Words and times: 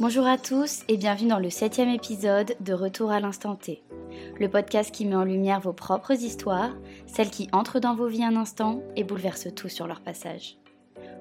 Bonjour 0.00 0.26
à 0.26 0.38
tous 0.38 0.80
et 0.88 0.96
bienvenue 0.96 1.28
dans 1.28 1.38
le 1.38 1.50
septième 1.50 1.90
épisode 1.90 2.56
de 2.60 2.72
Retour 2.72 3.10
à 3.10 3.20
l'instant 3.20 3.54
T, 3.54 3.82
le 4.38 4.48
podcast 4.48 4.90
qui 4.90 5.04
met 5.04 5.14
en 5.14 5.24
lumière 5.24 5.60
vos 5.60 5.74
propres 5.74 6.12
histoires, 6.12 6.70
celles 7.06 7.28
qui 7.28 7.50
entrent 7.52 7.80
dans 7.80 7.94
vos 7.94 8.06
vies 8.06 8.24
un 8.24 8.36
instant 8.36 8.82
et 8.96 9.04
bouleversent 9.04 9.54
tout 9.54 9.68
sur 9.68 9.86
leur 9.86 10.00
passage. 10.00 10.56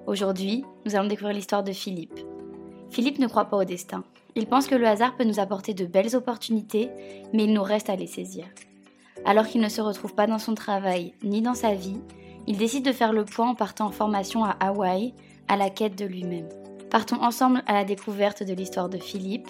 Aujourd'hui, 0.07 0.64
nous 0.86 0.96
allons 0.96 1.10
découvrir 1.10 1.36
l'histoire 1.36 1.62
de 1.62 1.74
Philippe. 1.74 2.21
Philippe 2.89 3.20
ne 3.20 3.28
croit 3.28 3.50
pas 3.50 3.57
au 3.57 3.66
destin. 3.66 4.06
Il 4.36 4.48
pense 4.48 4.66
que 4.66 4.76
le 4.76 4.88
hasard 4.88 5.18
peut 5.18 5.25
nous 5.25 5.42
apporter 5.42 5.74
de 5.74 5.86
belles 5.86 6.16
opportunités, 6.16 6.89
mais 7.34 7.43
il 7.43 7.54
nous 7.54 7.64
reste 7.64 7.89
à 7.89 7.98
les 7.98 8.07
saisir. 8.07 8.46
Alors 9.25 9.46
qu'il 9.46 9.60
ne 9.60 9.68
se 9.68 9.82
retrouve 9.82 10.16
pas 10.16 10.25
dans 10.25 10.39
son 10.39 10.56
travail 10.56 11.14
ni 11.21 11.42
dans 11.42 11.54
sa 11.54 11.74
vie, 11.74 12.00
il 12.48 12.57
décide 12.57 12.86
de 12.86 12.93
faire 12.93 13.11
le 13.11 13.25
point 13.25 13.50
en 13.50 13.56
partant 13.56 13.88
en 13.88 13.92
formation 13.92 14.46
à 14.46 14.52
Hawaï, 14.61 15.14
à 15.50 15.57
la 15.57 15.70
quête 15.70 15.98
de 15.98 16.06
lui-même. 16.06 16.48
Partons 16.92 17.21
ensemble 17.21 17.61
à 17.68 17.74
la 17.74 17.86
découverte 17.86 18.42
de 18.42 18.52
l'histoire 18.52 18.89
de 18.89 18.98
Philippe. 18.98 19.48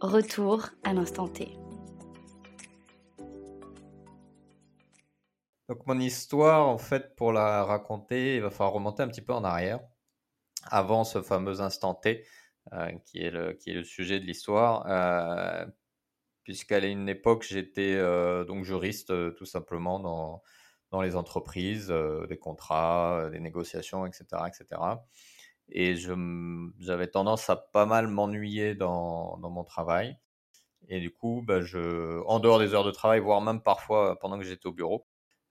Retour 0.00 0.70
à 0.82 0.94
l'instant 0.94 1.28
T. 1.28 1.58
Donc 5.68 5.86
mon 5.86 6.00
histoire, 6.00 6.66
en 6.66 6.78
fait, 6.78 7.14
pour 7.16 7.32
la 7.34 7.64
raconter, 7.64 8.36
il 8.36 8.40
va 8.40 8.48
falloir 8.48 8.72
remonter 8.72 9.02
un 9.02 9.08
petit 9.08 9.20
peu 9.20 9.34
en 9.34 9.44
arrière, 9.44 9.80
avant 10.64 11.04
ce 11.04 11.20
fameux 11.20 11.60
instant 11.60 11.94
T, 11.94 12.24
euh, 12.72 12.90
qui, 13.04 13.18
est 13.18 13.30
le, 13.30 13.84
sujet 13.84 14.18
de 14.18 14.24
l'histoire, 14.24 14.86
euh, 14.88 15.66
puisqu'à 16.44 16.78
une 16.78 17.10
époque, 17.10 17.44
j'étais 17.46 17.94
euh, 17.94 18.46
donc 18.46 18.64
juriste, 18.64 19.12
tout 19.34 19.44
simplement, 19.44 20.00
dans, 20.00 20.42
dans 20.90 21.02
les 21.02 21.14
entreprises, 21.14 21.92
des 22.26 22.38
contrats, 22.38 23.28
des 23.30 23.40
négociations, 23.40 24.06
etc., 24.06 24.24
etc. 24.46 24.80
Et 25.72 25.94
j'avais 26.78 27.08
tendance 27.08 27.48
à 27.50 27.56
pas 27.56 27.86
mal 27.86 28.08
m'ennuyer 28.08 28.74
dans, 28.74 29.38
mon 29.38 29.64
travail. 29.64 30.16
Et 30.88 31.00
du 31.00 31.10
coup, 31.12 31.42
bah, 31.46 31.60
en 32.26 32.40
dehors 32.40 32.58
des 32.58 32.74
heures 32.74 32.84
de 32.84 32.90
travail, 32.90 33.20
voire 33.20 33.40
même 33.40 33.62
parfois 33.62 34.18
pendant 34.18 34.38
que 34.38 34.44
j'étais 34.44 34.66
au 34.66 34.72
bureau, 34.72 35.06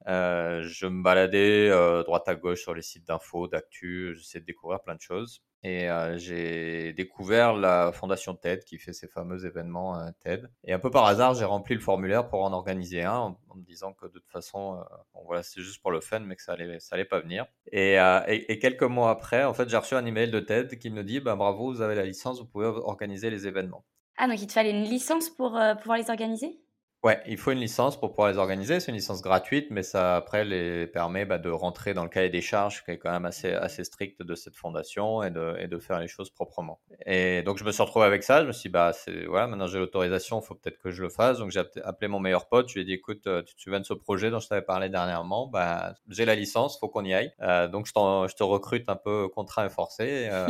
euh, 0.07 0.63
je 0.63 0.87
me 0.87 1.03
baladais 1.03 1.69
euh, 1.69 2.03
droite 2.03 2.27
à 2.27 2.35
gauche 2.35 2.61
sur 2.61 2.73
les 2.73 2.81
sites 2.81 3.05
d'infos, 3.07 3.47
d'actu, 3.47 4.15
j'essayais 4.15 4.41
de 4.41 4.45
découvrir 4.45 4.81
plein 4.81 4.95
de 4.95 5.01
choses. 5.01 5.43
Et 5.63 5.89
j'ai 6.15 6.93
découvert 6.93 7.53
la 7.53 7.91
fondation 7.91 8.33
TED 8.35 8.63
qui 8.63 8.77
fait 8.77 8.93
ces 8.93 9.07
fameux 9.07 9.45
événements 9.45 10.09
TED. 10.21 10.49
Et 10.63 10.71
un 10.71 10.79
peu 10.79 10.89
par 10.89 11.05
hasard, 11.05 11.33
j'ai 11.33 11.43
rempli 11.43 11.75
le 11.75 11.81
formulaire 11.81 12.29
pour 12.29 12.43
en 12.43 12.53
organiser 12.53 13.03
un 13.03 13.17
en, 13.17 13.37
me 13.55 13.63
disant 13.63 13.91
que 13.93 14.05
de 14.05 14.13
toute 14.13 14.31
façon, 14.31 14.77
euh, 14.79 15.23
voilà, 15.25 15.43
c'est 15.43 15.61
juste 15.61 15.81
pour 15.81 15.91
le 15.91 15.99
fun, 15.99 16.19
mais 16.21 16.35
que 16.37 16.41
ça 16.41 16.53
allait, 16.53 16.79
ça 16.79 16.95
allait 16.95 17.03
pas 17.03 17.19
venir. 17.19 17.45
Et 17.71 18.59
quelques 18.61 18.83
mois 18.83 19.11
après, 19.11 19.43
en 19.43 19.53
fait, 19.53 19.67
j'ai 19.67 19.77
reçu 19.77 19.95
un 19.95 20.05
email 20.05 20.31
de 20.31 20.39
TED 20.39 20.79
qui 20.79 20.89
me 20.89 21.03
dit 21.03 21.19
bah, 21.19 21.35
bravo, 21.35 21.73
vous 21.73 21.81
avez 21.81 21.95
la 21.95 22.05
licence, 22.05 22.39
vous 22.39 22.47
pouvez 22.47 22.67
organiser 22.67 23.29
les 23.29 23.45
événements. 23.47 23.83
Ah, 24.17 24.27
donc 24.27 24.41
il 24.41 24.47
te 24.47 24.53
fallait 24.53 24.71
une 24.71 24.83
licence 24.83 25.29
pour 25.29 25.59
pouvoir 25.81 25.97
les 25.97 26.09
organiser? 26.09 26.59
Ouais, 27.01 27.17
il 27.27 27.37
faut 27.37 27.51
une 27.51 27.59
licence 27.59 27.97
pour 27.97 28.09
pouvoir 28.09 28.29
les 28.29 28.37
organiser. 28.37 28.81
C'est 28.81 28.91
une 28.91 28.97
licence 28.97 29.21
gratuite, 29.21 29.67
mais 29.71 29.83
ça 29.83 30.17
après 30.17 30.43
les 30.43 30.85
permet 30.85 31.23
bah, 31.23 31.37
de 31.37 31.49
rentrer 31.49 31.93
dans 31.93 32.03
le 32.03 32.09
cahier 32.09 32.29
des 32.29 32.41
charges 32.41 32.83
qui 32.83 32.91
est 32.91 32.97
quand 32.97 33.09
même 33.09 33.23
assez, 33.23 33.53
assez 33.53 33.85
strict 33.85 34.21
de 34.21 34.35
cette 34.35 34.57
fondation 34.57 35.23
et 35.23 35.31
de, 35.31 35.55
et 35.59 35.69
de 35.69 35.79
faire 35.79 35.99
les 35.99 36.09
choses 36.09 36.29
proprement. 36.29 36.81
Et 37.05 37.41
donc 37.43 37.57
je 37.57 37.63
me 37.63 37.71
suis 37.71 37.81
retrouvé 37.81 38.05
avec 38.05 38.23
ça. 38.23 38.41
Je 38.41 38.47
me 38.47 38.51
suis 38.51 38.67
dit, 38.67 38.73
bah 38.73 38.91
c'est 38.91 39.25
voilà, 39.27 39.47
maintenant 39.47 39.67
j'ai 39.67 39.79
l'autorisation, 39.79 40.41
il 40.41 40.45
faut 40.45 40.55
peut-être 40.55 40.77
que 40.77 40.91
je 40.91 41.01
le 41.01 41.07
fasse. 41.07 41.37
Donc 41.37 41.51
j'ai 41.51 41.61
appelé 41.85 42.09
mon 42.09 42.19
meilleur 42.19 42.49
pote. 42.49 42.67
Je 42.67 42.73
lui 42.73 42.81
ai 42.81 42.83
dit, 42.83 42.93
écoute, 42.93 43.27
euh, 43.27 43.43
tu 43.43 43.55
te 43.55 43.61
souviens 43.61 43.79
de 43.79 43.85
ce 43.85 43.93
projet 43.93 44.29
dont 44.29 44.39
je 44.39 44.49
t'avais 44.49 44.61
parlé 44.61 44.89
dernièrement? 44.89 45.47
Bah 45.47 45.93
j'ai 46.09 46.25
la 46.25 46.35
licence, 46.35 46.77
faut 46.79 46.89
qu'on 46.89 47.05
y 47.05 47.13
aille. 47.13 47.31
Euh, 47.41 47.69
donc 47.69 47.85
je, 47.85 47.93
je, 47.93 48.35
te 48.35 48.43
recrute 48.43 48.89
un 48.89 48.97
peu 48.97 49.29
contraint 49.29 49.65
et 49.65 49.69
forcé. 49.69 50.29
Euh, 50.39 50.47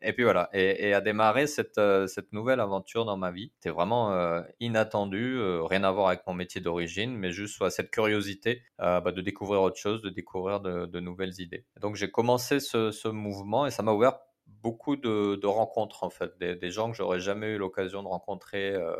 et 0.00 0.12
puis 0.12 0.24
voilà. 0.24 0.48
Et, 0.52 0.88
et 0.88 0.94
a 0.94 1.00
démarré 1.00 1.46
cette, 1.46 1.80
cette 2.06 2.32
nouvelle 2.32 2.60
aventure 2.60 3.04
dans 3.04 3.16
ma 3.16 3.30
vie. 3.30 3.52
C'était 3.54 3.70
vraiment 3.70 4.12
euh, 4.12 4.40
inattendu, 4.60 5.38
rien 5.62 5.84
à 5.84 5.87
voir 5.92 6.08
avec 6.08 6.26
mon 6.26 6.34
métier 6.34 6.60
d'origine, 6.60 7.16
mais 7.16 7.32
juste 7.32 7.54
soit 7.54 7.70
cette 7.70 7.90
curiosité 7.90 8.62
euh, 8.80 9.00
bah, 9.00 9.12
de 9.12 9.20
découvrir 9.20 9.62
autre 9.62 9.76
chose, 9.76 10.02
de 10.02 10.10
découvrir 10.10 10.60
de, 10.60 11.00
nouvelles 11.00 11.40
idées. 11.40 11.64
donc 11.80 11.94
j'ai 11.94 12.10
commencé 12.10 12.60
ce, 12.60 13.08
mouvement 13.08 13.66
et 13.66 13.70
ça 13.70 13.82
m'a 13.82 13.92
ouvert 13.92 14.18
beaucoup 14.46 14.96
de, 14.96 15.46
rencontres 15.46 16.04
en 16.04 16.10
fait, 16.10 16.38
des, 16.38 16.70
gens 16.70 16.90
que 16.90 16.96
j'aurais 16.96 17.20
jamais 17.20 17.48
eu 17.48 17.58
l'occasion 17.58 18.02
de 18.02 18.08
rencontrer 18.08 18.72
euh, 18.72 18.94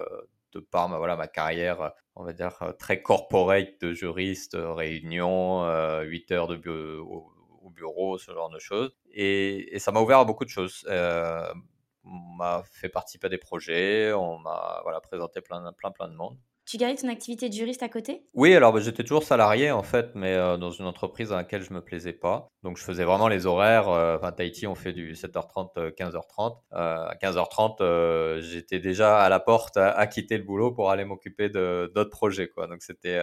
de 0.52 0.60
par 0.60 0.88
ma, 0.88 0.98
voilà, 0.98 1.16
ma 1.16 1.28
carrière, 1.28 1.92
on 2.14 2.24
va 2.24 2.32
dire, 2.32 2.56
euh, 2.62 2.72
très 2.72 3.02
corporate 3.02 3.80
de 3.80 3.92
juriste, 3.92 4.56
réunion, 4.58 5.64
8 6.02 6.32
heures 6.32 6.50
au, 6.50 7.70
bureau, 7.70 8.18
ce 8.18 8.32
genre 8.32 8.50
de 8.50 8.58
choses. 8.58 8.96
Et, 9.12 9.78
ça 9.78 9.92
m'a 9.92 10.00
ouvert 10.00 10.18
à 10.20 10.24
beaucoup 10.24 10.44
de 10.44 10.50
choses. 10.50 10.86
on 10.88 12.34
m'a 12.36 12.62
fait 12.64 12.88
participer 12.88 13.26
à 13.26 13.30
des 13.30 13.38
projets, 13.38 14.12
on 14.12 14.38
m'a 14.38 14.80
voilà, 14.82 15.00
présenté 15.00 15.40
plein, 15.40 15.72
plein, 15.72 15.90
plein 15.90 16.08
de 16.08 16.14
monde. 16.14 16.38
Tu 16.68 16.76
gardais 16.76 16.96
ton 16.96 17.08
activité 17.08 17.48
de 17.48 17.54
juriste 17.54 17.82
à 17.82 17.88
côté? 17.88 18.26
Oui, 18.34 18.54
alors 18.54 18.74
bah, 18.74 18.80
j'étais 18.80 19.02
toujours 19.02 19.22
salarié 19.22 19.70
en 19.70 19.82
fait, 19.82 20.10
mais 20.14 20.34
euh, 20.34 20.58
dans 20.58 20.70
une 20.70 20.84
entreprise 20.84 21.30
dans 21.30 21.36
laquelle 21.36 21.62
je 21.62 21.72
me 21.72 21.80
plaisais 21.80 22.12
pas. 22.12 22.50
Donc 22.62 22.76
je 22.76 22.82
faisais 22.84 23.04
vraiment 23.04 23.28
les 23.28 23.46
horaires. 23.46 23.88
Euh, 23.88 24.18
enfin, 24.18 24.32
Tahiti, 24.32 24.66
on 24.66 24.74
fait 24.74 24.92
du 24.92 25.14
7h30, 25.14 25.94
15h30. 25.94 26.58
Euh, 26.74 27.06
à 27.06 27.14
15h30, 27.22 28.40
j'étais 28.40 28.80
déjà 28.80 29.18
à 29.18 29.30
la 29.30 29.40
porte 29.40 29.78
à, 29.78 29.92
à, 29.92 30.06
quitter 30.06 30.36
le 30.36 30.44
boulot 30.44 30.70
pour 30.70 30.90
aller 30.90 31.06
m'occuper 31.06 31.48
d'autres 31.48 32.10
projets. 32.10 32.50
Donc 32.58 32.82
c'était 32.82 33.18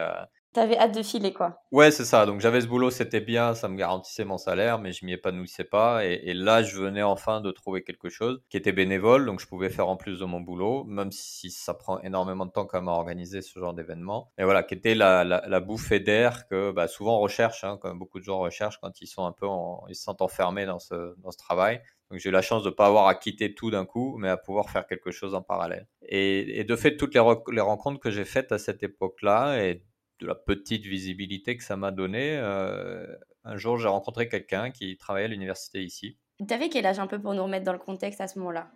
T'avais 0.55 0.77
hâte 0.77 0.95
de 0.95 1.03
filer, 1.03 1.33
quoi. 1.33 1.59
Ouais, 1.73 1.91
c'est 1.91 2.05
ça. 2.05 2.25
Donc 2.25 2.39
j'avais 2.39 2.61
ce 2.61 2.67
boulot, 2.67 2.89
c'était 2.89 3.19
bien, 3.19 3.55
ça 3.55 3.67
me 3.67 3.75
garantissait 3.75 4.23
mon 4.23 4.37
salaire, 4.37 4.79
mais 4.79 4.93
je 4.93 5.05
m'y 5.05 5.11
épanouissais 5.11 5.65
pas. 5.65 6.05
Et, 6.05 6.33
là, 6.33 6.63
je 6.63 6.77
venais 6.77 7.03
enfin 7.03 7.41
de 7.41 7.51
trouver 7.51 7.83
quelque 7.83 8.07
chose 8.07 8.41
qui 8.49 8.55
était 8.55 8.71
bénévole, 8.71 9.25
donc 9.25 9.41
je 9.41 9.47
pouvais 9.47 9.69
faire 9.69 9.89
en 9.89 9.97
plus 9.97 10.17
de 10.17 10.23
mon 10.23 10.39
boulot, 10.39 10.85
même 10.85 11.11
si 11.11 11.51
ça 11.51 11.73
prend 11.73 11.99
énormément 12.03 12.45
de 12.45 12.51
temps 12.51 12.65
quand 12.65 12.79
même 12.79 12.87
à 12.87 12.93
organiser 12.93 13.41
ce 13.41 13.59
genre 13.59 13.73
d'événement. 13.73 14.31
Et 14.37 14.45
voilà, 14.45 14.63
qui 14.63 14.75
était 14.75 14.95
la, 14.95 15.59
bouffée 15.59 15.99
d'air 15.99 16.47
que 16.47 16.71
bah, 16.71 16.87
souvent 16.87 17.17
on 17.17 17.19
recherche, 17.19 17.65
hein, 17.65 17.77
comme 17.81 17.99
beaucoup 17.99 18.19
de 18.19 18.23
gens 18.23 18.39
recherchent 18.39 18.79
quand 18.79 19.01
ils 19.01 19.07
sont 19.07 19.25
un 19.25 19.33
peu, 19.33 19.47
ils 19.89 19.95
se 19.95 20.03
sentent 20.03 20.21
enfermés 20.21 20.65
dans 20.65 20.79
ce, 20.79 21.15
travail. 21.37 21.81
Donc 22.09 22.21
j'ai 22.21 22.29
eu 22.29 22.31
la 22.31 22.41
chance 22.41 22.63
de 22.63 22.69
ne 22.69 22.75
pas 22.75 22.85
avoir 22.85 23.07
à 23.07 23.15
quitter 23.15 23.53
tout 23.53 23.71
d'un 23.71 23.85
coup, 23.85 24.15
mais 24.19 24.29
à 24.29 24.37
pouvoir 24.37 24.69
faire 24.69 24.87
quelque 24.87 25.11
chose 25.11 25.35
en 25.35 25.41
parallèle. 25.41 25.85
Et, 26.03 26.61
et 26.61 26.63
de 26.63 26.75
fait, 26.77 26.95
toutes 26.95 27.13
les, 27.13 27.21
les 27.51 27.61
rencontres 27.61 27.99
que 27.99 28.09
j'ai 28.09 28.23
faites 28.23 28.53
à 28.53 28.57
cette 28.57 28.83
époque-là, 28.83 29.61
et 29.61 29.83
de 30.19 30.27
la 30.27 30.35
petite 30.35 30.85
visibilité 30.85 31.57
que 31.57 31.63
ça 31.63 31.75
m'a 31.75 31.91
donné, 31.91 32.37
euh, 32.37 33.05
un 33.43 33.57
jour 33.57 33.77
j'ai 33.77 33.87
rencontré 33.87 34.29
quelqu'un 34.29 34.71
qui 34.71 34.97
travaillait 34.97 35.25
à 35.25 35.29
l'université 35.29 35.83
ici. 35.83 36.17
Tu 36.45 36.53
avais 36.53 36.69
quel 36.69 36.85
âge 36.85 36.99
un 36.99 37.07
peu 37.07 37.19
pour 37.19 37.33
nous 37.33 37.43
remettre 37.43 37.65
dans 37.65 37.73
le 37.73 37.79
contexte 37.79 38.19
à 38.19 38.27
ce 38.27 38.39
moment-là? 38.39 38.69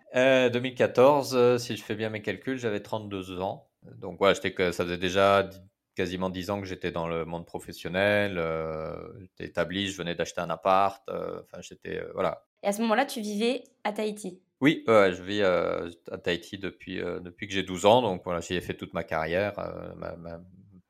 2014, 0.48 1.34
euh, 1.34 1.38
euh, 1.38 1.58
si 1.58 1.76
je 1.76 1.82
fais 1.82 1.94
bien 1.94 2.08
mes 2.08 2.22
calculs, 2.22 2.58
j'avais 2.58 2.80
32 2.80 3.40
ans. 3.40 3.68
Donc 3.96 4.20
ouais, 4.20 4.32
que 4.34 4.72
ça 4.72 4.84
faisait 4.84 4.98
déjà 4.98 5.48
quasiment 5.94 6.30
10 6.30 6.50
ans 6.50 6.60
que 6.60 6.66
j'étais 6.66 6.90
dans 6.92 7.08
le 7.08 7.24
monde 7.24 7.46
professionnel, 7.46 8.40
j'étais 9.20 9.44
établi, 9.44 9.88
je 9.88 9.96
venais 9.96 10.14
d'acheter 10.14 10.40
un 10.40 10.50
appart, 10.50 11.02
enfin 11.08 11.60
j'étais 11.60 12.02
voilà. 12.14 12.46
Et 12.62 12.68
à 12.68 12.72
ce 12.72 12.80
moment-là, 12.82 13.06
tu 13.06 13.20
vivais 13.20 13.64
à 13.84 13.92
Tahiti? 13.92 14.40
Oui, 14.60 14.84
je 14.86 15.22
vis 15.22 15.42
à 15.42 16.18
Tahiti 16.18 16.58
depuis, 16.58 16.98
depuis 16.98 17.48
que 17.48 17.52
j'ai 17.52 17.62
12 17.62 17.86
ans, 17.86 18.02
donc 18.02 18.22
voilà, 18.24 18.40
j'y 18.40 18.54
ai 18.54 18.60
fait 18.60 18.74
toute 18.74 18.94
ma 18.94 19.02
carrière, 19.02 19.54
ma, 19.96 20.16
ma 20.16 20.40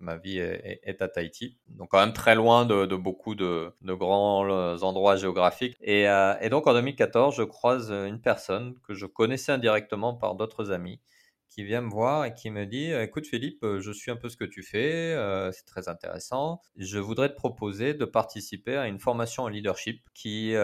vie 0.00 0.38
est, 0.38 1.03
à 1.03 1.09
Tahiti. 1.09 1.59
Donc 1.69 1.91
quand 1.91 2.00
même 2.00 2.12
très 2.12 2.34
loin 2.34 2.65
de, 2.65 2.97
beaucoup 2.97 3.34
de, 3.34 3.72
grands 3.83 4.49
euh, 4.49 4.77
endroits 4.78 5.16
géographiques. 5.16 5.77
Euh, 5.87 6.34
et, 6.41 6.49
donc 6.49 6.66
en 6.66 6.72
2014, 6.72 7.34
je 7.37 7.43
croise 7.43 7.91
une 7.91 8.21
personne 8.21 8.75
que 8.87 8.94
je 8.94 9.06
connaissais 9.06 9.53
indirectement 9.53 10.15
par 10.15 10.34
d'autres 10.34 10.71
amis 10.71 11.00
qui 11.49 11.65
vient 11.65 11.81
me 11.81 11.91
voir 11.91 12.25
et 12.25 12.33
qui 12.33 12.49
me 12.49 12.65
dit 12.65 12.93
écoute 12.93 13.27
Philippe 13.27 13.66
je 13.81 13.91
suis 13.91 14.12
un 14.12 14.16
peu 14.16 14.28
ce 14.28 14.37
que 14.37 14.44
tu 14.44 14.62
fais 14.62 15.12
euh, 15.15 15.50
c'est 15.50 15.65
très 15.65 15.89
intéressant 15.89 16.60
je 16.77 17.01
voudrais 17.01 17.28
te 17.28 17.34
proposer 17.34 17.92
de 17.92 18.04
participer 18.04 18.77
à 18.77 18.86
une 18.86 19.01
formation 19.01 19.42
en 19.42 19.48
leadership 19.48 20.01
qui 20.15 20.54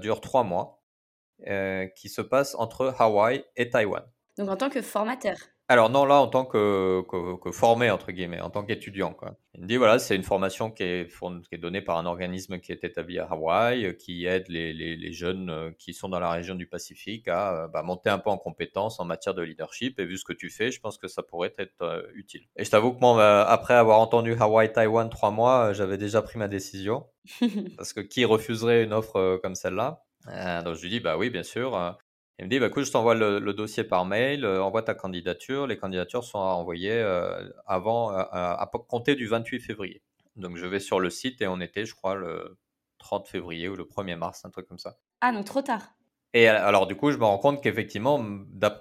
dure 0.00 0.22
trois 0.22 0.42
mois 0.42 0.82
qui 1.94 2.08
se 2.08 2.22
passe 2.22 2.54
entre 2.54 2.94
Hawaï 2.98 3.44
et 3.56 3.68
Taïwan 3.68 4.02
donc 4.38 4.48
en 4.48 4.56
tant 4.56 4.70
que 4.70 4.80
formateur 4.80 5.36
alors 5.70 5.88
non, 5.88 6.04
là 6.04 6.20
en 6.20 6.26
tant 6.26 6.44
que, 6.44 7.04
que, 7.40 7.52
formé 7.52 7.92
entre 7.92 8.10
guillemets, 8.10 8.40
en 8.40 8.50
tant 8.50 8.64
qu'étudiant. 8.64 9.12
Quoi. 9.12 9.36
Il 9.54 9.60
me 9.60 9.66
dit 9.68 9.76
voilà, 9.76 10.00
c'est 10.00 10.16
une 10.16 10.24
formation 10.24 10.68
qui 10.72 10.82
est, 10.82 11.08
qui 11.08 11.54
est, 11.54 11.58
donnée 11.58 11.80
par 11.80 11.96
un 11.96 12.06
organisme 12.06 12.58
qui 12.58 12.72
est 12.72 12.82
établi 12.82 13.20
à 13.20 13.26
Hawaï, 13.26 13.86
euh, 13.86 13.92
qui 13.92 14.26
aide 14.26 14.48
les, 14.48 14.72
les, 14.72 15.12
jeunes 15.12 15.48
euh, 15.48 15.70
qui 15.78 15.94
sont 15.94 16.08
dans 16.08 16.18
la 16.18 16.28
région 16.32 16.56
du 16.56 16.66
Pacifique 16.66 17.28
à 17.28 17.52
euh, 17.52 17.68
bah, 17.68 17.84
monter 17.84 18.10
un 18.10 18.18
peu 18.18 18.30
en 18.30 18.36
compétences 18.36 18.98
en 18.98 19.04
matière 19.04 19.32
de 19.32 19.42
leadership. 19.42 20.00
Et 20.00 20.06
vu 20.06 20.18
ce 20.18 20.24
que 20.24 20.32
tu 20.32 20.50
fais, 20.50 20.72
je 20.72 20.80
pense 20.80 20.98
que 20.98 21.06
ça 21.06 21.22
pourrait 21.22 21.54
être 21.56 22.10
utile. 22.14 22.48
Et 22.56 22.64
je 22.64 22.70
t'avoue 22.70 22.92
que 22.92 22.98
moi, 22.98 23.14
bah, 23.14 23.46
après 23.48 23.74
avoir 23.74 24.00
entendu 24.00 24.34
Hawaï, 24.40 24.72
Taïwan 24.72 25.08
trois 25.08 25.30
mois, 25.30 25.72
j'avais 25.72 25.98
déjà 25.98 26.20
pris 26.20 26.40
ma 26.40 26.48
décision 26.48 27.06
parce 27.76 27.92
que 27.92 28.00
qui 28.00 28.24
refuserait 28.24 28.82
une 28.82 28.92
offre 28.92 29.38
comme 29.40 29.54
celle-là? 29.54 30.02
Donc 30.64 30.74
je 30.74 30.82
lui 30.82 30.90
dis 30.90 31.00
bah 31.00 31.16
oui 31.16 31.30
bien 31.30 31.42
sûr 31.42 31.96
il 32.40 32.44
me 32.44 32.50
dit, 32.50 32.58
bah, 32.58 32.68
écoute, 32.68 32.84
je 32.84 32.90
t'envoie 32.90 33.14
le, 33.14 33.52
dossier 33.52 33.84
par 33.84 34.06
mail, 34.06 34.44
euh, 34.44 34.62
envoie 34.62 34.82
ta 34.82 34.94
candidature. 34.94 35.66
Les 35.66 35.76
candidatures 35.76 36.24
sont 36.24 36.38
à 36.38 36.52
envoyer 36.54 36.92
euh, 36.92 37.48
avant, 37.66 38.12
euh, 38.12 38.22
à, 38.32 38.70
compter 38.88 39.14
du 39.14 39.26
28 39.26 39.60
février. 39.60 40.02
Donc 40.36 40.56
je 40.56 40.64
vais 40.66 40.80
sur 40.80 41.00
le 41.00 41.10
site 41.10 41.42
et 41.42 41.46
on 41.46 41.60
était, 41.60 41.84
je 41.84 41.94
crois, 41.94 42.14
le 42.14 42.58
30 42.98 43.28
février 43.28 43.68
ou 43.68 43.76
le 43.76 43.84
1er 43.84 44.16
mars, 44.16 44.44
un 44.46 44.50
truc 44.50 44.66
comme 44.66 44.78
ça. 44.78 44.96
Ah, 45.20 45.32
donc 45.32 45.44
trop 45.44 45.60
tard. 45.60 45.92
Et 46.32 46.48
alors, 46.48 46.86
du 46.86 46.96
coup, 46.96 47.10
je 47.10 47.18
me 47.18 47.24
rends 47.24 47.38
compte 47.38 47.62
qu'effectivement, 47.62 48.24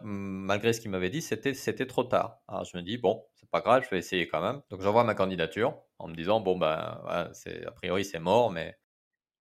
malgré 0.04 0.72
ce 0.72 0.80
qu'il 0.80 0.92
m'avait 0.92 1.10
dit, 1.10 1.22
c'était, 1.22 1.86
trop 1.88 2.04
tard. 2.04 2.38
Alors, 2.48 2.64
je 2.64 2.78
me 2.78 2.84
dis, 2.84 2.98
bon, 2.98 3.26
c'est 3.34 3.50
pas 3.50 3.60
grave, 3.60 3.84
je 3.84 3.90
vais 3.90 3.98
essayer 3.98 4.28
quand 4.28 4.40
même. 4.40 4.62
Donc, 4.70 4.82
j'envoie 4.82 5.04
ma 5.04 5.16
candidature 5.16 5.76
en 5.98 6.08
me 6.08 6.16
disant, 6.16 6.40
bon, 6.42 6.58
ben, 6.58 7.02
a 7.08 7.72
priori, 7.76 8.06
c'est 8.06 8.20
mort, 8.20 8.52
mais 8.52 8.78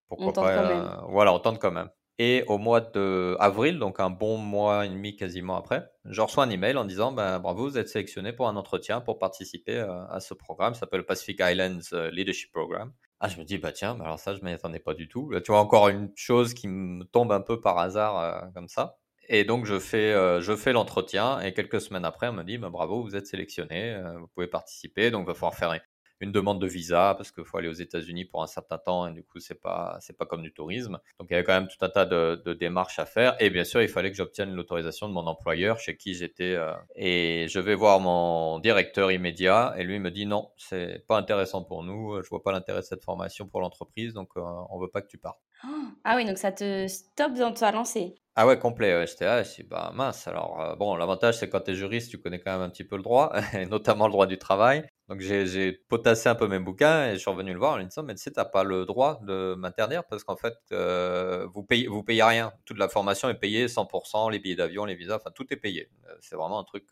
pourquoi 0.09 0.33
pas. 0.33 0.71
Euh, 0.71 1.01
voilà, 1.07 1.33
on 1.33 1.39
tente 1.39 1.59
quand 1.59 1.71
même. 1.71 1.89
Et 2.21 2.43
au 2.47 2.57
mois 2.57 2.81
d'avril, 2.81 3.79
donc 3.79 4.01
un 4.01 4.09
bon 4.09 4.37
mois 4.37 4.85
et 4.85 4.89
demi 4.89 5.15
quasiment 5.15 5.55
après, 5.55 5.89
je 6.03 6.19
reçois 6.19 6.43
un 6.43 6.49
email 6.49 6.75
en 6.75 6.83
disant 6.83 7.13
ben, 7.13 7.39
bravo, 7.39 7.69
vous 7.69 7.77
êtes 7.77 7.87
sélectionné 7.87 8.33
pour 8.33 8.49
un 8.49 8.57
entretien 8.57 8.99
pour 8.99 9.19
participer 9.19 9.77
euh, 9.77 10.05
à 10.07 10.19
ce 10.19 10.33
programme. 10.33 10.73
Ça 10.73 10.81
s'appelle 10.81 11.05
Pacific 11.05 11.39
Islands 11.41 11.79
euh, 11.93 12.11
Leadership 12.11 12.51
Program. 12.51 12.91
Ah, 13.21 13.29
je 13.29 13.37
me 13.37 13.45
dis, 13.45 13.57
bah 13.57 13.71
tiens, 13.71 13.97
alors 14.01 14.19
ça, 14.19 14.35
je 14.35 14.41
m'y 14.43 14.51
attendais 14.51 14.79
pas 14.79 14.93
du 14.93 15.07
tout. 15.07 15.31
tu 15.45 15.51
vois, 15.53 15.61
encore 15.61 15.87
une 15.87 16.11
chose 16.13 16.53
qui 16.53 16.67
me 16.67 17.05
tombe 17.05 17.31
un 17.31 17.39
peu 17.39 17.61
par 17.61 17.77
hasard 17.77 18.19
euh, 18.19 18.49
comme 18.53 18.67
ça. 18.67 18.97
Et 19.29 19.45
donc, 19.45 19.65
je 19.65 19.79
fais, 19.79 20.13
fais 20.57 20.73
l'entretien 20.73 21.39
et 21.39 21.53
quelques 21.53 21.79
semaines 21.79 22.03
après, 22.03 22.27
on 22.27 22.33
me 22.33 22.43
dit, 22.43 22.57
bah, 22.57 22.69
bravo, 22.69 23.01
vous 23.01 23.15
êtes 23.15 23.27
sélectionné, 23.27 24.01
vous 24.19 24.27
pouvez 24.27 24.47
participer. 24.47 25.11
Donc, 25.11 25.25
il 25.25 25.27
va 25.27 25.33
falloir 25.35 25.53
faire 25.53 25.79
une 26.19 26.31
demande 26.31 26.61
de 26.61 26.67
visa 26.67 27.13
parce 27.15 27.31
qu'il 27.31 27.45
faut 27.45 27.57
aller 27.57 27.67
aux 27.67 27.73
États-Unis 27.73 28.25
pour 28.25 28.43
un 28.43 28.47
certain 28.47 28.77
temps 28.77 29.07
et 29.07 29.13
du 29.13 29.23
coup 29.23 29.39
c'est 29.39 29.59
pas 29.59 29.97
c'est 30.01 30.17
pas 30.17 30.25
comme 30.25 30.41
du 30.41 30.51
tourisme. 30.53 30.99
Donc 31.19 31.27
il 31.29 31.33
y 31.33 31.35
avait 31.35 31.43
quand 31.43 31.53
même 31.53 31.67
tout 31.67 31.83
un 31.83 31.89
tas 31.89 32.05
de, 32.05 32.41
de 32.45 32.53
démarches 32.53 32.99
à 32.99 33.05
faire 33.05 33.35
et 33.39 33.49
bien 33.49 33.63
sûr 33.63 33.81
il 33.81 33.89
fallait 33.89 34.11
que 34.11 34.17
j'obtienne 34.17 34.53
l'autorisation 34.53 35.07
de 35.07 35.13
mon 35.13 35.27
employeur 35.27 35.79
chez 35.79 35.97
qui 35.97 36.13
j'étais 36.13 36.55
euh, 36.55 36.73
et 36.95 37.47
je 37.49 37.59
vais 37.59 37.75
voir 37.75 37.99
mon 37.99 38.59
directeur 38.59 39.11
immédiat 39.11 39.73
et 39.77 39.83
lui 39.83 39.99
me 39.99 40.11
dit 40.11 40.25
non 40.25 40.51
c'est 40.57 41.05
pas 41.07 41.17
intéressant 41.17 41.63
pour 41.63 41.83
nous, 41.83 42.21
je 42.21 42.29
vois 42.29 42.43
pas 42.43 42.51
l'intérêt 42.51 42.81
de 42.81 42.85
cette 42.85 43.03
formation 43.03 43.47
pour 43.47 43.61
l'entreprise 43.61 44.13
donc 44.13 44.29
euh, 44.37 44.41
on 44.69 44.79
veut 44.79 44.89
pas 44.89 45.01
que 45.01 45.07
tu 45.07 45.17
partes. 45.17 45.39
Ah 46.03 46.15
oui 46.15 46.25
donc 46.25 46.37
ça 46.37 46.51
te 46.51 46.87
stoppe 46.87 47.33
dans 47.33 47.51
ta 47.51 47.71
lancée. 47.71 48.15
Ah 48.41 48.47
ouais, 48.47 48.57
complet. 48.57 49.05
J'étais 49.05 49.25
là, 49.25 49.43
je 49.43 49.49
suis 49.49 49.63
bah 49.63 49.91
mince. 49.93 50.25
Alors, 50.25 50.61
euh, 50.61 50.75
bon, 50.75 50.95
l'avantage, 50.95 51.37
c'est 51.39 51.49
quand 51.49 51.59
tu 51.59 51.71
es 51.71 51.75
juriste, 51.75 52.09
tu 52.09 52.19
connais 52.19 52.39
quand 52.39 52.53
même 52.53 52.61
un 52.61 52.69
petit 52.69 52.85
peu 52.85 52.95
le 52.95 53.03
droit, 53.03 53.33
et 53.53 53.65
notamment 53.65 54.07
le 54.07 54.13
droit 54.13 54.27
du 54.27 54.37
travail. 54.37 54.87
Donc, 55.09 55.19
j'ai 55.19 55.73
potassé 55.73 56.29
un 56.29 56.35
peu 56.35 56.47
mes 56.47 56.59
bouquins 56.59 57.09
et 57.09 57.13
je 57.15 57.17
suis 57.17 57.29
revenu 57.29 57.51
le 57.51 57.59
voir 57.59 57.73
en 57.73 57.77
lui 57.77 57.85
disant, 57.85 58.03
mais 58.03 58.15
tu 58.15 58.21
sais, 58.21 58.31
t'as 58.31 58.45
pas 58.45 58.63
le 58.63 58.85
droit 58.85 59.19
de 59.23 59.55
m'interdire 59.55 60.05
parce 60.05 60.23
qu'en 60.23 60.37
fait, 60.37 60.53
euh, 60.71 61.47
vous 61.53 61.63
payez, 61.63 61.87
vous 61.89 62.01
payez 62.01 62.23
rien. 62.23 62.53
Toute 62.63 62.77
la 62.77 62.87
formation 62.87 63.27
est 63.27 63.33
payée 63.33 63.67
100%, 63.67 64.31
les 64.31 64.39
billets 64.39 64.55
d'avion, 64.55 64.85
les 64.85 64.95
visas, 64.95 65.17
enfin, 65.17 65.31
tout 65.35 65.51
est 65.51 65.57
payé. 65.57 65.89
Euh, 66.07 66.15
c'est 66.21 66.35
vraiment 66.37 66.59
un 66.59 66.63
truc, 66.63 66.85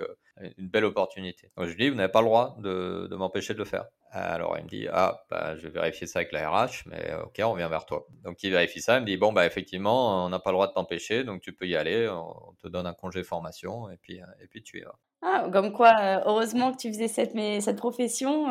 une 0.57 0.67
belle 0.67 0.83
opportunité. 0.83 1.51
Donc, 1.55 1.67
je 1.67 1.75
lui 1.75 1.83
dis, 1.83 1.89
vous 1.89 1.95
n'avez 1.95 2.11
pas 2.11 2.21
le 2.21 2.27
droit 2.27 2.57
de, 2.59 3.07
m'empêcher 3.15 3.53
de 3.53 3.59
le 3.59 3.65
faire. 3.65 3.85
Alors 4.11 4.57
il 4.57 4.63
me 4.63 4.69
dit 4.69 4.87
ah 4.91 5.25
bah, 5.29 5.55
je 5.57 5.63
vais 5.63 5.69
vérifier 5.69 6.07
ça 6.07 6.19
avec 6.19 6.31
la 6.31 6.49
RH 6.49 6.83
mais 6.85 7.11
euh, 7.11 7.23
ok 7.23 7.41
on 7.43 7.53
vient 7.53 7.67
vers 7.67 7.85
toi. 7.85 8.07
Donc 8.23 8.41
il 8.43 8.55
vérifie 8.57 8.81
ça, 8.81 8.97
il 8.97 9.01
me 9.01 9.05
dit 9.05 9.17
bon 9.17 9.33
bah 9.33 9.45
effectivement 9.45 10.25
on 10.25 10.29
n'a 10.29 10.39
pas 10.39 10.51
le 10.51 10.55
droit 10.55 10.67
de 10.67 10.73
t'empêcher 10.73 11.23
donc 11.23 11.41
tu 11.41 11.53
peux 11.53 11.67
y 11.67 11.75
aller, 11.75 12.07
on 12.09 12.53
te 12.61 12.67
donne 12.67 12.87
un 12.87 12.93
congé 12.93 13.23
formation 13.23 13.89
et 13.89 13.97
puis 13.97 14.21
euh, 14.21 14.43
et 14.43 14.47
puis 14.47 14.61
tu 14.63 14.79
y 14.79 14.81
vas. 14.81 14.95
Ah, 15.23 15.49
comme 15.51 15.73
quoi, 15.73 15.93
euh, 15.99 16.19
heureusement 16.25 16.71
que 16.71 16.77
tu 16.77 16.89
faisais 16.89 17.07
cette, 17.07 17.33
cette 17.61 17.77
profession. 17.77 18.45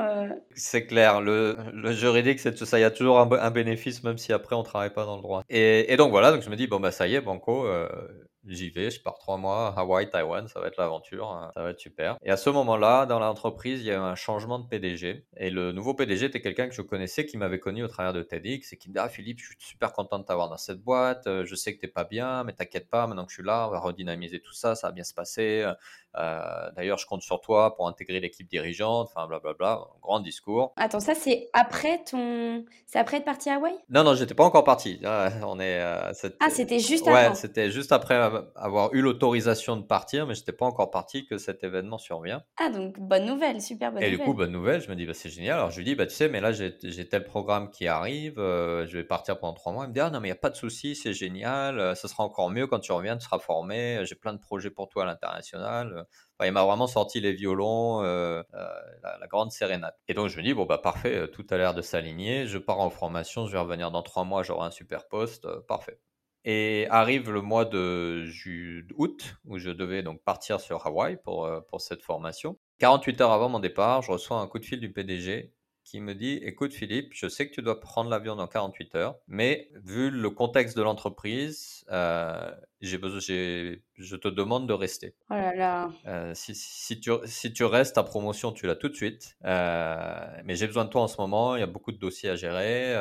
C'est 0.56 0.84
clair, 0.84 1.20
le, 1.20 1.56
le 1.72 1.92
juridique, 1.92 2.40
c'est 2.40 2.56
ça, 2.58 2.78
il 2.78 2.82
y 2.82 2.84
a 2.84 2.90
toujours 2.90 3.20
un, 3.20 3.50
bénéfice, 3.52 4.02
même 4.02 4.18
si 4.18 4.32
après 4.32 4.56
on 4.56 4.64
travaille 4.64 4.92
pas 4.92 5.04
dans 5.04 5.14
le 5.14 5.22
droit. 5.22 5.44
Et, 5.48 5.92
et 5.92 5.96
donc 5.96 6.10
voilà, 6.10 6.32
donc 6.32 6.42
je 6.42 6.50
me 6.50 6.56
dis, 6.56 6.66
bon 6.66 6.80
bah 6.80 6.90
ça 6.90 7.06
y 7.06 7.14
est, 7.14 7.20
Banco, 7.20 7.68
j'y 8.46 8.70
vais, 8.70 8.90
je 8.90 9.00
pars 9.00 9.18
trois 9.18 9.36
mois, 9.36 9.74
Hawaï, 9.76 10.08
Taïwan, 10.08 10.48
ça 10.48 10.60
va 10.60 10.68
être 10.68 10.76
l'aventure, 10.78 11.30
hein, 11.30 11.50
ça 11.54 11.62
va 11.62 11.70
être 11.70 11.80
super. 11.80 12.16
Et 12.22 12.30
à 12.30 12.36
ce 12.36 12.50
moment-là, 12.50 13.06
dans 13.06 13.18
l'entreprise, 13.18 13.80
il 13.80 13.86
y 13.86 13.90
a 13.90 13.94
eu 13.94 13.98
un 13.98 14.14
changement 14.14 14.58
de 14.58 14.66
PDG. 14.66 15.26
Et 15.36 15.50
le 15.50 15.72
nouveau 15.72 15.94
PDG 15.94 16.26
était 16.26 16.40
quelqu'un 16.40 16.68
que 16.68 16.74
je 16.74 16.82
connaissais, 16.82 17.26
qui 17.26 17.36
m'avait 17.36 17.58
connu 17.58 17.82
au 17.82 17.88
travers 17.88 18.12
de 18.12 18.22
TEDx, 18.22 18.72
et 18.72 18.76
qui 18.76 18.88
me 18.88 18.94
dit, 18.94 19.00
ah 19.00 19.08
Philippe, 19.08 19.40
je 19.40 19.46
suis 19.46 19.56
super 19.58 19.92
content 19.92 20.18
de 20.18 20.24
t'avoir 20.24 20.48
dans 20.48 20.56
cette 20.56 20.80
boîte, 20.80 21.26
euh, 21.26 21.44
je 21.44 21.54
sais 21.54 21.74
que 21.74 21.80
t'es 21.80 21.88
pas 21.88 22.04
bien, 22.04 22.44
mais 22.44 22.52
t'inquiète 22.52 22.88
pas, 22.88 23.06
maintenant 23.06 23.24
que 23.24 23.30
je 23.32 23.36
suis 23.36 23.44
là, 23.44 23.66
on 23.68 23.70
va 23.70 23.80
redynamiser 23.80 24.40
tout 24.40 24.54
ça, 24.54 24.74
ça 24.74 24.88
va 24.88 24.92
bien 24.92 25.04
se 25.04 25.14
passer. 25.14 25.64
Euh, 26.18 26.70
d'ailleurs, 26.76 26.98
je 26.98 27.06
compte 27.06 27.22
sur 27.22 27.40
toi 27.40 27.74
pour 27.76 27.88
intégrer 27.88 28.20
l'équipe 28.20 28.48
dirigeante, 28.48 29.08
enfin 29.10 29.26
blablabla, 29.26 29.80
grand 30.00 30.20
discours. 30.20 30.72
Attends, 30.76 31.00
ça 31.00 31.14
c'est 31.14 31.48
après 31.52 32.02
ton, 32.10 32.64
c'est 32.86 32.98
après 32.98 33.18
être 33.18 33.24
parti 33.24 33.50
à 33.50 33.56
Hawaï? 33.56 33.74
Non, 33.90 34.04
non, 34.04 34.14
j'étais 34.14 34.34
pas 34.34 34.44
encore 34.44 34.64
parti. 34.64 35.00
Ah, 35.04 35.30
on 35.44 35.60
est. 35.60 35.80
Euh, 35.80 36.12
ah, 36.40 36.50
c'était 36.50 36.78
juste 36.78 37.06
après. 37.06 37.28
Ouais, 37.28 37.34
c'était 37.34 37.70
juste 37.70 37.92
après 37.92 38.14
avoir 38.54 38.92
eu 38.94 39.02
l'autorisation 39.02 39.76
de 39.76 39.82
partir, 39.82 40.26
mais 40.26 40.34
j'étais 40.34 40.52
pas 40.52 40.66
encore 40.66 40.90
parti 40.90 41.26
que 41.26 41.38
cet 41.38 41.64
événement 41.64 41.98
survient. 41.98 42.42
Ah, 42.58 42.70
donc 42.70 42.98
bonne 42.98 43.26
nouvelle, 43.26 43.60
super 43.60 43.90
bonne 43.90 44.00
nouvelle. 44.00 44.14
Et 44.14 44.16
du 44.16 44.22
coup, 44.22 44.34
bonne 44.34 44.52
nouvelle, 44.52 44.80
je 44.80 44.88
me 44.88 44.96
dis 44.96 45.06
bah 45.06 45.14
c'est 45.14 45.28
génial. 45.28 45.58
Alors 45.58 45.70
je 45.70 45.78
lui 45.78 45.84
dis 45.84 45.94
bah 45.94 46.06
tu 46.06 46.14
sais, 46.14 46.28
mais 46.28 46.40
là 46.40 46.52
j'ai 46.52 47.08
tel 47.08 47.24
programme 47.24 47.70
qui 47.70 47.86
arrive, 47.86 48.38
euh, 48.38 48.86
je 48.86 48.96
vais 48.96 49.04
partir 49.04 49.38
pendant 49.38 49.54
trois 49.54 49.72
mois. 49.72 49.84
Il 49.84 49.88
me 49.88 49.92
dit 49.94 50.00
ah 50.00 50.10
non 50.10 50.20
mais 50.20 50.28
il 50.28 50.30
y 50.30 50.34
a 50.34 50.36
pas 50.36 50.50
de 50.50 50.56
souci, 50.56 50.94
c'est 50.96 51.12
génial, 51.12 51.94
ça 51.94 52.08
sera 52.08 52.24
encore 52.24 52.50
mieux 52.50 52.66
quand 52.66 52.78
tu 52.78 52.92
reviens, 52.92 53.16
tu 53.16 53.24
seras 53.24 53.38
formé. 53.38 54.00
J'ai 54.04 54.14
plein 54.14 54.32
de 54.32 54.40
projets 54.40 54.70
pour 54.70 54.88
toi 54.88 55.02
à 55.02 55.06
l'international 55.06 56.05
il 56.44 56.52
m'a 56.52 56.64
vraiment 56.64 56.86
sorti 56.86 57.20
les 57.20 57.32
violons, 57.32 58.02
euh, 58.02 58.42
euh, 58.54 58.68
la, 59.02 59.26
grande 59.26 59.50
sérénade. 59.50 59.94
Et 60.08 60.14
donc 60.14 60.28
je 60.28 60.36
me 60.36 60.42
dis 60.42 60.52
bon 60.52 60.66
bah 60.66 60.78
parfait, 60.78 61.16
euh, 61.16 61.26
tout 61.26 61.46
a 61.50 61.56
l'air 61.56 61.74
de 61.74 61.82
s'aligner. 61.82 62.46
Je 62.46 62.58
pars 62.58 62.80
en 62.80 62.90
formation, 62.90 63.46
je 63.46 63.52
vais 63.52 63.58
revenir 63.58 63.90
dans 63.90 64.02
trois 64.02 64.24
mois, 64.24 64.42
j'aurai 64.42 64.66
un 64.66 64.70
super 64.70 65.08
poste, 65.08 65.48
parfait. 65.66 65.98
Et 66.44 66.86
arrive 66.90 67.30
le 67.30 67.40
mois 67.40 67.64
de 67.64 68.24
août 68.96 69.36
où 69.44 69.58
je 69.58 69.70
devais 69.70 70.02
donc 70.02 70.22
partir 70.22 70.60
sur 70.60 70.86
Hawaï 70.86 71.16
pour, 71.16 71.50
pour 71.68 71.80
cette 71.80 72.02
formation. 72.02 72.58
48 72.78 73.20
heures 73.22 73.32
avant 73.32 73.48
mon 73.48 73.58
départ, 73.58 74.02
je 74.02 74.12
reçois 74.12 74.38
un 74.38 74.46
coup 74.46 74.58
de 74.58 74.64
fil 74.64 74.78
du 74.78 74.92
PDG 74.92 75.55
qui 75.86 76.00
me 76.00 76.14
dit 76.14 76.40
Écoute, 76.42 76.74
Philippe, 76.74 77.12
je 77.14 77.28
sais 77.28 77.48
que 77.48 77.54
tu 77.54 77.62
dois 77.62 77.80
prendre 77.80 78.10
l'avion 78.10 78.34
dans 78.34 78.48
48 78.48 78.94
heures, 78.96 79.18
mais 79.28 79.70
vu 79.84 80.10
le 80.10 80.30
contexte 80.30 80.76
de 80.76 80.82
l'entreprise, 80.82 81.84
euh, 81.90 82.50
j'ai 82.80 82.98
besoin, 82.98 83.20
je 83.20 84.16
te 84.16 84.28
demande 84.28 84.68
de 84.68 84.72
rester. 84.72 85.14
Oh 85.30 85.34
là 85.34 85.54
là. 85.54 85.90
Euh, 86.06 86.32
si, 86.34 86.54
si, 86.56 87.00
tu, 87.00 87.12
si 87.24 87.52
tu 87.52 87.64
restes, 87.64 87.94
ta 87.94 88.02
promotion, 88.02 88.52
tu 88.52 88.66
l'as 88.66 88.74
tout 88.74 88.88
de 88.88 88.94
suite. 88.94 89.36
Euh, 89.44 90.26
mais 90.44 90.56
j'ai 90.56 90.66
besoin 90.66 90.84
de 90.84 90.90
toi 90.90 91.02
en 91.02 91.08
ce 91.08 91.20
moment, 91.20 91.54
il 91.54 91.60
y 91.60 91.62
a 91.62 91.68
beaucoup 91.68 91.92
de 91.92 91.98
dossiers 91.98 92.30
à 92.30 92.36
gérer. 92.36 92.94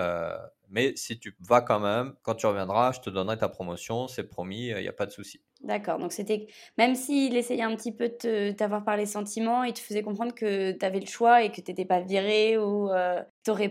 mais 0.69 0.95
si 0.95 1.19
tu 1.19 1.35
vas 1.39 1.61
quand 1.61 1.79
même, 1.79 2.13
quand 2.21 2.35
tu 2.35 2.45
reviendras, 2.45 2.91
je 2.91 2.99
te 2.99 3.09
donnerai 3.09 3.37
ta 3.39 3.49
promotion, 3.49 4.07
c'est 4.07 4.27
promis, 4.27 4.67
il 4.67 4.77
n'y 4.77 4.87
a 4.87 4.93
pas 4.93 5.07
de 5.07 5.11
souci. 5.11 5.41
D'accord, 5.65 5.97
donc 5.97 6.11
c'était 6.11 6.45
même 6.77 6.93
s'il 6.93 7.35
essayait 7.35 7.63
un 7.63 7.75
petit 7.75 7.91
peu 7.91 8.11
de 8.23 8.51
t'avoir 8.51 8.83
par 8.83 8.97
les 8.97 9.07
sentiments, 9.07 9.63
il 9.63 9.73
te 9.73 9.79
faisait 9.79 10.03
comprendre 10.03 10.35
que 10.35 10.73
tu 10.73 10.85
avais 10.85 10.99
le 10.99 11.07
choix 11.07 11.41
et 11.41 11.51
que 11.51 11.59
tu 11.59 11.71
n'étais 11.71 11.85
pas 11.85 12.01
viré 12.01 12.55
ou 12.59 12.91
euh, 12.91 13.23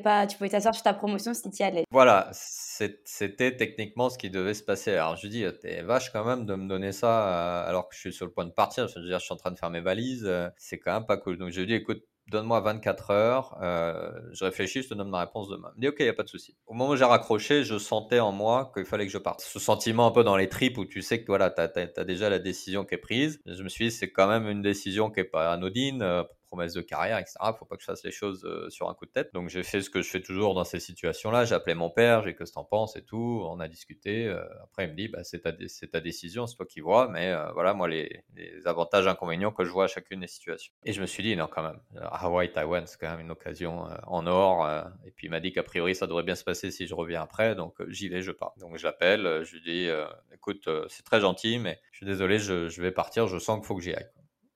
pas, 0.02 0.26
tu 0.26 0.36
pouvais 0.36 0.50
t'asseoir 0.50 0.74
sur 0.74 0.82
ta 0.82 0.92
promotion 0.92 1.34
si 1.34 1.48
tu 1.52 1.62
y 1.62 1.62
allais. 1.62 1.84
Voilà, 1.92 2.30
c'était 2.32 3.56
techniquement 3.56 4.10
ce 4.10 4.18
qui 4.18 4.28
devait 4.28 4.54
se 4.54 4.64
passer. 4.64 4.94
Alors 4.94 5.14
je 5.14 5.28
dis, 5.28 5.44
t'es 5.60 5.82
vache 5.82 6.10
quand 6.10 6.24
même 6.24 6.46
de 6.46 6.56
me 6.56 6.66
donner 6.68 6.90
ça 6.90 7.28
euh, 7.28 7.68
alors 7.68 7.88
que 7.88 7.94
je 7.94 8.00
suis 8.00 8.12
sur 8.12 8.26
le 8.26 8.32
point 8.32 8.44
de 8.44 8.50
partir. 8.50 8.88
Je 8.88 8.98
veux 8.98 9.06
dire, 9.06 9.20
je 9.20 9.26
suis 9.26 9.34
en 9.34 9.36
train 9.36 9.52
de 9.52 9.58
faire 9.58 9.70
mes 9.70 9.80
valises, 9.80 10.24
euh, 10.26 10.48
c'est 10.56 10.78
quand 10.78 10.94
même 10.94 11.06
pas 11.06 11.16
cool. 11.16 11.38
Donc 11.38 11.50
je 11.50 11.60
lui 11.60 11.68
dis, 11.68 11.74
écoute, 11.74 12.02
donne-moi 12.28 12.60
24 12.60 13.10
heures, 13.10 13.58
euh, 13.62 14.10
je 14.32 14.44
réfléchis, 14.44 14.82
je 14.82 14.88
te 14.88 14.94
donne 14.94 15.10
ma 15.10 15.20
réponse 15.20 15.48
demain. 15.48 15.70
Il 15.74 15.78
me 15.78 15.80
dit, 15.82 15.88
ok, 15.88 15.96
il 16.00 16.04
n'y 16.04 16.08
a 16.08 16.14
pas 16.14 16.22
de 16.22 16.28
souci. 16.28 16.56
Au 16.66 16.74
moment 16.74 16.90
où 16.90 16.96
j'ai 16.96 17.04
raccroché, 17.04 17.64
je 17.64 17.78
sentais 17.78 18.20
en 18.20 18.32
moi 18.32 18.70
qu'il 18.74 18.84
fallait 18.84 19.06
que 19.06 19.12
je 19.12 19.18
parte. 19.18 19.40
Ce 19.40 19.58
sentiment 19.58 20.06
un 20.06 20.10
peu 20.10 20.24
dans 20.24 20.36
les 20.36 20.48
tripes 20.48 20.78
où 20.78 20.84
tu 20.84 21.02
sais 21.02 21.20
que 21.20 21.26
voilà, 21.26 21.50
tu 21.50 21.60
as, 21.60 22.04
déjà 22.04 22.30
la 22.30 22.38
décision 22.38 22.84
qui 22.84 22.94
est 22.94 22.98
prise. 22.98 23.40
Je 23.46 23.62
me 23.62 23.68
suis 23.68 23.86
dit, 23.86 23.90
c'est 23.90 24.10
quand 24.10 24.28
même 24.28 24.48
une 24.48 24.62
décision 24.62 25.10
qui 25.10 25.20
n'est 25.20 25.24
pas 25.24 25.52
anodine. 25.52 26.02
Euh, 26.02 26.22
promesse 26.54 26.72
de 26.72 26.82
carrière, 26.82 27.18
etc. 27.18 27.34
Faut 27.58 27.64
pas 27.64 27.74
que 27.74 27.82
je 27.82 27.86
fasse 27.86 28.04
les 28.04 28.12
choses 28.12 28.44
euh, 28.44 28.70
sur 28.70 28.88
un 28.88 28.94
coup 28.94 29.06
de 29.06 29.10
tête. 29.10 29.34
Donc 29.34 29.48
j'ai 29.48 29.64
fait 29.64 29.80
ce 29.80 29.90
que 29.90 30.02
je 30.02 30.08
fais 30.08 30.20
toujours 30.20 30.54
dans 30.54 30.62
ces 30.62 30.78
situations-là. 30.78 31.44
J'ai 31.44 31.56
appelé 31.56 31.74
mon 31.74 31.90
père, 31.90 32.22
j'ai 32.22 32.34
que 32.34 32.44
ce 32.44 32.52
t'en 32.52 32.62
penses 32.64 32.94
et 32.94 33.02
tout. 33.02 33.44
On 33.44 33.58
a 33.58 33.66
discuté. 33.66 34.28
Euh, 34.28 34.44
après 34.62 34.84
il 34.84 34.90
me 34.90 34.94
dit, 34.96 35.08
bah, 35.08 35.24
c'est 35.24 35.40
ta, 35.40 36.00
décision, 36.00 36.46
c'est 36.46 36.54
toi 36.54 36.64
qui 36.64 36.80
vois. 36.80 37.08
Mais 37.08 37.32
euh, 37.32 37.50
voilà, 37.54 37.74
moi 37.74 37.88
les, 37.88 38.22
les, 38.36 38.66
avantages, 38.68 39.08
inconvénients 39.08 39.50
que 39.50 39.64
je 39.64 39.70
vois 39.70 39.84
à 39.84 39.86
chacune 39.88 40.20
des 40.20 40.28
situations. 40.28 40.72
Et 40.84 40.92
je 40.92 41.00
me 41.00 41.06
suis 41.06 41.24
dit, 41.24 41.34
non 41.34 41.48
quand 41.50 41.64
même, 41.64 41.80
Hawaii, 42.12 42.52
Taïwan, 42.52 42.86
c'est 42.86 43.00
quand 43.00 43.10
même 43.10 43.20
une 43.20 43.32
occasion 43.32 43.88
en 44.06 44.26
or. 44.28 44.68
et 45.04 45.10
puis 45.10 45.26
il 45.26 45.30
m'a 45.30 45.40
dit 45.40 45.52
qu'a 45.52 45.64
priori 45.64 45.94
ça 45.96 46.06
devrait 46.06 46.22
bien 46.22 46.36
se 46.36 46.44
passer 46.44 46.70
si 46.70 46.86
je 46.86 46.94
reviens 46.94 47.22
après. 47.22 47.56
Donc 47.56 47.74
j'y 47.88 48.08
vais, 48.08 48.22
je 48.22 48.30
pars. 48.30 48.54
Donc 48.58 48.76
je 48.78 48.84
l'appelle, 48.84 49.42
je 49.44 49.56
lui 49.56 49.62
dis, 49.62 49.88
écoute, 50.32 50.68
c'est 50.88 51.04
très 51.04 51.20
gentil, 51.20 51.58
mais 51.58 51.80
je 51.90 51.98
suis 51.98 52.06
désolé, 52.06 52.38
je 52.38 52.80
vais 52.80 52.92
partir. 52.92 53.26
Je 53.26 53.38
sens 53.38 53.58
qu'il 53.58 53.66
faut 53.66 53.74
que 53.74 53.82
j'y 53.82 53.94
aille. 53.94 54.08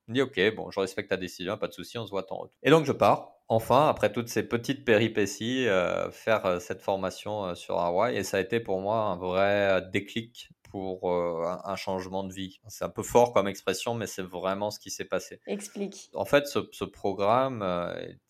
Il 0.08 0.14
dit 0.14 0.22
ok, 0.22 0.54
bon, 0.54 0.70
je 0.70 0.80
respecte 0.80 1.10
ta 1.10 1.16
décision, 1.16 1.58
pas 1.58 1.68
de 1.68 1.72
souci, 1.72 1.98
on 1.98 2.06
se 2.06 2.10
voit 2.10 2.26
en 2.32 2.36
retour. 2.36 2.56
Et 2.62 2.70
donc 2.70 2.86
je 2.86 2.92
pars, 2.92 3.32
enfin, 3.48 3.88
après 3.88 4.10
toutes 4.10 4.28
ces 4.28 4.42
petites 4.42 4.84
péripéties, 4.84 5.66
euh, 5.68 6.10
faire 6.10 6.46
euh, 6.46 6.58
cette 6.60 6.80
formation 6.80 7.44
euh, 7.44 7.54
sur 7.54 7.78
Hawaï. 7.78 8.16
Et 8.16 8.24
ça 8.24 8.38
a 8.38 8.40
été 8.40 8.58
pour 8.58 8.80
moi 8.80 9.00
un 9.00 9.16
vrai 9.16 9.82
déclic 9.92 10.50
pour 10.70 11.10
un, 11.10 11.76
changement 11.76 12.24
de 12.24 12.32
vie. 12.34 12.60
C'est 12.68 12.84
un 12.84 12.90
peu 12.90 13.02
fort 13.02 13.32
comme 13.32 13.48
expression, 13.48 13.94
mais 13.94 14.06
c'est 14.06 14.22
vraiment 14.22 14.70
ce 14.70 14.78
qui 14.78 14.90
s'est 14.90 15.06
passé. 15.06 15.40
Explique. 15.46 16.10
En 16.12 16.26
fait, 16.26 16.46
ce, 16.46 16.58
ce 16.72 16.84
programme 16.84 17.62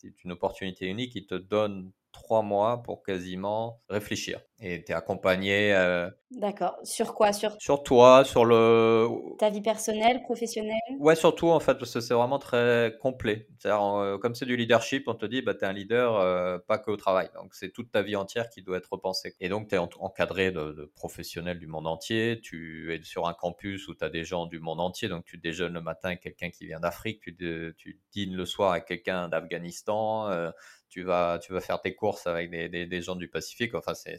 est 0.04 0.24
une 0.24 0.30
opportunité 0.30 0.86
unique. 0.86 1.16
Il 1.16 1.26
te 1.26 1.34
donne 1.34 1.90
trois 2.18 2.42
mois 2.42 2.82
pour 2.82 3.02
quasiment 3.02 3.80
réfléchir. 3.88 4.40
Et 4.60 4.82
tu 4.82 4.90
es 4.90 4.94
accompagné. 4.94 5.72
Euh, 5.72 6.10
D'accord. 6.32 6.76
Sur 6.82 7.14
quoi? 7.14 7.32
Sur... 7.32 7.56
sur 7.60 7.84
toi, 7.84 8.24
sur 8.24 8.44
le. 8.44 9.08
Ta 9.38 9.50
vie 9.50 9.60
personnelle, 9.60 10.20
professionnelle? 10.22 10.80
Ouais, 10.98 11.14
surtout 11.14 11.48
en 11.48 11.60
fait, 11.60 11.76
parce 11.76 11.94
que 11.94 12.00
c'est 12.00 12.12
vraiment 12.12 12.40
très 12.40 12.96
complet. 13.00 13.46
Euh, 13.66 14.18
comme 14.18 14.34
c'est 14.34 14.46
du 14.46 14.56
leadership, 14.56 15.06
on 15.06 15.14
te 15.14 15.26
dit, 15.26 15.42
bah, 15.42 15.54
tu 15.54 15.60
es 15.60 15.64
un 15.64 15.72
leader 15.72 16.16
euh, 16.16 16.58
pas 16.58 16.78
que 16.78 16.90
au 16.90 16.96
travail. 16.96 17.28
Donc 17.36 17.54
c'est 17.54 17.70
toute 17.70 17.92
ta 17.92 18.02
vie 18.02 18.16
entière 18.16 18.50
qui 18.50 18.62
doit 18.62 18.78
être 18.78 18.92
repensée. 18.92 19.36
Et 19.38 19.48
donc 19.48 19.68
tu 19.68 19.76
es 19.76 19.78
encadré 19.78 20.50
de, 20.50 20.72
de, 20.72 20.92
professionnels 20.96 21.60
du 21.60 21.68
monde 21.68 21.86
entier. 21.86 22.40
Tu 22.42 22.92
es 22.92 23.00
sur 23.04 23.28
un 23.28 23.34
campus 23.34 23.86
où 23.86 23.94
tu 23.94 24.04
as 24.04 24.10
des 24.10 24.24
gens 24.24 24.46
du 24.46 24.58
monde 24.58 24.80
entier. 24.80 25.08
Donc 25.08 25.24
tu 25.24 25.38
déjeunes 25.38 25.74
le 25.74 25.82
matin 25.82 26.08
avec 26.08 26.20
quelqu'un 26.20 26.50
qui 26.50 26.66
vient 26.66 26.80
d'Afrique, 26.80 27.20
tu, 27.22 27.74
tu 27.78 28.00
dînes 28.10 28.34
le 28.34 28.44
soir 28.44 28.72
avec 28.72 28.86
quelqu'un 28.86 29.28
d'Afghanistan 29.28 30.50
tu 30.88 31.02
vas, 31.02 31.38
tu 31.38 31.52
vas 31.52 31.60
faire 31.60 31.80
tes 31.80 31.94
courses 31.94 32.26
avec 32.26 32.50
des, 32.50 32.68
des, 32.68 33.02
gens 33.02 33.16
du 33.16 33.28
Pacifique. 33.28 33.74
Enfin, 33.74 33.94
c'est, 33.94 34.16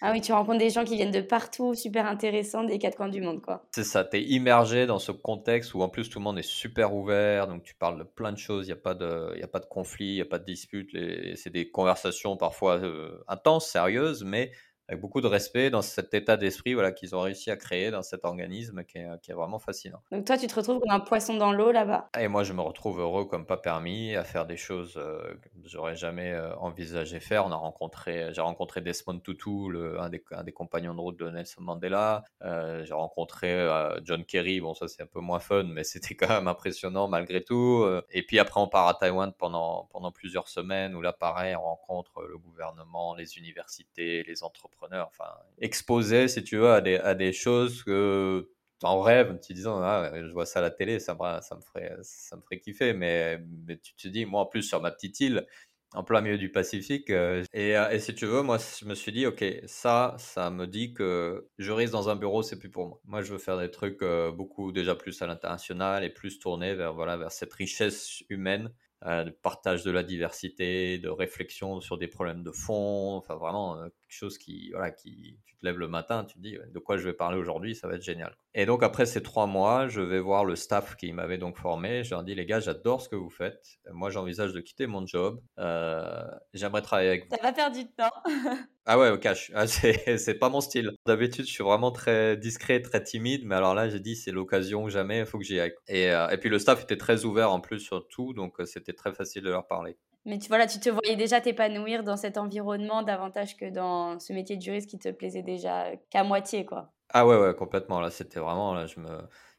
Ah 0.00 0.12
oui, 0.12 0.20
tu 0.20 0.32
rencontres 0.32 0.58
des 0.58 0.70
gens 0.70 0.84
qui 0.84 0.96
viennent 0.96 1.10
de 1.10 1.20
partout, 1.20 1.74
super 1.74 2.06
intéressants, 2.06 2.64
des 2.64 2.78
quatre 2.78 2.96
coins 2.96 3.08
du 3.08 3.20
monde, 3.20 3.40
quoi. 3.40 3.66
C'est 3.74 3.84
ça, 3.84 4.04
tu 4.04 4.18
es 4.18 4.22
immergé 4.22 4.86
dans 4.86 4.98
ce 4.98 5.12
contexte 5.12 5.74
où 5.74 5.82
en 5.82 5.88
plus 5.88 6.08
tout 6.10 6.18
le 6.18 6.24
monde 6.24 6.38
est 6.38 6.48
super 6.48 6.94
ouvert, 6.94 7.46
donc 7.46 7.62
tu 7.62 7.74
parles 7.74 7.98
de 7.98 8.04
plein 8.04 8.32
de 8.32 8.38
choses, 8.38 8.66
il 8.66 8.68
n'y 8.68 8.78
a, 8.78 8.82
pas 8.82 8.94
de, 8.94 9.38
y 9.38 9.42
a 9.42 9.48
pas 9.48 9.60
de 9.60 9.66
conflit, 9.66 10.06
il 10.06 10.14
n'y 10.14 10.20
a 10.20 10.26
pas 10.26 10.38
de 10.38 10.44
dispute, 10.44 10.90
c'est 11.36 11.50
des 11.50 11.70
conversations 11.70 12.36
parfois 12.36 12.78
euh, 12.78 13.22
intenses, 13.28 13.70
sérieuses, 13.70 14.24
mais 14.24 14.52
avec 14.90 15.00
beaucoup 15.00 15.20
de 15.20 15.28
respect 15.28 15.70
dans 15.70 15.82
cet 15.82 16.14
état 16.14 16.36
d'esprit 16.36 16.74
voilà, 16.74 16.90
qu'ils 16.90 17.14
ont 17.14 17.20
réussi 17.20 17.52
à 17.52 17.56
créer 17.56 17.92
dans 17.92 18.02
cet 18.02 18.24
organisme 18.24 18.82
qui 18.82 18.98
est, 18.98 19.06
qui 19.22 19.30
est, 19.30 19.34
vraiment 19.34 19.60
fascinant. 19.60 20.02
Donc 20.10 20.24
toi, 20.24 20.36
tu 20.36 20.48
te 20.48 20.54
retrouves 20.54 20.80
comme 20.80 20.90
un 20.90 20.98
poisson 20.98 21.36
dans 21.36 21.52
l'eau 21.52 21.70
là-bas? 21.70 22.08
Et 22.18 22.26
moi, 22.26 22.42
je 22.42 22.52
me 22.52 22.60
retrouve 22.60 22.98
heureux 22.98 23.24
comme 23.24 23.46
pas 23.46 23.56
permis 23.56 24.16
à 24.16 24.24
faire 24.24 24.46
des 24.46 24.56
choses 24.56 24.94
euh, 24.96 25.34
que 25.40 25.48
j'aurais 25.64 25.94
jamais 25.94 26.32
euh, 26.32 26.56
envisagé 26.56 27.20
faire. 27.20 27.46
On 27.46 27.52
a 27.52 27.56
rencontré, 27.56 28.34
j'ai 28.34 28.40
rencontré 28.40 28.80
Desmond 28.80 29.20
Tutu, 29.20 29.70
le, 29.70 30.00
un, 30.00 30.08
des, 30.08 30.24
un, 30.32 30.42
des, 30.42 30.50
compagnons 30.50 30.92
de 30.92 31.00
route 31.00 31.20
de 31.20 31.30
Nelson 31.30 31.62
Mandela. 31.62 32.24
Euh, 32.42 32.84
j'ai 32.84 32.94
rencontré 32.94 33.68
John 34.02 34.24
Kerry. 34.24 34.60
Bon, 34.60 34.74
ça 34.74 34.88
c'est 34.88 35.04
un 35.04 35.06
peu 35.06 35.20
moins 35.20 35.38
fun, 35.38 35.64
mais 35.64 35.84
c'était 35.84 36.16
quand 36.16 36.28
même 36.28 36.48
impressionnant 36.48 37.06
malgré 37.06 37.44
tout. 37.44 37.86
Et 38.10 38.26
puis 38.26 38.40
après, 38.40 38.60
on 38.60 38.66
part 38.66 38.88
à 38.88 38.94
Taïwan 38.94 39.32
pendant, 39.38 39.88
pendant 39.92 40.10
plusieurs 40.10 40.48
semaines 40.48 40.96
où 40.96 41.00
là, 41.00 41.12
pareil, 41.12 41.54
on 41.54 41.62
rencontre 41.62 42.22
le 42.22 42.36
gouvernement, 42.38 43.14
les 43.14 43.38
universités, 43.38 44.24
les 44.24 44.42
entreprises 44.42 44.79
enfin, 44.82 45.30
exposé, 45.58 46.28
si 46.28 46.42
tu 46.44 46.56
veux, 46.58 46.70
à 46.70 46.80
des, 46.80 46.96
à 46.96 47.14
des 47.14 47.32
choses 47.32 47.82
que 47.84 48.48
en 48.82 49.00
rêve, 49.00 49.38
tu 49.40 49.52
disant, 49.52 49.80
ah, 49.82 50.10
je 50.14 50.32
vois 50.32 50.46
ça 50.46 50.60
à 50.60 50.62
la 50.62 50.70
télé, 50.70 50.98
ça 51.00 51.14
me, 51.14 51.40
ça 51.42 51.54
me, 51.56 51.60
ferait, 51.60 51.96
ça 52.02 52.36
me 52.36 52.42
ferait 52.42 52.60
kiffer, 52.60 52.94
mais, 52.94 53.38
mais 53.66 53.78
tu 53.78 53.94
te 53.94 54.08
dis, 54.08 54.24
moi 54.24 54.42
en 54.42 54.46
plus 54.46 54.62
sur 54.62 54.80
ma 54.80 54.90
petite 54.90 55.20
île, 55.20 55.46
en 55.92 56.04
plein 56.04 56.20
milieu 56.20 56.38
du 56.38 56.50
Pacifique, 56.52 57.10
euh, 57.10 57.44
et, 57.52 57.76
euh, 57.76 57.90
et, 57.90 57.98
si 57.98 58.14
tu 58.14 58.24
veux, 58.26 58.42
moi 58.42 58.58
je 58.58 58.84
me 58.86 58.94
suis 58.94 59.12
dit, 59.12 59.26
ok, 59.26 59.44
ça, 59.66 60.14
ça 60.18 60.50
me 60.50 60.66
dit 60.66 60.94
que 60.94 61.48
je 61.58 61.72
risque 61.72 61.92
dans 61.92 62.08
un 62.08 62.16
bureau, 62.16 62.42
c'est 62.42 62.58
plus 62.58 62.70
pour 62.70 62.86
moi. 62.86 63.00
Moi 63.04 63.22
je 63.22 63.32
veux 63.32 63.38
faire 63.38 63.58
des 63.58 63.70
trucs 63.70 64.02
euh, 64.02 64.30
beaucoup 64.30 64.72
déjà 64.72 64.94
plus 64.94 65.20
à 65.20 65.26
l'international 65.26 66.04
et 66.04 66.10
plus 66.10 66.38
tourner 66.38 66.74
vers, 66.74 66.94
voilà, 66.94 67.16
vers 67.16 67.32
cette 67.32 67.52
richesse 67.52 68.22
humaine 68.28 68.72
de 69.02 69.30
partage 69.30 69.82
de 69.82 69.90
la 69.90 70.02
diversité, 70.02 70.98
de 70.98 71.08
réflexion 71.08 71.80
sur 71.80 71.96
des 71.96 72.08
problèmes 72.08 72.42
de 72.42 72.52
fond, 72.52 73.16
enfin 73.16 73.34
vraiment 73.36 73.78
euh, 73.78 73.84
quelque 73.84 74.12
chose 74.12 74.36
qui, 74.36 74.70
voilà, 74.72 74.90
qui, 74.90 75.38
tu 75.46 75.56
te 75.56 75.64
lèves 75.64 75.78
le 75.78 75.88
matin, 75.88 76.24
tu 76.24 76.34
te 76.34 76.40
dis 76.40 76.58
de 76.72 76.78
quoi 76.78 76.98
je 76.98 77.04
vais 77.04 77.14
parler 77.14 77.38
aujourd'hui, 77.38 77.74
ça 77.74 77.88
va 77.88 77.94
être 77.94 78.02
génial. 78.02 78.36
Et 78.54 78.66
donc 78.66 78.82
après 78.82 79.06
ces 79.06 79.22
trois 79.22 79.46
mois, 79.46 79.86
je 79.86 80.00
vais 80.00 80.18
voir 80.18 80.44
le 80.44 80.56
staff 80.56 80.96
qui 80.96 81.12
m'avait 81.12 81.38
donc 81.38 81.56
formé, 81.56 82.02
je 82.02 82.10
leur 82.10 82.24
dis 82.24 82.34
les 82.34 82.46
gars, 82.46 82.58
j'adore 82.58 83.00
ce 83.00 83.08
que 83.08 83.16
vous 83.16 83.30
faites, 83.30 83.78
moi 83.92 84.10
j'envisage 84.10 84.52
de 84.52 84.60
quitter 84.60 84.88
mon 84.88 85.06
job, 85.06 85.40
euh, 85.58 86.24
j'aimerais 86.52 86.82
travailler 86.82 87.10
avec 87.10 87.24
vous. 87.24 87.36
Ça 87.36 87.42
va 87.42 87.52
faire 87.52 87.70
du 87.70 87.86
temps. 87.86 88.10
Ah 88.86 88.98
ouais, 88.98 89.10
au 89.10 89.18
cash. 89.18 89.52
Ah, 89.54 89.66
c'est 89.68 90.38
pas 90.40 90.48
mon 90.48 90.60
style. 90.60 90.90
D'habitude, 91.06 91.46
je 91.46 91.52
suis 91.52 91.62
vraiment 91.62 91.92
très 91.92 92.36
discret, 92.36 92.80
très 92.82 93.00
timide, 93.04 93.42
mais 93.44 93.54
alors 93.54 93.74
là, 93.74 93.88
j'ai 93.88 94.00
dit 94.00 94.16
c'est 94.16 94.32
l'occasion 94.32 94.88
jamais, 94.88 95.20
il 95.20 95.26
faut 95.26 95.38
que 95.38 95.44
j'y 95.44 95.60
aille. 95.60 95.74
Et, 95.86 96.10
euh, 96.10 96.28
et, 96.30 96.38
puis 96.38 96.48
le 96.48 96.58
staff 96.58 96.82
était 96.82 96.96
très 96.96 97.24
ouvert 97.24 97.52
en 97.52 97.60
plus 97.60 97.78
sur 97.78 98.08
tout, 98.08 98.32
donc 98.32 98.58
euh, 98.58 98.64
c'était 98.64 98.94
très 98.94 99.12
facile 99.12 99.44
de 99.44 99.50
leur 99.50 99.68
parler. 99.68 99.96
Mais 100.24 100.38
tu, 100.38 100.48
voilà, 100.48 100.66
tu 100.66 100.80
te 100.80 100.88
voyais 100.88 101.14
déjà 101.14 101.40
t'épanouir 101.40 102.02
dans 102.02 102.16
cet 102.16 102.36
environnement 102.36 103.02
davantage 103.02 103.56
que 103.56 103.70
dans 103.70 104.18
ce 104.18 104.32
métier 104.32 104.56
de 104.56 104.62
juriste 104.62 104.90
qui 104.90 104.98
te 104.98 105.10
plaisait 105.10 105.42
déjà 105.42 105.92
qu'à 106.10 106.24
moitié, 106.24 106.66
quoi. 106.66 106.90
Ah 107.12 107.26
ouais, 107.26 107.36
ouais, 107.38 107.54
complètement. 107.54 108.00
Là, 108.00 108.10
c'était 108.10 108.40
vraiment, 108.40 108.74
là, 108.74 108.86
je 108.86 109.00
me, 109.00 109.08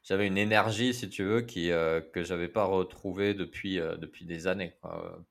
j'avais 0.02 0.26
une 0.26 0.38
énergie, 0.38 0.94
si 0.94 1.08
tu 1.10 1.22
veux, 1.24 1.42
qui, 1.42 1.70
euh, 1.70 2.00
que 2.00 2.22
j'avais 2.24 2.48
pas 2.48 2.64
retrouvée 2.64 3.34
depuis, 3.34 3.76
depuis 3.76 4.24
des 4.24 4.46
années. 4.46 4.74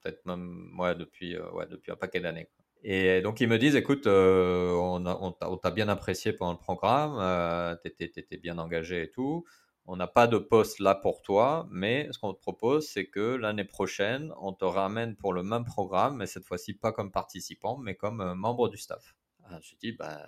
Peut-être 0.01 0.25
même, 0.25 0.77
ouais, 0.79 0.95
depuis, 0.95 1.37
ouais, 1.37 1.65
depuis 1.67 1.91
un 1.91 1.95
paquet 1.95 2.19
d'années. 2.19 2.47
Et 2.83 3.21
donc 3.21 3.39
ils 3.41 3.47
me 3.47 3.57
disent, 3.59 3.75
écoute, 3.75 4.07
euh, 4.07 4.71
on, 4.73 5.57
t'a 5.57 5.71
bien 5.71 5.87
apprécié 5.87 6.33
pendant 6.33 6.53
le 6.53 6.57
programme, 6.57 7.15
euh, 7.19 7.75
tu 7.83 8.03
étais, 8.03 8.37
bien 8.37 8.57
engagé 8.57 9.03
et 9.03 9.11
tout. 9.11 9.45
On 9.85 9.95
n'a 9.95 10.07
pas 10.07 10.27
de 10.27 10.37
poste 10.37 10.79
là 10.79 10.95
pour 10.95 11.21
toi, 11.21 11.67
mais 11.71 12.07
ce 12.11 12.17
qu'on 12.19 12.33
te 12.33 12.39
propose, 12.39 12.87
c'est 12.87 13.05
que 13.05 13.35
l'année 13.35 13.65
prochaine, 13.65 14.33
on 14.41 14.53
te 14.53 14.65
ramène 14.65 15.15
pour 15.15 15.33
le 15.33 15.43
même 15.43 15.65
programme, 15.65 16.17
mais 16.17 16.25
cette 16.27 16.45
fois-ci 16.45 16.73
pas 16.73 16.91
comme 16.91 17.11
participant, 17.11 17.77
mais 17.77 17.95
comme 17.95 18.21
euh, 18.21 18.35
membre 18.35 18.69
du 18.69 18.77
staff. 18.77 19.15
Ah, 19.49 19.59
je 19.61 19.75
dis, 19.81 19.91
bah, 19.91 20.21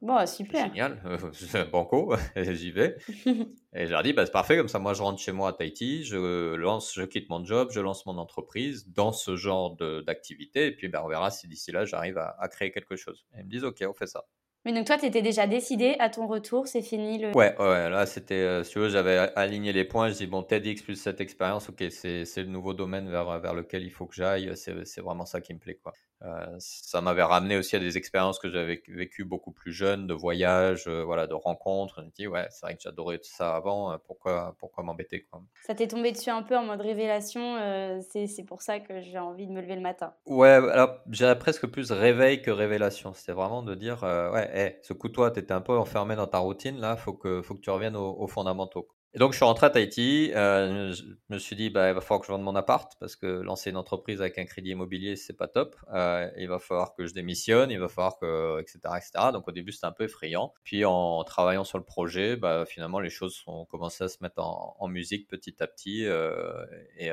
bon, 0.00 0.24
super. 0.26 0.66
génial, 0.66 1.00
banco, 1.72 2.14
j'y 2.36 2.70
vais. 2.70 2.96
et 3.74 3.86
je 3.86 3.90
leur 3.90 4.02
dis, 4.02 4.12
bah, 4.12 4.26
c'est 4.26 4.32
parfait, 4.32 4.56
comme 4.56 4.68
ça, 4.68 4.78
moi, 4.78 4.94
je 4.94 5.02
rentre 5.02 5.20
chez 5.20 5.32
moi 5.32 5.48
à 5.48 5.52
Tahiti, 5.52 6.04
je 6.04 6.54
lance, 6.54 6.94
je 6.94 7.02
quitte 7.02 7.28
mon 7.28 7.44
job, 7.44 7.70
je 7.72 7.80
lance 7.80 8.06
mon 8.06 8.18
entreprise 8.18 8.88
dans 8.88 9.12
ce 9.12 9.36
genre 9.36 9.76
d'activité, 10.04 10.66
et 10.66 10.72
puis 10.72 10.88
bah, 10.88 11.02
on 11.04 11.08
verra 11.08 11.30
si 11.30 11.48
d'ici 11.48 11.72
là, 11.72 11.84
j'arrive 11.84 12.18
à, 12.18 12.36
à, 12.38 12.48
créer 12.48 12.70
quelque 12.70 12.96
chose. 12.96 13.26
Et 13.34 13.40
ils 13.40 13.44
me 13.44 13.50
disent, 13.50 13.64
ok, 13.64 13.84
on 13.88 13.94
fait 13.94 14.06
ça. 14.06 14.24
Mais 14.64 14.72
donc 14.72 14.86
toi, 14.86 14.98
tu 14.98 15.06
étais 15.06 15.22
déjà 15.22 15.46
décidé 15.46 15.96
à 15.98 16.10
ton 16.10 16.26
retour, 16.26 16.66
c'est 16.66 16.82
fini 16.82 17.18
le... 17.18 17.32
Ouais, 17.32 17.54
ouais, 17.58 17.90
là, 17.90 18.06
c'était, 18.06 18.34
euh, 18.34 18.64
si 18.64 18.72
tu 18.72 18.78
veux, 18.80 18.88
j'avais 18.88 19.16
aligné 19.36 19.72
les 19.72 19.84
points, 19.84 20.08
je 20.10 20.14
dis, 20.14 20.26
bon, 20.26 20.42
TEDx 20.42 20.82
plus 20.82 20.96
cette 20.96 21.20
expérience, 21.20 21.68
ok, 21.68 21.84
c'est 21.90 22.24
le 22.36 22.44
nouveau 22.44 22.74
domaine 22.74 23.08
vers, 23.08 23.38
vers 23.38 23.54
lequel 23.54 23.82
il 23.84 23.90
faut 23.90 24.06
que 24.06 24.14
j'aille, 24.14 24.50
c'est 24.56 25.00
vraiment 25.00 25.26
ça 25.26 25.40
qui 25.40 25.54
me 25.54 25.58
plaît, 25.58 25.78
quoi. 25.82 25.92
Euh, 26.22 26.56
ça 26.58 27.00
m'avait 27.00 27.22
ramené 27.22 27.56
aussi 27.56 27.76
à 27.76 27.78
des 27.78 27.96
expériences 27.96 28.40
que 28.40 28.50
j'avais 28.50 28.82
vécues 28.88 29.24
beaucoup 29.24 29.52
plus 29.52 29.72
jeune, 29.72 30.08
de 30.08 30.14
voyages, 30.14 30.88
euh, 30.88 31.04
voilà, 31.04 31.28
de 31.28 31.34
rencontres. 31.34 32.00
Je 32.00 32.06
me 32.06 32.10
dis, 32.10 32.26
ouais, 32.26 32.46
c'est 32.50 32.66
vrai 32.66 32.74
que 32.74 32.82
j'adorais 32.82 33.20
ça 33.22 33.54
avant, 33.54 33.92
euh, 33.92 33.98
pourquoi, 34.04 34.56
pourquoi 34.58 34.82
m'embêter 34.82 35.22
quoi? 35.22 35.42
Ça 35.64 35.76
t'est 35.76 35.86
tombé 35.86 36.10
dessus 36.10 36.30
un 36.30 36.42
peu 36.42 36.56
en 36.56 36.64
mode 36.64 36.80
révélation, 36.80 38.00
c'est 38.10 38.44
pour 38.44 38.62
ça 38.62 38.80
que 38.80 39.00
j'ai 39.00 39.18
envie 39.18 39.46
de 39.46 39.52
me 39.52 39.60
lever 39.60 39.76
le 39.76 39.80
matin? 39.80 40.12
Ouais, 40.26 40.48
alors 40.48 40.98
j'ai 41.10 41.32
presque 41.36 41.66
plus 41.66 41.92
réveil 41.92 42.42
que 42.42 42.50
révélation. 42.50 43.12
C'était 43.12 43.32
vraiment 43.32 43.62
de 43.62 43.74
dire, 43.76 44.02
ouais, 44.02 44.47
hey, 44.52 44.76
ce 44.82 44.92
coup, 44.92 45.08
toi, 45.08 45.30
t'étais 45.30 45.52
un 45.52 45.60
peu 45.60 45.76
enfermé 45.76 46.16
dans 46.16 46.26
ta 46.26 46.38
routine, 46.38 46.78
là, 46.80 46.96
faut 46.96 47.12
que, 47.14 47.42
faut 47.42 47.54
que 47.54 47.60
tu 47.60 47.70
reviennes 47.70 47.96
aux, 47.96 48.16
aux 48.18 48.26
fondamentaux. 48.26 48.88
Et 49.14 49.18
donc, 49.18 49.32
je 49.32 49.38
suis 49.38 49.44
rentré 49.44 49.66
à 49.66 49.70
Tahiti. 49.70 50.32
Euh, 50.34 50.92
je 50.92 51.02
me 51.30 51.38
suis 51.38 51.56
dit, 51.56 51.70
bah, 51.70 51.88
il 51.88 51.94
va 51.94 52.02
falloir 52.02 52.20
que 52.20 52.26
je 52.26 52.32
vende 52.32 52.42
mon 52.42 52.54
appart 52.54 52.92
parce 53.00 53.16
que 53.16 53.26
lancer 53.26 53.70
une 53.70 53.78
entreprise 53.78 54.20
avec 54.20 54.38
un 54.38 54.44
crédit 54.44 54.70
immobilier, 54.70 55.16
c'est 55.16 55.36
pas 55.36 55.48
top. 55.48 55.76
Euh, 55.94 56.30
il 56.36 56.46
va 56.46 56.58
falloir 56.58 56.94
que 56.94 57.06
je 57.06 57.14
démissionne, 57.14 57.70
il 57.70 57.80
va 57.80 57.88
falloir 57.88 58.18
que, 58.18 58.60
etc., 58.60 58.78
etc. 58.96 59.30
Donc, 59.32 59.48
au 59.48 59.52
début, 59.52 59.72
c'était 59.72 59.86
un 59.86 59.92
peu 59.92 60.04
effrayant. 60.04 60.52
Puis, 60.62 60.84
en 60.84 61.24
travaillant 61.24 61.64
sur 61.64 61.78
le 61.78 61.84
projet, 61.84 62.36
bah, 62.36 62.66
finalement, 62.66 63.00
les 63.00 63.08
choses 63.08 63.42
ont 63.46 63.64
commencé 63.64 64.04
à 64.04 64.08
se 64.08 64.18
mettre 64.20 64.42
en, 64.42 64.88
musique 64.88 65.26
petit 65.26 65.62
à 65.62 65.66
petit. 65.66 66.04
Euh, 66.04 66.64
et 66.98 67.10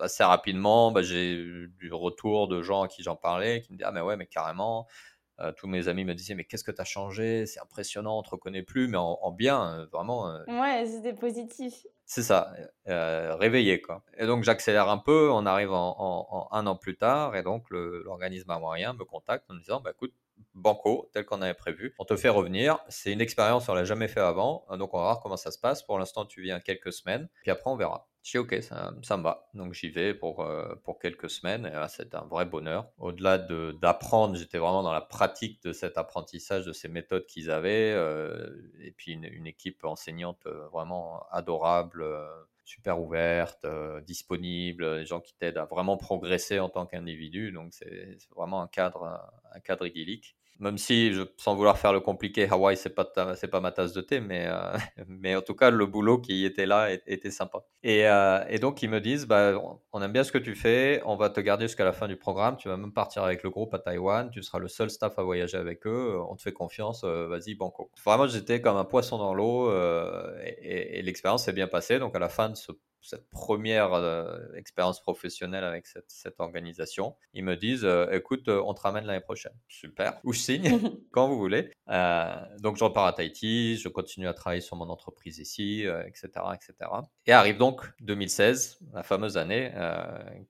assez 0.00 0.24
rapidement, 0.24 0.90
bah, 0.90 1.02
j'ai 1.02 1.32
eu 1.32 1.72
du 1.78 1.92
retour 1.92 2.48
de 2.48 2.60
gens 2.60 2.82
à 2.82 2.88
qui 2.88 3.04
j'en 3.04 3.16
parlais 3.16 3.60
qui 3.62 3.72
me 3.72 3.78
disaient, 3.78 3.88
ah, 3.88 3.92
mais 3.92 4.00
ouais, 4.00 4.16
mais 4.16 4.26
carrément. 4.26 4.88
Euh, 5.40 5.52
tous 5.52 5.66
mes 5.66 5.88
amis 5.88 6.04
me 6.04 6.14
disaient 6.14 6.34
mais 6.34 6.44
qu'est-ce 6.44 6.64
que 6.64 6.70
tu 6.70 6.80
as 6.80 6.84
changé? 6.84 7.46
C'est 7.46 7.60
impressionnant, 7.60 8.18
on 8.18 8.22
te 8.22 8.30
reconnaît 8.30 8.62
plus, 8.62 8.88
mais 8.88 8.96
en, 8.96 9.30
bien, 9.32 9.80
euh, 9.80 9.86
vraiment. 9.92 10.30
Euh. 10.30 10.44
Ouais, 10.46 10.86
c'était 10.86 11.12
positif. 11.12 11.86
C'est 12.06 12.22
ça, 12.22 12.52
réveillé 12.86 13.80
quoi. 13.80 14.02
Et 14.16 14.26
donc 14.26 14.44
j'accélère 14.44 14.88
un 14.88 14.98
peu, 14.98 15.30
on 15.30 15.44
arrive 15.44 15.72
en, 15.72 16.48
un 16.52 16.66
an 16.66 16.76
plus 16.76 16.96
tard, 16.96 17.34
et 17.36 17.42
donc 17.42 17.66
l'organisme 17.70 18.56
moyen 18.58 18.92
me 18.92 19.04
contacte 19.04 19.50
en 19.50 19.54
me 19.54 19.58
disant 19.58 19.80
bah 19.80 19.90
écoute, 19.90 20.14
banco, 20.54 21.10
tel 21.12 21.24
qu'on 21.24 21.42
avait 21.42 21.54
prévu. 21.54 21.94
On 21.98 22.04
te 22.04 22.16
fait 22.16 22.28
revenir. 22.28 22.78
C'est 22.88 23.12
une 23.12 23.20
expérience, 23.20 23.68
on 23.68 23.74
l'a 23.74 23.84
jamais 23.84 24.08
fait 24.08 24.20
avant. 24.20 24.66
Donc, 24.78 24.94
on 24.94 24.98
va 24.98 25.04
voir 25.04 25.20
comment 25.20 25.36
ça 25.36 25.50
se 25.50 25.58
passe. 25.58 25.82
Pour 25.82 25.98
l'instant, 25.98 26.24
tu 26.24 26.42
viens 26.42 26.60
quelques 26.60 26.92
semaines. 26.92 27.28
Puis 27.42 27.50
après, 27.50 27.70
on 27.70 27.76
verra. 27.76 28.08
Je 28.26 28.32
dis, 28.32 28.38
OK, 28.38 28.60
ça, 28.60 28.92
ça 29.02 29.16
me 29.16 29.22
va. 29.22 29.48
Donc, 29.54 29.72
j'y 29.72 29.88
vais 29.88 30.12
pour, 30.12 30.40
euh, 30.40 30.74
pour 30.82 30.98
quelques 30.98 31.30
semaines. 31.30 31.64
Et 31.64 31.70
là, 31.70 31.86
c'est 31.86 32.12
un 32.16 32.22
vrai 32.22 32.44
bonheur. 32.44 32.90
Au-delà 32.98 33.38
d'apprendre, 33.38 34.34
j'étais 34.34 34.58
vraiment 34.58 34.82
dans 34.82 34.92
la 34.92 35.00
pratique 35.00 35.62
de 35.62 35.72
cet 35.72 35.96
apprentissage, 35.96 36.66
de 36.66 36.72
ces 36.72 36.88
méthodes 36.88 37.24
qu'ils 37.26 37.52
avaient. 37.52 37.92
Euh, 37.94 38.50
et 38.80 38.90
puis, 38.90 39.12
une, 39.12 39.46
équipe 39.46 39.84
enseignante 39.84 40.44
euh, 40.46 40.66
vraiment 40.72 41.24
adorable 41.30 42.04
super 42.64 43.00
ouverte, 43.00 43.64
disponible, 44.08 44.98
des 44.98 45.06
gens 45.06 45.20
qui 45.20 45.36
t'aident 45.36 45.58
à 45.58 45.66
vraiment 45.66 45.96
progresser 45.96 46.58
en 46.58 46.68
tant 46.68 46.84
qu'individu. 46.84 47.52
Donc 47.52 47.72
c'est 47.72 48.18
vraiment 48.34 48.60
un 48.60 48.66
cadre 48.66 49.20
un 49.52 49.60
cadre 49.60 49.86
idyllique. 49.86 50.36
Même 50.58 50.78
si, 50.78 51.12
sans 51.36 51.54
vouloir 51.54 51.78
faire 51.78 51.92
le 51.92 52.00
compliqué, 52.00 52.48
Hawaï, 52.50 52.76
c'est 52.76 52.94
pas, 52.94 53.06
c'est 53.36 53.48
pas 53.48 53.60
ma 53.60 53.72
tasse 53.72 53.92
de 53.92 54.00
thé, 54.00 54.20
mais, 54.20 54.46
euh, 54.48 54.76
mais 55.08 55.36
en 55.36 55.42
tout 55.42 55.54
cas, 55.54 55.70
le 55.70 55.86
boulot 55.86 56.18
qui 56.18 56.44
était 56.44 56.66
là 56.66 56.90
était 56.90 57.30
sympa. 57.30 57.64
Et, 57.82 58.08
euh, 58.08 58.44
et, 58.48 58.58
donc, 58.58 58.82
ils 58.82 58.88
me 58.90 59.00
disent, 59.00 59.26
bah, 59.26 59.52
on 59.92 60.02
aime 60.02 60.12
bien 60.12 60.24
ce 60.24 60.32
que 60.32 60.38
tu 60.38 60.54
fais, 60.54 61.02
on 61.04 61.16
va 61.16 61.30
te 61.30 61.40
garder 61.40 61.66
jusqu'à 61.66 61.84
la 61.84 61.92
fin 61.92 62.08
du 62.08 62.16
programme, 62.16 62.56
tu 62.56 62.68
vas 62.68 62.76
même 62.76 62.92
partir 62.92 63.22
avec 63.22 63.42
le 63.42 63.50
groupe 63.50 63.74
à 63.74 63.78
Taïwan, 63.78 64.30
tu 64.30 64.42
seras 64.42 64.58
le 64.58 64.68
seul 64.68 64.90
staff 64.90 65.18
à 65.18 65.22
voyager 65.22 65.58
avec 65.58 65.86
eux, 65.86 66.18
on 66.28 66.36
te 66.36 66.42
fait 66.42 66.52
confiance, 66.52 67.04
euh, 67.04 67.26
vas-y, 67.28 67.54
banco. 67.54 67.90
Vraiment, 68.04 68.26
j'étais 68.26 68.60
comme 68.60 68.76
un 68.76 68.84
poisson 68.84 69.18
dans 69.18 69.34
l'eau 69.34 69.70
et, 70.42 70.98
et 70.98 71.02
l'expérience 71.02 71.44
s'est 71.44 71.52
bien 71.52 71.68
passée. 71.68 71.98
Donc, 71.98 72.16
à 72.16 72.18
la 72.18 72.28
fin 72.28 72.48
de 72.48 72.56
ce 72.56 72.72
cette 73.06 73.28
première 73.30 73.92
euh, 73.94 74.38
expérience 74.56 75.00
professionnelle 75.00 75.64
avec 75.64 75.86
cette, 75.86 76.10
cette, 76.10 76.40
organisation, 76.40 77.14
ils 77.34 77.44
me 77.44 77.56
disent 77.56 77.84
euh, 77.84 78.10
écoute, 78.10 78.48
euh, 78.48 78.60
on 78.66 78.74
te 78.74 78.80
ramène 78.80 79.04
l'année 79.04 79.20
prochaine. 79.20 79.52
Super. 79.68 80.18
Ou 80.24 80.32
je 80.32 80.40
signe 80.40 80.80
quand 81.12 81.28
vous 81.28 81.38
voulez. 81.38 81.70
donc 82.58 82.76
je 82.76 82.84
repars 82.84 83.06
à 83.06 83.12
Tahiti, 83.12 83.76
je 83.76 83.88
continue 83.88 84.26
à 84.26 84.34
travailler 84.34 84.60
sur 84.60 84.76
mon 84.76 84.88
entreprise 84.88 85.38
ici, 85.38 85.84
etc., 86.06 86.28
etc. 86.54 86.90
Et 87.26 87.32
arrive 87.32 87.58
donc 87.58 87.88
2016, 88.00 88.80
la 88.92 89.02
fameuse 89.02 89.36
année 89.36 89.72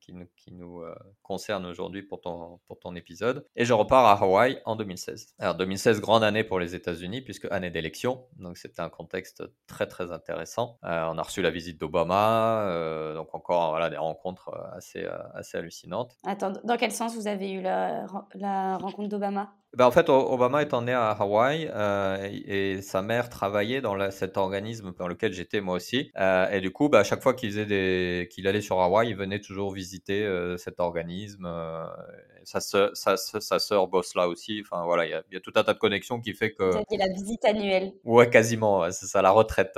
qui, 0.00 0.12
nous, 0.14 0.26
qui 0.36 0.52
nous 0.52 0.82
concerne 1.22 1.66
aujourd'hui 1.66 2.02
pour 2.02 2.20
ton, 2.20 2.58
pour 2.66 2.78
ton 2.78 2.94
épisode. 2.94 3.44
Et 3.54 3.64
je 3.64 3.74
repars 3.74 4.06
à 4.06 4.22
Hawaï 4.22 4.60
en 4.64 4.76
2016. 4.76 5.34
Alors 5.38 5.56
2016, 5.56 6.00
grande 6.00 6.24
année 6.24 6.44
pour 6.44 6.58
les 6.58 6.74
États-Unis 6.74 7.20
puisque 7.20 7.46
année 7.50 7.70
d'élection. 7.70 8.26
Donc 8.36 8.56
c'était 8.56 8.80
un 8.80 8.90
contexte 8.90 9.42
très 9.66 9.86
très 9.86 10.10
intéressant. 10.10 10.78
on 10.82 11.18
a 11.18 11.22
reçu 11.22 11.42
la 11.42 11.50
visite 11.50 11.78
d'Obama. 11.78 12.45
Euh, 12.46 13.14
donc 13.14 13.34
encore 13.34 13.70
voilà, 13.70 13.90
des 13.90 13.96
rencontres 13.96 14.50
euh, 14.50 14.76
assez, 14.76 15.04
euh, 15.04 15.16
assez 15.34 15.58
hallucinantes. 15.58 16.16
Attends, 16.26 16.52
dans 16.64 16.76
quel 16.76 16.92
sens 16.92 17.14
vous 17.16 17.26
avez 17.26 17.50
eu 17.50 17.60
la, 17.60 18.06
la 18.34 18.76
rencontre 18.78 19.08
d'Obama? 19.08 19.52
Ben, 19.76 19.84
en 19.84 19.90
fait, 19.90 20.08
Obama 20.08 20.62
étant 20.62 20.80
né 20.80 20.92
à 20.92 21.10
Hawaï 21.10 21.70
et, 22.46 22.80
sa 22.80 23.02
mère 23.02 23.28
travaillait 23.28 23.82
dans 23.82 24.10
cet 24.10 24.38
organisme 24.38 24.94
dans 24.98 25.06
lequel 25.06 25.34
j'étais 25.34 25.60
moi 25.60 25.74
aussi. 25.74 26.10
et 26.16 26.60
du 26.62 26.70
coup, 26.70 26.88
ben, 26.88 27.00
à 27.00 27.04
chaque 27.04 27.22
fois 27.22 27.34
qu'il 27.34 27.66
des... 27.66 28.26
qu'il 28.32 28.48
allait 28.48 28.62
sur 28.62 28.80
Hawaï, 28.80 29.10
il 29.10 29.16
venait 29.16 29.40
toujours 29.40 29.72
visiter 29.72 30.26
cet 30.56 30.80
organisme. 30.80 31.46
Sa, 32.46 32.60
soeur, 32.60 32.90
sa, 32.94 33.16
sa 33.16 33.58
sœur 33.58 33.88
bosse 33.88 34.14
là 34.14 34.28
aussi. 34.28 34.62
Enfin 34.64 34.84
voilà, 34.84 35.04
il 35.04 35.10
y, 35.32 35.36
a 35.36 35.40
tout 35.40 35.52
un 35.56 35.64
tas 35.64 35.74
de 35.74 35.78
connexions 35.78 36.20
qui 36.20 36.32
fait 36.32 36.52
que. 36.52 36.62
Vous 36.62 36.78
aviez 36.78 36.98
la 36.98 37.12
visite 37.12 37.44
annuelle. 37.44 37.92
Ouais, 38.04 38.30
quasiment. 38.30 38.90
c'est 38.92 39.06
ça, 39.06 39.20
la 39.20 39.30
retraite 39.30 39.76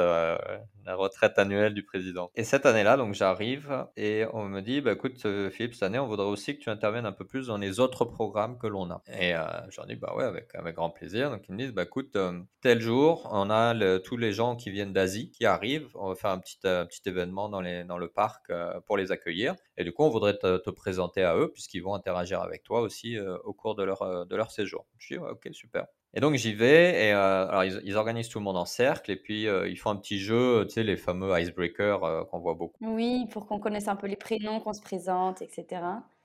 la 0.89 0.95
retraite 0.97 1.39
annuelle 1.39 1.75
du 1.75 1.85
président. 1.85 2.31
Et 2.35 2.45
cette 2.45 2.65
année-là, 2.65 2.97
donc 2.97 3.13
j'arrive 3.13 3.87
et 3.97 4.25
on 4.33 4.47
me 4.47 4.63
dit, 4.63 4.81
bah, 4.81 4.93
écoute 4.93 5.21
euh, 5.27 5.51
Philippe, 5.51 5.75
cette 5.75 5.83
année, 5.83 5.99
on 5.99 6.07
voudrait 6.07 6.27
aussi 6.27 6.57
que 6.57 6.63
tu 6.63 6.71
interviennes 6.71 7.05
un 7.05 7.13
peu 7.13 7.27
plus 7.27 7.49
dans 7.49 7.59
les 7.59 7.79
autres 7.79 8.07
programmes 8.07 8.57
que 8.57 8.67
l'on 8.67 8.91
a. 8.91 9.03
Et 9.21 9.35
euh, 9.35 9.45
j'en 9.69 9.85
dis, 9.85 9.97
bah 9.97 10.15
ouais, 10.17 10.25
avec, 10.25 10.55
avec 10.55 10.77
grand 10.77 10.89
plaisir. 10.89 11.31
Donc 11.31 11.47
ils 11.47 11.53
me 11.53 11.59
disent, 11.59 11.73
bah 11.73 11.83
écoute, 11.83 12.17
euh, 12.17 12.41
tel 12.63 12.81
jour, 12.81 13.29
on 13.31 13.51
a 13.51 13.99
tous 13.99 14.17
les 14.17 14.33
gens 14.33 14.57
qui 14.57 14.71
viennent 14.71 14.95
d'Asie 14.95 15.31
qui 15.31 15.45
arrivent, 15.45 15.91
on 15.95 16.09
va 16.09 16.15
faire 16.15 16.31
un 16.31 16.39
petit, 16.39 16.59
petit 16.63 17.03
événement 17.05 17.51
dans, 17.51 17.61
les, 17.61 17.85
dans 17.85 17.99
le 17.99 18.09
parc 18.09 18.51
pour 18.87 18.97
les 18.97 19.13
accueillir. 19.13 19.57
Et 19.79 19.85
du 19.85 19.93
coup, 19.93 20.03
on 20.03 20.11
voudrait 20.11 20.37
te, 20.37 20.59
te 20.59 20.71
présenter 20.71 21.23
à 21.23 21.37
eux 21.37 21.51
puisqu'ils 21.51 21.81
vont 21.81 21.95
interagir 21.95 22.43
avec 22.43 22.65
toi 22.65 22.81
aussi 22.81 23.17
au 23.19 23.55
cours 23.55 23.75
de 23.75 23.85
leur, 23.85 24.27
de 24.27 24.37
leur 24.37 24.51
séjour. 24.51 24.87
Je 24.99 25.15
dis, 25.15 25.19
ouais, 25.19 25.31
ok, 25.31 25.49
super. 25.53 25.87
Et 26.15 26.21
donc 26.21 26.35
j'y 26.35 26.55
vais 26.55 27.09
et 27.09 27.13
euh, 27.13 27.49
alors 27.49 27.65
ils, 27.65 27.97
organisent 27.97 28.31
tout 28.31 28.39
le 28.39 28.45
monde 28.45 28.57
en 28.57 28.65
cercle 28.65 29.11
et 29.11 29.17
puis 29.17 29.47
euh, 29.47 29.69
ils 29.69 29.77
font 29.77 29.91
un 29.91 29.97
petit 29.97 30.19
jeu, 30.19 30.65
tu 30.67 30.75
sais 30.75 30.83
les 30.83 30.97
fameux 30.97 31.39
icebreakers 31.39 32.03
euh, 32.03 32.25
qu'on 32.25 32.39
voit 32.39 32.55
beaucoup. 32.55 32.77
Oui, 32.81 33.27
pour 33.31 33.47
qu'on 33.47 33.59
connaisse 33.59 33.89
un 33.89 33.97
peu 33.97 34.07
les 34.07 34.17
prénoms, 34.17 34.61
qu'on 34.61 34.73
se 34.73 34.81
présente, 34.81 35.43
etc. 35.43 35.83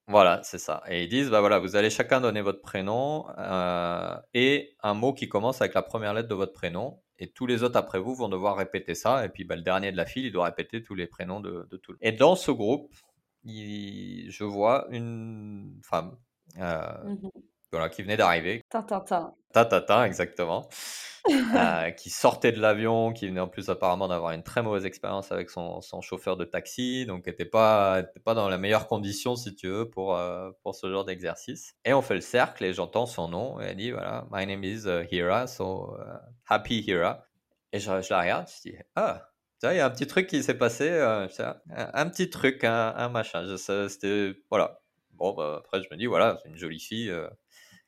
Voilà, 0.07 0.41
c'est 0.43 0.57
ça. 0.57 0.83
Et 0.88 1.03
ils 1.03 1.10
disent 1.10 1.29
bah 1.29 1.41
voilà, 1.41 1.60
vous 1.60 1.75
allez 1.75 1.89
chacun 1.89 2.22
donner 2.22 2.41
votre 2.41 2.62
prénom 2.62 3.25
et 4.33 4.75
un 4.81 4.93
mot 4.93 5.13
qui 5.13 5.27
commence 5.27 5.62
avec 5.62 5.74
la 5.74 5.81
première 5.81 6.13
lettre 6.13 6.29
de 6.29 6.36
votre 6.36 6.53
prénom 6.53 7.00
et 7.19 7.27
tous 7.27 7.45
les 7.45 7.63
autres 7.63 7.77
après 7.77 8.00
vous 8.00 8.15
vont 8.15 8.29
devoir 8.29 8.55
répéter 8.55 8.95
ça 8.95 9.24
et 9.25 9.29
puis 9.29 9.43
bah, 9.43 9.55
le 9.55 9.62
dernier 9.62 9.91
de 9.91 9.98
la 9.98 10.05
file 10.05 10.25
il 10.25 10.31
doit 10.31 10.45
répéter 10.45 10.81
tous 10.81 10.95
les 10.95 11.07
prénoms 11.07 11.41
de, 11.41 11.67
de 11.69 11.77
tout 11.77 11.91
le 11.91 11.98
monde. 11.98 12.01
Et 12.01 12.13
dans 12.13 12.36
ce 12.36 12.51
groupe, 12.51 12.93
je 13.45 14.43
vois 14.43 14.88
une 14.91 15.79
femme. 15.83 16.17
Mmh 16.55 17.29
voilà, 17.73 17.89
qui 17.89 18.03
venait 18.03 18.17
d'arriver. 18.17 18.63
Tintin. 18.69 19.33
Tintin, 19.51 20.05
exactement. 20.05 20.69
euh, 21.55 21.89
qui 21.91 22.09
sortait 22.09 22.51
de 22.51 22.59
l'avion, 22.59 23.13
qui 23.13 23.27
venait 23.27 23.39
en 23.39 23.47
plus 23.47 23.69
apparemment 23.69 24.07
d'avoir 24.07 24.33
une 24.33 24.43
très 24.43 24.62
mauvaise 24.62 24.85
expérience 24.85 25.31
avec 25.31 25.50
son, 25.50 25.81
son, 25.81 26.01
chauffeur 26.01 26.38
de 26.38 26.45
taxi, 26.45 27.05
donc 27.05 27.25
n'était 27.25 27.45
pas, 27.45 28.03
pas 28.25 28.35
dans 28.35 28.47
la 28.47 28.57
meilleure 28.57 28.88
condition, 28.88 29.35
si 29.35 29.55
tu 29.55 29.67
veux, 29.69 29.89
pour, 29.89 30.15
euh, 30.15 30.51
pour 30.62 30.75
ce 30.75 30.91
genre 30.91 31.05
d'exercice. 31.05 31.75
Et 31.85 31.93
on 31.93 32.01
fait 32.01 32.15
le 32.15 32.21
cercle 32.21 32.63
et 32.63 32.73
j'entends 32.73 33.05
son 33.05 33.27
nom 33.27 33.59
et 33.59 33.65
elle 33.65 33.77
dit, 33.77 33.91
voilà, 33.91 34.27
my 34.31 34.45
name 34.45 34.63
is 34.63 34.85
uh, 34.85 35.07
Hira, 35.09 35.47
so 35.47 35.97
uh, 35.97 36.17
happy 36.47 36.84
Hira. 36.86 37.25
Et 37.71 37.79
je, 37.79 38.01
je, 38.01 38.13
la 38.13 38.21
regarde, 38.21 38.47
je 38.47 38.69
dis, 38.69 38.77
ah, 38.95 39.29
il 39.71 39.78
y 39.78 39.80
a 39.80 39.86
un 39.86 39.89
petit 39.89 40.08
truc 40.08 40.28
qui 40.28 40.43
s'est 40.43 40.58
passé, 40.58 40.89
euh, 40.89 41.28
un, 41.69 42.10
petit 42.10 42.30
truc, 42.30 42.63
un, 42.63 42.93
un 42.95 43.10
machin. 43.10 43.45
C'était, 43.58 44.34
voilà. 44.49 44.80
Bon, 45.12 45.34
bah, 45.34 45.58
après, 45.60 45.82
je 45.82 45.88
me 45.91 45.97
dis, 45.97 46.06
voilà, 46.06 46.38
c'est 46.41 46.49
une 46.49 46.58
jolie 46.58 46.80
fille. 46.80 47.10
Euh, 47.10 47.30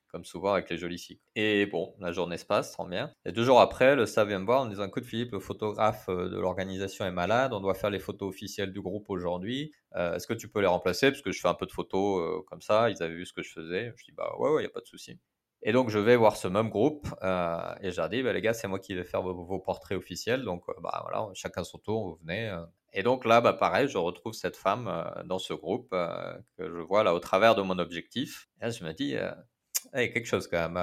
comme 0.08 0.24
souvent 0.24 0.54
avec 0.54 0.70
les 0.70 0.78
jolies 0.78 0.98
filles. 0.98 1.20
Et 1.36 1.66
bon, 1.66 1.94
la 2.00 2.14
journée 2.14 2.38
se 2.38 2.46
passe, 2.46 2.78
tant 2.78 2.88
bien. 2.88 3.12
Et 3.26 3.34
deux 3.34 3.44
jours 3.44 3.60
après, 3.60 3.98
le 3.98 4.06
staff 4.06 4.26
vient 4.30 4.40
me 4.40 4.46
voir 4.46 4.62
en 4.62 4.66
me 4.66 4.70
disant, 4.70 4.86
écoute 4.86 5.04
Philippe, 5.04 5.34
le 5.34 5.42
photographe 5.42 6.06
euh, 6.08 6.30
de 6.30 6.40
l'organisation 6.40 7.04
est 7.04 7.12
malade, 7.12 7.52
on 7.52 7.60
doit 7.60 7.74
faire 7.74 7.90
les 7.90 8.00
photos 8.00 8.30
officielles 8.30 8.72
du 8.72 8.82
groupe 8.82 9.10
aujourd'hui. 9.10 9.74
Est-ce 9.94 10.26
que 10.28 10.34
tu 10.34 10.48
peux 10.48 10.62
les 10.62 10.68
remplacer? 10.68 11.12
Parce 11.12 11.22
que 11.22 11.34
je 11.34 11.40
fais 11.42 11.48
un 11.50 11.54
peu 11.54 11.66
de 11.66 11.72
photos 11.72 12.44
comme 12.48 12.62
ça, 12.62 12.90
ils 12.90 13.02
avaient 13.04 13.16
vu 13.16 13.26
ce 13.26 13.34
que 13.34 13.44
je 13.44 13.52
faisais. 13.52 13.94
Je 13.98 14.06
dis, 14.06 14.12
bah 14.12 14.30
ouais, 14.40 14.52
ouais, 14.52 14.62
il 14.62 14.66
n'y 14.66 14.70
a 14.70 14.74
pas 14.74 14.82
de 14.82 14.88
souci. 14.88 15.20
Et 15.68 15.72
donc, 15.72 15.90
je 15.90 16.00
vais 16.00 16.16
voir 16.16 16.38
ce 16.38 16.48
même 16.48 16.70
groupe 16.70 17.08
et 17.82 17.92
je 17.92 17.98
leur 17.98 18.08
dis, 18.08 18.22
bah, 18.22 18.32
les 18.32 18.42
gars, 18.42 18.54
c'est 18.54 18.68
moi 18.68 18.80
qui 18.80 18.94
vais 18.94 19.04
faire 19.04 19.24
vos, 19.24 19.60
portraits 19.60 19.98
officiels. 19.98 20.44
Donc, 20.44 20.64
bah 20.82 21.04
voilà, 21.04 21.28
chacun 21.34 21.64
son 21.64 21.80
tour, 21.80 22.08
vous 22.08 22.20
venez. 22.22 22.56
Et 22.94 23.04
donc 23.04 23.26
là, 23.26 23.42
bah, 23.42 23.52
pareil, 23.52 23.88
je 23.88 23.98
retrouve 23.98 24.34
cette 24.34 24.56
femme 24.56 25.04
dans 25.26 25.40
ce 25.40 25.54
groupe 25.54 25.90
que 25.90 26.70
je 26.70 26.82
vois 26.82 27.04
là 27.04 27.16
au 27.16 27.20
travers 27.20 27.56
de 27.56 27.64
mon 27.64 27.80
objectif. 27.80 28.48
Et 28.62 28.66
là, 28.66 28.70
je 28.70 28.84
me 28.84 28.94
dis, 28.94 29.16
a 29.18 29.36
quelque 29.92 30.28
chose 30.28 30.48
quand 30.48 30.70
même. 30.70 30.78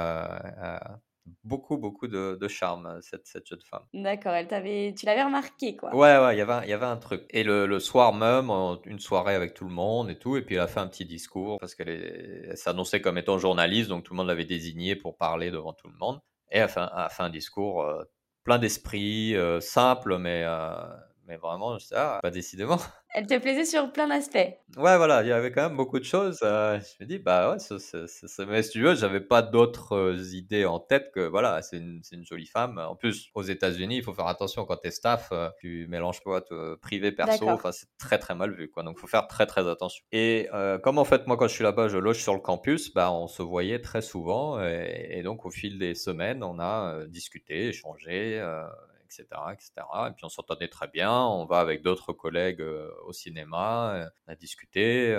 Euh, 1.27 1.31
beaucoup, 1.45 1.77
beaucoup 1.79 2.09
de, 2.09 2.37
de 2.41 2.49
charme, 2.49 3.01
cette, 3.03 3.27
cette, 3.27 3.47
jeune 3.47 3.61
femme. 3.61 3.83
D'accord, 3.95 4.33
elle 4.33 4.49
t'avait, 4.49 4.95
tu 4.97 5.07
l'avais 5.07 5.23
remarqué, 5.23 5.77
quoi. 5.77 5.95
Ouais, 5.95 6.19
ouais, 6.19 6.35
il 6.35 6.39
y 6.39 6.41
avait, 6.41 6.67
il 6.67 6.71
y 6.71 6.73
avait 6.73 6.87
un 6.87 6.97
truc. 6.97 7.25
Et 7.31 7.45
le, 7.45 7.67
le, 7.67 7.81
soir 7.81 8.13
même, 8.13 8.51
une 8.85 8.99
soirée 8.99 9.35
avec 9.35 9.55
tout 9.55 9.65
le 9.65 9.71
monde 9.71 10.11
et 10.11 10.19
tout, 10.19 10.37
et 10.37 10.43
puis 10.43 10.57
elle 10.57 10.63
a 10.63 10.67
fait 10.67 10.81
un 10.81 10.89
petit 10.89 11.05
discours 11.05 11.59
parce 11.59 11.75
qu'elle 11.75 12.53
s'annonçait 12.57 13.01
comme 13.01 13.19
étant 13.19 13.39
journaliste, 13.39 13.89
donc 13.89 14.05
tout 14.05 14.15
le 14.15 14.19
monde 14.19 14.29
l'avait 14.29 14.45
désignée 14.45 14.97
pour 14.97 15.17
parler 15.17 15.51
devant 15.51 15.73
tout 15.73 15.89
le 15.89 15.97
monde. 15.99 16.21
Et 16.51 16.59
elle 16.59 16.65
a 16.65 16.69
fait, 16.69 16.81
a 16.81 17.09
fait 17.09 17.23
un 17.23 17.31
discours 17.31 17.83
euh, 17.83 18.05
plein 18.45 18.59
d'esprit, 18.59 19.35
euh, 19.37 19.61
simple, 19.61 20.19
mais 20.19 20.45
mais 21.27 21.37
vraiment, 21.37 21.79
je 21.79 21.87
ah, 21.95 22.19
pas 22.23 22.31
décidément. 22.31 22.79
Elle 23.15 23.27
te 23.27 23.39
plaisait 23.39 23.67
sur 23.67 23.93
plein 23.93 24.09
d'aspects. 24.09 24.37
Ouais, 24.37 24.97
voilà, 24.97 25.23
il 25.23 25.29
y 25.29 25.33
avait 25.33 25.53
quand 25.53 25.69
même 25.69 25.77
beaucoup 25.77 25.99
de 25.99 26.05
choses. 26.05 26.41
Euh, 26.43 26.81
je 26.81 27.05
me 27.05 27.07
dis, 27.07 27.19
bah 27.19 27.53
ouais, 27.53 27.59
ça, 27.59 27.77
mais 28.47 28.63
si 28.63 28.71
tu 28.71 28.83
veux, 28.83 28.95
j'avais 28.95 29.21
pas 29.21 29.43
d'autres 29.43 29.93
euh, 29.95 30.17
idées 30.33 30.65
en 30.65 30.81
tête 30.81 31.11
que, 31.15 31.21
voilà, 31.21 31.61
c'est 31.61 31.77
une, 31.77 32.01
une, 32.11 32.25
jolie 32.25 32.47
femme. 32.47 32.79
En 32.79 32.97
plus, 32.97 33.29
aux 33.35 33.43
États-Unis, 33.43 33.99
il 33.99 34.03
faut 34.03 34.15
faire 34.15 34.29
attention 34.29 34.65
quand 34.65 34.79
t'es 34.79 34.91
staff, 34.91 35.29
euh, 35.33 35.51
tu 35.61 35.87
mélanges 35.89 36.23
pas 36.23 36.41
privé, 36.81 37.13
perso, 37.13 37.51
enfin, 37.51 37.71
c'est 37.71 37.89
très 37.99 38.19
très 38.19 38.35
mal 38.35 38.55
vu, 38.55 38.71
quoi. 38.71 38.83
Donc, 38.83 38.99
faut 38.99 39.07
faire 39.07 39.29
très 39.29 39.45
très 39.45 39.69
attention. 39.69 40.03
Et 40.11 40.49
comme 40.83 40.99
en 40.99 41.05
fait, 41.05 41.27
moi, 41.27 41.37
quand 41.37 41.49
je 41.49 41.55
suis 41.55 41.65
là-bas, 41.65 41.89
je 41.89 41.99
loge 41.99 42.23
sur 42.23 42.35
le 42.35 42.41
campus, 42.41 42.95
bah, 42.95 43.13
on 43.13 43.29
se 43.29 43.43
voyait 43.43 43.81
très 43.81 44.01
souvent. 44.01 44.63
Et, 44.63 45.09
et 45.11 45.23
donc, 45.23 45.45
au 45.45 45.51
fil 45.51 45.79
des 45.79 45.95
semaines, 45.95 46.43
on 46.43 46.59
a 46.59 47.05
discuté, 47.09 47.69
échangé 47.69 48.41
etc., 49.21 49.27
etc. 49.53 49.73
Et 50.09 50.13
puis 50.13 50.25
on 50.25 50.29
s'entendait 50.29 50.69
très 50.69 50.89
bien. 50.89 51.13
On 51.13 51.45
va 51.45 51.59
avec 51.59 51.83
d'autres 51.83 52.13
collègues 52.13 52.61
euh, 52.61 52.91
au 53.05 53.13
cinéma, 53.13 53.95
euh, 53.95 54.09
on 54.27 54.33
a 54.33 54.37
discuté. 54.37 55.15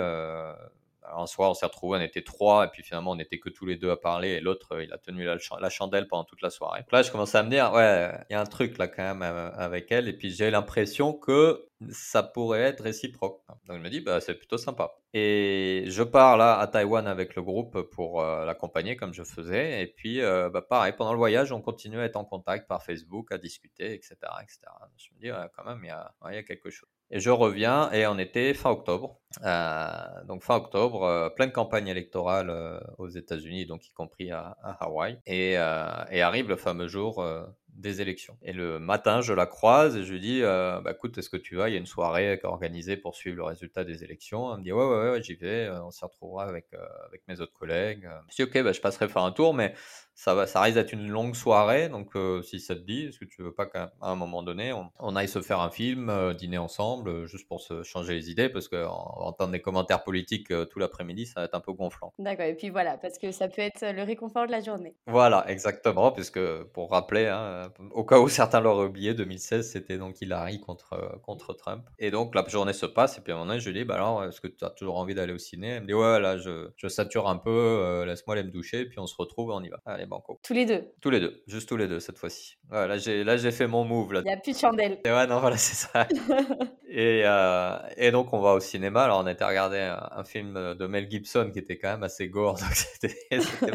Euh, 1.06 1.22
un 1.22 1.26
soir, 1.26 1.50
on 1.50 1.54
s'est 1.54 1.66
retrouvés, 1.66 1.98
on 1.98 2.02
était 2.02 2.22
trois, 2.22 2.64
et 2.66 2.68
puis 2.68 2.82
finalement, 2.82 3.12
on 3.12 3.16
n'était 3.16 3.38
que 3.38 3.48
tous 3.48 3.66
les 3.66 3.76
deux 3.76 3.90
à 3.90 3.96
parler, 3.96 4.30
et 4.30 4.40
l'autre, 4.40 4.80
il 4.82 4.92
a 4.92 4.98
tenu 4.98 5.24
la, 5.24 5.68
chandelle 5.70 6.08
pendant 6.08 6.24
toute 6.24 6.42
la 6.42 6.50
soirée. 6.50 6.82
là, 6.90 7.02
je 7.02 7.10
commençais 7.10 7.38
à 7.38 7.42
me 7.42 7.50
dire, 7.50 7.72
ouais, 7.72 8.10
il 8.30 8.32
y 8.32 8.36
a 8.36 8.40
un 8.40 8.46
truc 8.46 8.78
là 8.78 8.88
quand 8.88 9.02
même 9.02 9.22
avec 9.22 9.90
elle, 9.90 10.08
et 10.08 10.12
puis 10.12 10.30
j'ai 10.30 10.50
l'impression 10.50 11.12
que 11.12 11.68
ça 11.90 12.22
pourrait 12.22 12.62
être 12.62 12.82
réciproque. 12.82 13.42
Donc 13.66 13.78
je 13.78 13.82
me 13.82 13.90
dis, 13.90 14.00
bah, 14.00 14.20
c'est 14.20 14.34
plutôt 14.34 14.58
sympa. 14.58 14.94
Et 15.12 15.84
je 15.88 16.02
pars 16.02 16.36
là 16.36 16.58
à 16.58 16.66
Taïwan 16.66 17.06
avec 17.06 17.34
le 17.34 17.42
groupe 17.42 17.82
pour 17.90 18.20
euh, 18.20 18.44
l'accompagner 18.44 18.96
comme 18.96 19.12
je 19.12 19.22
faisais. 19.22 19.82
Et 19.82 19.86
puis, 19.86 20.20
euh, 20.20 20.50
bah, 20.50 20.62
pareil, 20.62 20.92
pendant 20.96 21.12
le 21.12 21.18
voyage, 21.18 21.52
on 21.52 21.60
continue 21.60 21.98
à 21.98 22.04
être 22.04 22.16
en 22.16 22.24
contact 22.24 22.68
par 22.68 22.82
Facebook, 22.82 23.32
à 23.32 23.38
discuter, 23.38 23.94
etc. 23.94 24.16
etc. 24.42 24.60
Je 24.96 25.08
me 25.14 25.20
dis, 25.20 25.48
quand 25.56 25.64
même, 25.64 25.80
il 25.84 26.34
y 26.34 26.38
a 26.38 26.42
quelque 26.42 26.70
chose. 26.70 26.88
Et 27.14 27.20
je 27.20 27.30
reviens 27.30 27.92
et 27.92 28.08
on 28.08 28.18
était 28.18 28.52
fin 28.54 28.70
octobre. 28.70 29.20
Euh, 29.44 29.88
donc 30.26 30.42
fin 30.42 30.56
octobre, 30.56 31.32
pleine 31.36 31.52
campagne 31.52 31.86
électorale 31.86 32.50
aux 32.98 33.08
États-Unis, 33.08 33.66
donc 33.66 33.86
y 33.86 33.92
compris 33.92 34.32
à, 34.32 34.56
Hawaï. 34.80 35.20
Et, 35.24 35.52
et, 35.52 36.22
arrive 36.22 36.48
le 36.48 36.56
fameux 36.56 36.88
jour 36.88 37.24
des 37.68 38.00
élections. 38.00 38.36
Et 38.42 38.52
le 38.52 38.80
matin, 38.80 39.20
je 39.20 39.32
la 39.32 39.46
croise 39.46 39.96
et 39.96 40.02
je 40.02 40.12
lui 40.12 40.20
dis 40.20 40.42
bah, 40.42 40.90
écoute, 40.90 41.16
est-ce 41.16 41.30
que 41.30 41.36
tu 41.36 41.54
vas? 41.54 41.68
Il 41.68 41.72
y 41.72 41.76
a 41.76 41.78
une 41.78 41.86
soirée 41.86 42.40
organisée 42.42 42.96
pour 42.96 43.14
suivre 43.14 43.36
le 43.36 43.44
résultat 43.44 43.84
des 43.84 44.02
élections. 44.02 44.52
Elle 44.52 44.58
me 44.58 44.64
dit 44.64 44.72
ouais, 44.72 44.84
ouais, 44.84 45.10
ouais, 45.10 45.22
j'y 45.22 45.34
vais, 45.34 45.70
on 45.70 45.92
s'y 45.92 46.04
retrouvera 46.04 46.46
avec, 46.46 46.66
avec 47.06 47.22
mes 47.28 47.40
autres 47.40 47.52
collègues. 47.52 48.08
Je 48.28 48.34
dis 48.34 48.42
ok, 48.42 48.60
bah, 48.64 48.72
je 48.72 48.80
passerai 48.80 49.06
faire 49.06 49.22
un 49.22 49.32
tour, 49.32 49.54
mais 49.54 49.72
ça, 50.14 50.34
va, 50.34 50.46
ça 50.46 50.60
risque 50.60 50.76
d'être 50.76 50.92
une 50.92 51.08
longue 51.08 51.34
soirée. 51.34 51.88
Donc 51.88 52.12
si 52.42 52.60
ça 52.60 52.74
te 52.74 52.80
dit, 52.80 53.06
est-ce 53.06 53.18
que 53.18 53.24
tu 53.24 53.42
veux 53.42 53.52
pas 53.52 53.66
qu'à 53.66 53.92
un 54.00 54.14
moment 54.14 54.42
donné, 54.42 54.72
on, 54.98 55.16
aille 55.16 55.28
se 55.28 55.40
faire 55.40 55.60
un 55.60 55.70
film, 55.70 56.34
dîner 56.34 56.58
ensemble, 56.58 57.26
juste 57.26 57.48
pour 57.48 57.60
se 57.60 57.82
changer 57.82 58.14
les 58.14 58.30
idées 58.30 58.48
Parce 58.48 58.68
qu'entendre 58.68 59.26
entendre 59.26 59.52
des 59.52 59.60
commentaires 59.60 60.04
politiques 60.04 60.52
tout 60.70 60.78
l'après-midi, 60.78 61.26
ça 61.26 61.40
va 61.40 61.46
être 61.46 61.54
un 61.54 61.60
peu 61.60 61.72
gonflant. 61.72 62.12
D'accord, 62.18 62.46
et 62.46 62.54
puis 62.54 62.70
voilà, 62.70 62.96
parce 62.98 63.18
que 63.18 63.32
ça 63.32 63.48
peut 63.48 63.62
être 63.62 63.84
le 63.92 64.02
réconfort 64.02 64.46
de 64.46 64.52
la 64.52 64.60
journée. 64.60 64.94
Voilà, 65.06 65.44
exactement, 65.48 66.12
puisque 66.12 66.40
pour 66.72 66.90
rappeler, 66.90 67.26
hein, 67.26 67.72
au 67.92 68.04
cas 68.04 68.18
où 68.18 68.28
certains 68.28 68.60
l'auraient 68.60 68.86
oublié, 68.86 69.14
2016, 69.14 69.70
c'était 69.70 69.98
donc 69.98 70.20
Hillary 70.20 70.60
contre, 70.60 71.20
contre 71.22 71.54
Trump. 71.54 71.84
Et 71.98 72.10
donc 72.10 72.34
la 72.34 72.46
journée 72.46 72.72
se 72.72 72.86
passe, 72.86 73.18
et 73.18 73.20
puis 73.20 73.32
à 73.32 73.36
un 73.36 73.38
moment 73.38 73.48
donné, 73.48 73.60
je 73.60 73.68
lui 73.68 73.78
dis, 73.78 73.84
bah 73.84 73.94
alors, 73.96 74.24
est-ce 74.24 74.40
que 74.40 74.48
tu 74.48 74.64
as 74.64 74.70
toujours 74.70 74.98
envie 74.98 75.14
d'aller 75.14 75.32
au 75.32 75.38
ciné? 75.38 75.68
Elle 75.68 75.82
me 75.82 75.86
dit, 75.86 75.94
ouais, 75.94 76.20
là, 76.20 76.38
je, 76.38 76.70
je 76.76 76.88
sature 76.88 77.28
un 77.28 77.36
peu, 77.36 78.04
laisse-moi 78.06 78.36
aller 78.36 78.44
me 78.44 78.50
doucher, 78.50 78.84
puis 78.84 78.98
on 78.98 79.06
se 79.06 79.16
retrouve, 79.16 79.50
on 79.50 79.62
y 79.62 79.68
va. 79.68 79.80
Allez, 79.86 80.03
banco. 80.06 80.40
Tous 80.42 80.52
les 80.52 80.66
deux 80.66 80.92
Tous 81.00 81.10
les 81.10 81.20
deux, 81.20 81.42
juste 81.46 81.68
tous 81.68 81.76
les 81.76 81.88
deux 81.88 82.00
cette 82.00 82.18
fois-ci. 82.18 82.58
là, 82.70 82.96
j'ai, 82.98 83.24
là, 83.24 83.36
j'ai 83.36 83.52
fait 83.52 83.66
mon 83.66 83.84
move. 83.84 84.12
Là. 84.12 84.20
Il 84.24 84.28
n'y 84.28 84.32
a 84.32 84.36
plus 84.36 84.52
de 84.52 84.58
chandelle. 84.58 85.00
Et 85.04 85.10
ouais, 85.10 85.26
non, 85.26 85.40
voilà, 85.40 85.56
c'est 85.58 85.74
ça. 85.74 86.06
et, 86.96 87.22
euh, 87.24 87.76
et 87.96 88.12
donc, 88.12 88.32
on 88.32 88.40
va 88.40 88.52
au 88.52 88.60
cinéma. 88.60 89.02
Alors, 89.02 89.18
on 89.18 89.26
a 89.26 89.32
été 89.32 89.44
regarder 89.44 89.80
un, 89.80 90.22
film 90.22 90.74
de 90.74 90.86
Mel 90.86 91.10
Gibson 91.10 91.50
qui 91.52 91.58
était 91.58 91.76
quand 91.76 91.88
même 91.88 92.04
assez 92.04 92.28
gore, 92.28 92.54
donc 92.60 92.72
c'était, 92.72 93.16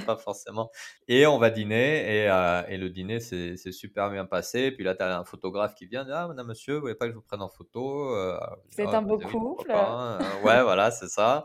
pas 0.05 0.15
forcément. 0.15 0.71
Et 1.09 1.27
on 1.27 1.37
va 1.37 1.49
dîner, 1.49 2.23
et, 2.23 2.29
euh, 2.29 2.63
et 2.69 2.77
le 2.77 2.89
dîner 2.89 3.19
s'est, 3.19 3.57
super 3.73 4.09
bien 4.09 4.25
passé. 4.25 4.71
Puis 4.71 4.85
là, 4.85 4.95
tu 4.95 5.03
as 5.03 5.19
un 5.19 5.25
photographe 5.25 5.75
qui 5.75 5.85
vient, 5.85 6.07
ah, 6.09 6.29
madame, 6.29 6.47
monsieur, 6.47 6.75
vous 6.75 6.81
voulez 6.81 6.95
pas 6.95 7.07
que 7.07 7.11
je 7.11 7.17
vous 7.17 7.21
prenne 7.21 7.41
en 7.41 7.49
photo 7.49 8.15
C'est 8.69 8.87
un 8.87 9.01
beau 9.01 9.19
couple. 9.19 9.69
ouais, 9.69 10.63
voilà, 10.63 10.89
c'est 10.89 11.09
ça. 11.09 11.43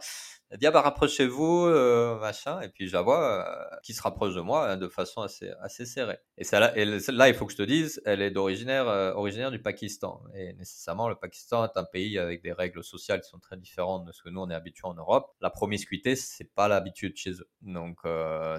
Elle 0.55 0.61
dit, 0.61 0.69
ah 0.69 0.71
bah 0.71 0.83
rapprochez-vous, 0.83 1.67
euh, 1.67 2.17
machin. 2.21 2.61
Et 2.61 2.69
puis 2.69 2.87
je 2.87 2.93
la 2.93 3.03
vois 3.03 3.45
euh, 3.45 3.77
qui 3.83 3.93
se 3.93 4.01
rapproche 4.01 4.37
de 4.37 4.41
moi 4.41 4.71
hein, 4.71 4.77
de 4.77 4.87
façon 4.87 5.23
assez, 5.23 5.51
assez 5.61 5.85
serrée. 5.85 6.19
Et 6.39 6.45
celle-là, 6.45 6.73
là, 6.77 7.29
il 7.29 7.35
faut 7.35 7.45
que 7.45 7.51
je 7.51 7.57
te 7.57 7.65
dise, 7.65 8.01
elle 8.05 8.23
est 8.23 8.31
d'originaire 8.31 8.87
euh, 8.87 9.13
originaire 9.15 9.51
du 9.51 9.61
Pakistan. 9.61 10.23
Et 10.37 10.53
nécessairement, 10.53 11.09
le 11.09 11.17
Pakistan 11.17 11.63
est 11.64 11.77
un 11.77 11.85
pays 11.85 12.18
avec 12.18 12.42
des 12.42 12.53
règles 12.53 12.83
sociales 12.85 13.20
qui 13.20 13.29
sont 13.29 13.38
très 13.38 13.57
différentes 13.57 14.05
de 14.05 14.12
ce 14.12 14.22
que 14.22 14.29
nous, 14.29 14.40
on 14.40 14.50
est 14.50 14.55
habitué 14.55 14.87
en 14.87 14.94
Europe. 14.94 15.33
La 15.40 15.50
promiscuité, 15.50 16.16
c'est 16.16 16.53
pas 16.55 16.68
l'habitude 16.68 17.16
chez 17.16 17.33
eux. 17.33 17.48
Donc, 17.62 18.00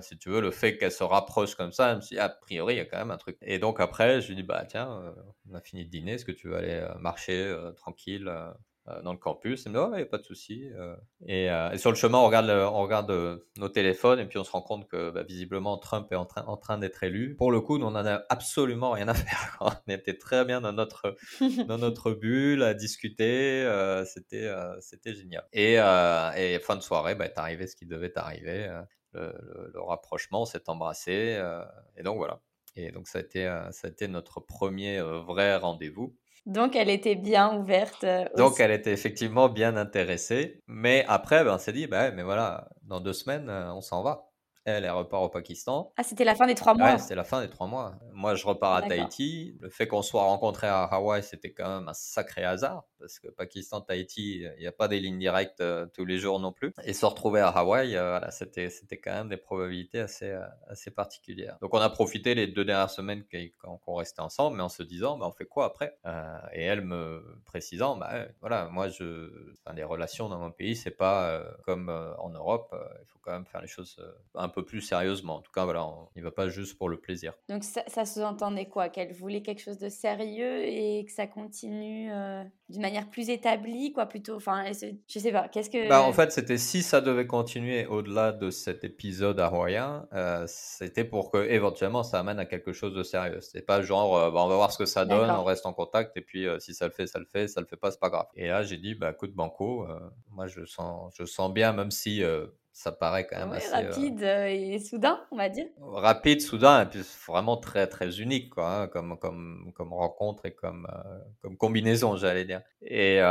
si 0.02 0.18
tu 0.18 0.30
veux, 0.30 0.42
le 0.42 0.52
fait 0.52 0.78
qu'elle 0.78 0.92
se 0.92 1.04
rapproche 1.04 1.56
comme 1.56 1.72
ça, 1.72 1.92
elle 1.92 1.98
me 1.98 2.02
dit, 2.02 2.20
a 2.20 2.30
priori, 2.30 2.76
il 2.76 2.78
y 2.78 2.82
a 2.82 2.86
quand 2.86 2.98
même 2.98 3.12
un 3.12 3.18
truc. 3.18 3.38
Et 3.42 3.60
donc 3.60 3.80
après, 3.80 4.22
je 4.22 4.30
lui 4.30 4.36
dis, 4.36 4.44
bah 4.44 4.66
tiens, 4.68 5.14
on 5.50 5.54
a 5.56 5.62
fini 5.62 5.86
de 5.86 5.90
dîner, 5.90 6.14
est-ce 6.14 6.26
que 6.26 6.32
tu 6.32 6.50
veux 6.50 6.56
aller 6.56 6.88
marcher 7.00 7.56
tranquille 7.76 8.28
euh, 8.28 8.52
dans 9.04 9.14
le 9.14 9.18
campus. 9.18 9.64
Il 9.66 9.72
me 9.72 9.80
dit, 9.80 9.92
il 9.94 9.98
n'y 9.98 10.04
a 10.04 10.06
pas 10.06 10.20
de 10.20 10.24
souci. 10.24 10.70
Euh. 10.74 10.96
Euh, 11.28 11.72
et, 11.72 11.78
sur 11.78 11.90
le 11.90 11.96
chemin, 11.96 12.20
on 12.20 12.26
regarde, 12.26 12.50
on 12.50 12.82
regarde 12.82 13.42
nos 13.58 13.70
téléphones 13.70 14.20
et 14.20 14.26
puis 14.26 14.38
on 14.38 14.44
se 14.44 14.52
rend 14.52 14.62
compte 14.62 14.88
que 14.88 15.10
bah, 15.10 15.24
visiblement 15.24 15.78
Trump 15.78 16.12
est 16.12 16.16
en 16.16 16.26
train, 16.26 16.44
en 16.46 16.58
train 16.58 16.78
d'être 16.78 17.04
élu. 17.04 17.36
Pour 17.36 17.52
le 17.52 17.62
coup, 17.62 17.78
nous, 17.78 17.88
on 17.88 17.92
n'en 17.92 18.06
a 18.06 18.24
absolument 18.30 18.92
rien 18.92 19.08
à 19.08 19.14
faire. 19.16 19.58
on 19.60 19.92
était 19.92 20.18
très 20.18 20.46
bien 20.46 20.62
dans 20.62 20.74
notre, 20.74 21.16
dans 21.68 21.78
notre 21.78 22.12
bulle 22.12 22.62
à 22.64 22.74
discuter. 22.74 23.64
c'était, 24.06 24.52
c'était 24.82 25.16
génial. 25.16 25.48
Et, 25.52 25.74
et, 25.74 26.60
fin 26.60 26.76
de 26.76 26.82
soirée, 26.82 27.16
bah, 27.16 27.26
est 27.26 27.38
arrivé 27.38 27.68
ce 27.68 27.76
qui 27.76 27.86
devait 27.86 28.16
arriver. 28.18 28.70
Le, 29.14 29.34
le, 29.74 29.82
rapprochement 29.82 30.46
s'est 30.46 30.70
embrassé. 30.70 31.42
et 31.98 32.04
donc 32.04 32.18
voilà. 32.18 32.40
Et 32.76 32.92
donc 32.92 33.08
ça 33.08 33.20
a 33.20 33.22
été, 33.22 33.46
ça 33.72 33.88
a 33.88 33.90
été 33.90 34.08
notre 34.08 34.42
premier 34.42 35.02
vrai 35.02 35.56
rendez-vous. 35.56 36.16
Donc, 36.46 36.76
elle 36.76 36.90
était 36.90 37.16
bien 37.16 37.58
ouverte. 37.58 38.04
Euh, 38.04 38.26
Donc, 38.38 38.60
elle 38.60 38.72
était 38.72 38.92
effectivement 38.92 39.50
bien 39.50 39.76
intéressée. 39.78 40.62
Mais 40.68 41.04
après, 41.08 41.44
ben, 41.44 41.56
on 41.56 41.58
s'est 41.58 41.74
dit, 41.74 41.88
bah, 41.88 42.12
mais 42.12 42.24
voilà, 42.24 42.70
dans 42.84 43.00
deux 43.00 43.14
semaines, 43.14 43.50
euh, 43.50 43.74
on 43.74 43.82
s'en 43.82 44.04
va. 44.04 44.30
Elle, 44.64 44.84
elle 44.84 44.92
repart 44.92 45.24
au 45.24 45.30
Pakistan. 45.30 45.94
Ah, 45.96 46.02
c'était 46.04 46.24
la 46.24 46.34
fin 46.34 46.48
des 46.48 46.56
trois 46.56 46.74
mois 46.74 46.94
Ouais, 46.94 46.98
c'était 46.98 47.14
la 47.16 47.24
fin 47.24 47.42
des 47.42 47.50
trois 47.50 47.68
mois. 47.68 48.00
Moi, 48.14 48.34
je 48.34 48.48
repars 48.48 48.74
à 48.74 48.82
Tahiti. 48.82 49.58
Le 49.62 49.70
fait 49.70 49.88
qu'on 49.88 50.02
soit 50.02 50.24
rencontrés 50.24 50.68
à 50.68 50.84
Hawaï, 50.86 51.22
c'était 51.22 51.52
quand 51.52 51.68
même 51.80 51.88
un 51.88 51.94
sacré 51.94 52.44
hasard. 52.44 52.84
Parce 53.06 53.20
que 53.20 53.28
Pakistan, 53.28 53.82
Tahiti, 53.82 54.40
il 54.40 54.60
n'y 54.60 54.66
a 54.66 54.72
pas 54.72 54.88
des 54.88 55.00
lignes 55.00 55.20
directes 55.20 55.62
euh, 55.62 55.86
tous 55.94 56.06
les 56.06 56.18
jours 56.18 56.40
non 56.40 56.52
plus. 56.52 56.74
Et 56.86 56.94
se 56.94 57.06
retrouver 57.06 57.40
à 57.40 57.50
Hawaï, 57.50 57.96
euh, 57.96 58.10
voilà, 58.10 58.32
c'était, 58.32 58.72
c'était 58.72 58.98
quand 58.98 59.14
même 59.14 59.30
des 59.30 59.38
probabilités 59.38 60.00
assez, 60.00 60.32
euh, 60.32 60.44
assez 60.68 60.90
particulières. 60.90 61.60
Donc, 61.62 61.76
on 61.76 61.80
a 61.80 61.90
profité 61.92 62.34
les 62.34 62.48
deux 62.48 62.66
dernières 62.66 62.90
semaines 62.90 63.24
qu'on 63.62 63.94
restait 63.94 64.22
ensemble, 64.22 64.58
mais 64.58 64.64
en 64.64 64.70
se 64.70 64.82
disant, 64.82 65.20
bah, 65.20 65.28
on 65.28 65.32
fait 65.32 65.46
quoi 65.46 65.66
après? 65.66 66.00
Et 66.54 66.64
elle 66.64 66.82
me 66.82 67.24
précisant, 67.46 67.96
bah, 67.96 68.26
voilà, 68.42 68.70
moi, 68.70 68.88
je, 68.88 69.30
les 69.76 69.84
relations 69.84 70.28
dans 70.28 70.40
mon 70.40 70.52
pays, 70.52 70.76
c'est 70.76 70.90
pas 70.90 71.44
comme 71.64 71.90
en 71.90 72.30
Europe. 72.30 72.74
il 72.74 73.06
faut 73.06 73.20
quand 73.22 73.34
même 73.34 73.46
faire 73.46 73.62
les 73.62 73.68
choses 73.68 74.02
un 74.34 74.50
peu 74.50 74.66
plus 74.66 74.82
sérieusement. 74.82 75.36
En 75.36 75.42
tout 75.42 75.52
cas, 75.52 75.66
voilà, 75.66 75.86
on 75.86 76.10
n'y 76.16 76.24
va 76.24 76.32
pas 76.32 76.48
juste 76.48 76.76
pour 76.78 76.90
le 76.90 76.98
plaisir. 76.98 77.34
Donc 77.50 77.64
ça, 77.64 77.84
ça 77.88 78.06
sous-entendait 78.06 78.68
quoi? 78.68 78.90
Qu'elle 78.90 79.14
voulait 79.14 79.42
quelque 79.42 79.62
chose 79.62 79.78
de 79.78 79.90
sérieux 79.90 80.64
et 80.64 81.06
que 81.06 81.12
ça 81.12 81.28
continue 81.28 82.10
d'une 82.70 82.82
manière 82.82 82.95
plus 83.04 83.30
établie, 83.30 83.92
quoi, 83.92 84.06
plutôt 84.06 84.36
Enfin, 84.36 84.66
je 85.08 85.20
sais 85.20 85.32
pas, 85.32 85.48
qu'est-ce 85.48 85.70
que... 85.70 85.90
Bah, 85.90 86.02
en 86.02 86.14
fait, 86.14 86.32
c'était 86.32 86.58
si 86.58 86.84
ça 86.84 87.02
devait 87.02 87.28
continuer 87.28 87.86
au-delà 87.86 88.32
de 88.32 88.50
cet 88.50 88.84
épisode 88.84 89.40
hawaïen, 89.40 90.08
euh, 90.14 90.46
c'était 90.48 91.04
pour 91.04 91.32
que 91.32 91.50
éventuellement 91.50 92.04
ça 92.04 92.20
amène 92.20 92.40
à 92.40 92.46
quelque 92.46 92.74
chose 92.74 92.94
de 92.94 93.04
sérieux. 93.04 93.42
C'est 93.42 93.66
pas 93.66 93.82
genre, 93.82 94.18
euh, 94.18 94.32
bah, 94.32 94.42
on 94.44 94.48
va 94.48 94.56
voir 94.56 94.72
ce 94.72 94.78
que 94.78 94.86
ça 94.86 95.06
donne, 95.06 95.30
on 95.30 95.44
reste 95.44 95.66
en 95.66 95.74
contact, 95.74 96.16
et 96.18 96.22
puis 96.22 96.48
si 96.60 96.74
ça 96.74 96.86
le 96.86 96.92
fait, 96.92 97.08
ça 97.08 97.20
le 97.20 97.26
fait, 97.26 97.48
ça 97.48 97.62
le 97.62 97.68
fait 97.68 97.78
pas, 97.78 97.92
c'est 97.92 98.00
pas 98.00 98.10
grave. 98.10 98.28
Et 98.36 98.48
là, 98.48 98.64
j'ai 98.64 98.78
dit, 98.78 98.96
bah, 98.96 99.14
coup 99.14 99.28
de 99.28 99.36
banco, 99.36 99.88
moi 100.30 100.48
je 100.48 100.66
sens, 100.66 101.14
je 101.18 101.26
sens 101.26 101.54
bien, 101.54 101.74
même 101.74 101.92
si 101.92 102.24
ça 102.76 102.92
paraît 102.92 103.26
quand 103.26 103.38
même 103.38 103.54
assez 103.54 103.74
euh, 103.74 103.88
rapide 103.88 104.22
euh, 104.22 104.48
et 104.48 104.80
soudain, 104.80 105.26
on 105.32 105.38
va 105.38 105.48
dire. 105.48 105.68
Rapide, 105.80 106.42
soudain, 106.42 106.84
et 106.84 106.86
puis 106.86 107.00
vraiment 107.26 107.56
très 107.56 107.88
très 107.88 108.20
unique, 108.20 108.50
quoi, 108.50 108.70
hein, 108.70 108.88
comme 108.90 109.18
comme 109.18 109.72
comme 109.74 109.94
rencontre 109.94 110.46
et 110.46 110.54
comme 110.54 110.86
euh, 110.94 111.20
comme 111.42 111.56
combinaison, 111.56 112.18
j'allais 112.18 112.44
dire. 112.44 112.62
Et 112.82 113.22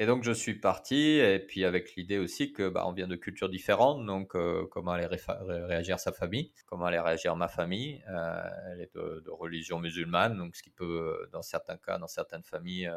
et 0.00 0.06
donc 0.06 0.24
je 0.24 0.32
suis 0.32 0.54
parti, 0.54 1.18
et 1.18 1.38
puis 1.38 1.64
avec 1.64 1.94
l'idée 1.94 2.18
aussi 2.18 2.52
que 2.52 2.68
bah, 2.68 2.84
on 2.86 2.92
vient 2.92 3.06
de 3.06 3.16
cultures 3.16 3.50
différentes, 3.50 4.04
donc 4.06 4.34
comment 4.70 4.92
allait 4.92 5.08
réagir 5.46 6.00
sa 6.00 6.10
famille, 6.10 6.50
comment 6.66 6.86
allait 6.86 6.98
réagir 6.98 7.36
ma 7.36 7.48
famille. 7.48 8.02
elle 8.08 8.80
est 8.80 8.92
de, 8.94 9.22
de, 9.24 9.30
religion 9.30 9.78
musulmane, 9.78 10.38
donc 10.38 10.56
ce 10.56 10.62
qui 10.62 10.70
peut, 10.70 11.28
dans 11.32 11.42
certains 11.42 11.76
cas, 11.76 11.98
dans 11.98 12.08
certaines 12.08 12.42
familles, 12.42 12.90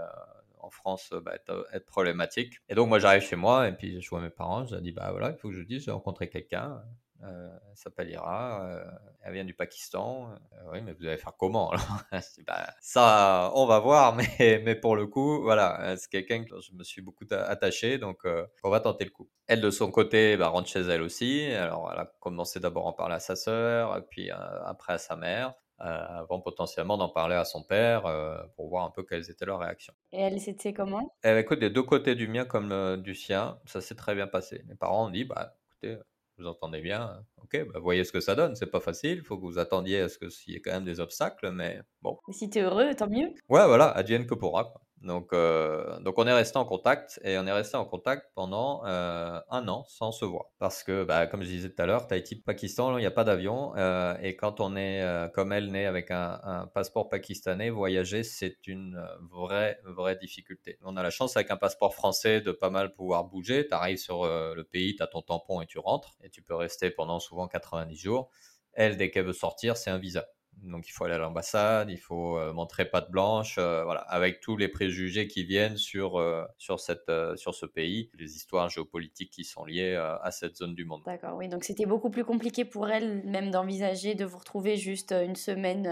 en 0.60 0.70
France 0.70 1.14
bah, 1.24 1.34
être, 1.36 1.86
problématique. 1.86 2.60
Et 2.70 2.76
donc 2.76 2.90
moi 2.90 3.00
j'arrive 3.00 3.22
chez 3.22 3.36
moi 3.36 3.68
et 3.68 3.72
puis 3.72 4.02
je 4.02 4.10
vois 4.10 4.22
mes 4.22 4.30
parents, 4.30 4.66
je 4.66 4.74
leur 4.74 4.82
dis 4.82 4.92
bah 4.92 5.10
voilà, 5.12 5.32
il 5.32 5.38
faut 5.38 5.50
que 5.50 5.56
je 5.56 5.64
dise, 5.64 5.86
j'ai 5.86 5.92
rencontré 5.92 6.30
quelqu'un, 6.30 6.82
euh, 7.24 7.50
elle 7.70 7.78
s'appelle 7.78 8.10
Ira, 8.12 8.64
euh, 8.64 8.84
elle 9.22 9.34
vient 9.34 9.46
du 9.46 9.54
Pakistan. 9.54 10.30
Euh, 10.54 10.72
oui, 10.72 10.82
mais 10.82 10.94
vous 10.94 11.06
allez 11.06 11.18
faire 11.18 11.36
comment 11.38 11.72
bah, 12.48 12.68
Ça, 12.80 13.52
on 13.56 13.66
va 13.66 13.80
voir, 13.80 14.16
mais, 14.40 14.62
mais 14.64 14.76
pour 14.76 14.96
le 14.96 15.08
coup, 15.08 15.42
voilà, 15.42 15.96
c'est 15.98 16.10
quelqu'un 16.10 16.44
que 16.44 16.60
je 16.60 16.74
me 16.74 16.84
suis 16.84 17.02
beaucoup 17.02 17.26
attaché, 17.32 17.98
donc 17.98 18.20
on 18.64 18.70
va 18.70 18.80
tenter 18.80 19.06
le 19.06 19.12
coup. 19.12 19.30
Elle, 19.48 19.62
de 19.62 19.72
son 19.72 19.92
côté, 19.92 20.38
bah, 20.38 20.50
rentre 20.50 20.70
chez 20.70 20.82
elle 20.82 21.02
aussi. 21.02 21.46
Alors, 21.54 21.90
elle 21.92 22.00
a 22.00 22.12
commencé 22.20 22.60
d'abord 22.60 22.86
à 22.86 22.90
en 22.90 22.94
parler 22.94 23.16
à 23.16 23.20
sa 23.20 23.36
sœur, 23.36 24.06
puis 24.10 24.30
après 24.32 24.94
à 24.94 24.98
sa 24.98 25.16
mère. 25.16 25.54
Euh, 25.80 26.22
avant 26.22 26.40
potentiellement 26.40 26.98
d'en 26.98 27.10
parler 27.10 27.36
à 27.36 27.46
son 27.46 27.62
père 27.62 28.08
euh, 28.08 28.42
pour 28.56 28.68
voir 28.68 28.84
un 28.84 28.90
peu 28.90 29.04
quelles 29.04 29.30
étaient 29.30 29.46
leurs 29.46 29.60
réactions. 29.60 29.94
Et 30.12 30.22
elle, 30.22 30.42
c'était 30.42 30.74
comment? 30.74 31.16
Elle 31.22 31.38
écoute 31.38 31.60
des 31.60 31.70
deux 31.70 31.84
côtés 31.84 32.16
du 32.16 32.28
mien 32.28 32.46
comme 32.46 32.72
euh, 32.72 32.98
du 32.98 33.14
sien, 33.14 33.60
ça 33.66 33.80
s'est 33.80 33.94
très 33.94 34.16
bien 34.16 34.26
passé. 34.26 34.64
Mes 34.68 34.74
parents 34.74 35.06
ont 35.06 35.12
dit, 35.12 35.24
bah 35.24 35.56
écoutez, 35.70 36.02
vous 36.40 36.48
entendez 36.48 36.82
bien, 36.82 37.24
ok, 37.44 37.68
bah, 37.72 37.80
voyez 37.80 38.04
ce 38.06 38.12
que 38.12 38.22
ça 38.22 38.34
donne, 38.34 38.56
c'est 38.56 38.72
pas 38.72 38.80
facile, 38.80 39.20
il 39.20 39.24
faut 39.24 39.38
que 39.38 39.44
vous 39.44 39.60
attendiez 39.60 40.02
à 40.02 40.10
ce 40.10 40.18
qu'il 40.18 40.54
y 40.56 40.58
ait 40.58 40.62
quand 40.62 40.72
même 40.72 40.84
des 40.84 41.00
obstacles, 41.00 41.52
mais 41.52 41.80
bon. 42.02 42.18
Et 42.28 42.34
si 42.34 42.50
tu 42.50 42.58
es 42.58 42.64
heureux, 42.64 42.96
tant 42.96 43.08
mieux. 43.08 43.30
Ouais, 43.48 43.68
voilà, 43.68 43.90
advienne 43.92 44.26
que 44.26 44.34
pourra. 44.34 44.64
Quoi. 44.64 44.82
Donc, 45.02 45.32
euh, 45.32 46.00
donc 46.00 46.18
on 46.18 46.26
est 46.26 46.34
resté 46.34 46.58
en 46.58 46.66
contact 46.66 47.20
et 47.24 47.38
on 47.38 47.46
est 47.46 47.52
resté 47.52 47.78
en 47.78 47.86
contact 47.86 48.32
pendant 48.34 48.84
euh, 48.86 49.40
un 49.50 49.68
an 49.68 49.86
sans 49.88 50.12
se 50.12 50.26
voir. 50.26 50.46
Parce 50.58 50.84
que, 50.84 51.04
bah, 51.04 51.28
comme 51.28 51.44
je 51.44 51.48
disais 51.48 51.70
tout 51.70 51.82
à 51.82 51.86
l'heure, 51.86 52.08
Tahiti, 52.08 52.36
Pakistan, 52.36 52.98
il 52.98 53.02
n'y 53.02 53.08
a 53.08 53.12
pas 53.12 53.24
d'avion. 53.24 53.76
Euh, 53.78 54.18
et 54.22 54.36
quand 54.36 54.60
on 54.60 54.76
est, 54.76 55.04
comme 55.34 55.52
elle, 55.52 55.72
né 55.72 55.86
avec 55.86 56.10
un, 56.12 56.70
passeport 56.74 57.10
pakistanais, 57.10 57.70
voyager, 57.70 58.24
c'est 58.24 58.68
une 58.68 59.00
vraie, 59.32 59.80
vraie 59.86 60.16
difficulté. 60.16 60.80
On 60.84 60.98
a 60.98 61.04
la 61.04 61.12
chance 61.12 61.38
avec 61.38 61.52
un 61.52 61.58
passeport 61.58 61.94
français 61.94 62.42
de 62.42 62.52
pas 62.52 62.70
mal 62.70 62.94
pouvoir 62.94 63.26
bouger. 63.26 63.68
Tu 63.68 63.74
arrives 63.74 63.98
sur 63.98 64.26
le 64.26 64.64
pays, 64.64 64.96
tu 64.96 65.04
as 65.04 65.08
ton 65.08 65.22
tampon 65.22 65.62
et 65.62 65.68
tu 65.68 65.78
rentres. 65.80 66.18
Et 66.24 66.30
tu 66.30 66.42
peux 66.42 66.56
rester 66.56 66.90
pendant 66.90 67.20
souvent 67.20 67.48
90 67.48 67.96
jours. 67.96 68.32
Elle, 68.74 68.98
dès 68.98 69.12
qu'elle 69.12 69.26
veut 69.26 69.34
sortir, 69.34 69.78
c'est 69.78 69.90
un 69.90 69.98
visa. 69.98 70.26
Donc 70.64 70.88
il 70.88 70.92
faut 70.92 71.04
aller 71.06 71.14
à 71.14 71.18
l'ambassade, 71.18 71.90
il 71.90 72.00
faut 72.00 72.38
montrer 72.54 72.86
patte 72.86 73.12
blanche, 73.12 73.56
voilà, 73.56 74.02
avec 74.02 74.40
tous 74.40 74.58
les 74.58 74.68
préjugés 74.68 75.28
qui 75.28 75.44
viennent 75.44 75.78
sur, 75.78 76.22
sur, 76.58 76.80
cette, 76.80 77.12
sur 77.36 77.54
ce 77.54 77.66
pays, 77.66 78.10
les 78.18 78.36
histoires 78.36 78.70
géopolitiques 78.70 79.32
qui 79.32 79.44
sont 79.44 79.66
liées 79.66 79.96
à 79.96 80.32
cette 80.32 80.58
zone 80.58 80.74
du 80.74 80.86
monde. 80.86 81.04
D'accord, 81.06 81.36
oui, 81.38 81.48
donc 81.48 81.64
c'était 81.64 81.86
beaucoup 81.86 82.10
plus 82.10 82.26
compliqué 82.26 82.66
pour 82.66 82.90
elle 82.90 83.24
même 83.26 83.52
d'envisager 83.52 84.16
de 84.16 84.26
vous 84.26 84.38
retrouver 84.38 84.78
juste 84.78 85.12
une 85.12 85.36
semaine 85.36 85.84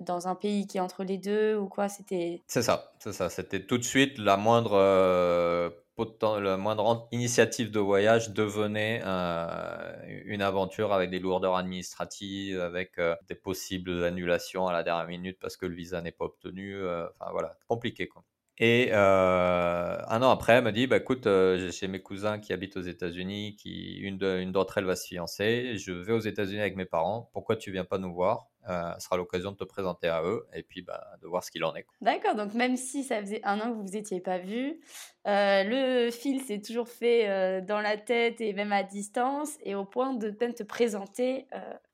dans 0.00 0.28
un 0.28 0.34
pays 0.34 0.66
qui 0.66 0.78
est 0.78 0.80
entre 0.80 1.04
les 1.04 1.18
deux 1.18 1.56
ou 1.56 1.68
quoi, 1.68 1.88
c'était... 1.88 2.42
C'est 2.46 2.62
ça, 2.62 2.92
c'est 2.98 3.12
ça, 3.12 3.30
c'était 3.30 3.64
tout 3.64 3.78
de 3.78 3.84
suite 3.84 4.18
la 4.18 4.36
moindre 4.36 5.72
la 5.98 6.56
moindre 6.56 7.08
initiative 7.12 7.70
de 7.70 7.80
voyage 7.80 8.30
devenait 8.30 9.02
euh, 9.04 10.22
une 10.24 10.42
aventure 10.42 10.92
avec 10.92 11.10
des 11.10 11.18
lourdeurs 11.18 11.56
administratives, 11.56 12.60
avec 12.60 12.98
euh, 12.98 13.14
des 13.28 13.34
possibles 13.34 14.04
annulations 14.04 14.66
à 14.66 14.72
la 14.72 14.82
dernière 14.82 15.06
minute 15.06 15.38
parce 15.40 15.56
que 15.56 15.66
le 15.66 15.74
visa 15.74 16.00
n'est 16.00 16.12
pas 16.12 16.24
obtenu. 16.24 16.76
Euh, 16.76 17.06
enfin 17.18 17.30
voilà, 17.32 17.56
compliqué 17.68 18.08
quoi. 18.08 18.24
Et 18.64 18.92
un 18.92 20.22
an 20.22 20.30
après, 20.30 20.52
elle 20.52 20.64
me 20.64 20.70
dit, 20.70 20.86
bah, 20.86 20.98
écoute, 20.98 21.24
j'ai 21.24 21.88
mes 21.88 22.00
cousins 22.00 22.38
qui 22.38 22.52
habitent 22.52 22.76
aux 22.76 22.82
États-Unis, 22.82 23.56
qui 23.56 23.96
une 23.96 24.18
d'entre 24.52 24.78
elles 24.78 24.84
va 24.84 24.94
se 24.94 25.08
fiancer, 25.08 25.76
je 25.78 25.92
vais 25.92 26.12
aux 26.12 26.20
États-Unis 26.20 26.60
avec 26.60 26.76
mes 26.76 26.84
parents, 26.84 27.28
pourquoi 27.32 27.56
tu 27.56 27.72
viens 27.72 27.84
pas 27.84 27.98
nous 27.98 28.14
voir? 28.14 28.52
Euh, 28.68 28.92
ce 28.98 29.06
sera 29.06 29.16
l'occasion 29.16 29.50
de 29.50 29.56
te 29.56 29.64
présenter 29.64 30.06
à 30.06 30.22
eux 30.22 30.46
et 30.54 30.62
puis 30.62 30.82
bah, 30.82 31.02
de 31.20 31.26
voir 31.26 31.42
ce 31.42 31.50
qu'il 31.50 31.64
en 31.64 31.74
est. 31.74 31.84
D'accord, 32.00 32.36
donc 32.36 32.54
même 32.54 32.76
si 32.76 33.02
ça 33.02 33.20
faisait 33.20 33.40
un 33.42 33.58
an 33.60 33.70
que 33.70 33.74
vous 33.74 33.82
vous 33.82 33.96
étiez 33.96 34.20
pas 34.20 34.38
vu, 34.38 34.80
euh, 35.26 35.64
le 35.64 36.10
fil 36.12 36.40
s'est 36.40 36.60
toujours 36.60 36.88
fait 36.88 37.28
euh, 37.28 37.60
dans 37.60 37.80
la 37.80 37.96
tête 37.96 38.40
et 38.40 38.52
même 38.52 38.72
à 38.72 38.84
distance 38.84 39.58
et 39.64 39.74
au 39.74 39.84
point 39.84 40.14
de 40.14 40.30
peut 40.30 40.52
te 40.52 40.62
présenter 40.62 41.46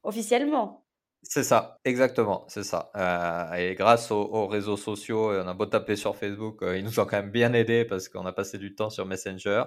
officiellement. 0.03 0.85
C'est 1.23 1.43
ça, 1.43 1.77
exactement, 1.85 2.47
c'est 2.49 2.63
ça. 2.63 2.91
et 3.59 3.75
grâce 3.75 4.11
aux, 4.11 4.47
réseaux 4.47 4.77
sociaux, 4.77 5.33
on 5.33 5.47
a 5.47 5.53
beau 5.53 5.67
taper 5.67 5.97
sur 5.97 6.17
Facebook, 6.17 6.61
ils 6.63 6.83
nous 6.83 7.01
ont 7.01 7.05
quand 7.05 7.19
même 7.19 7.31
bien 7.31 7.53
aidés 7.53 7.85
parce 7.85 8.09
qu'on 8.09 8.25
a 8.25 8.33
passé 8.33 8.57
du 8.57 8.75
temps 8.75 8.89
sur 8.89 9.05
Messenger 9.05 9.65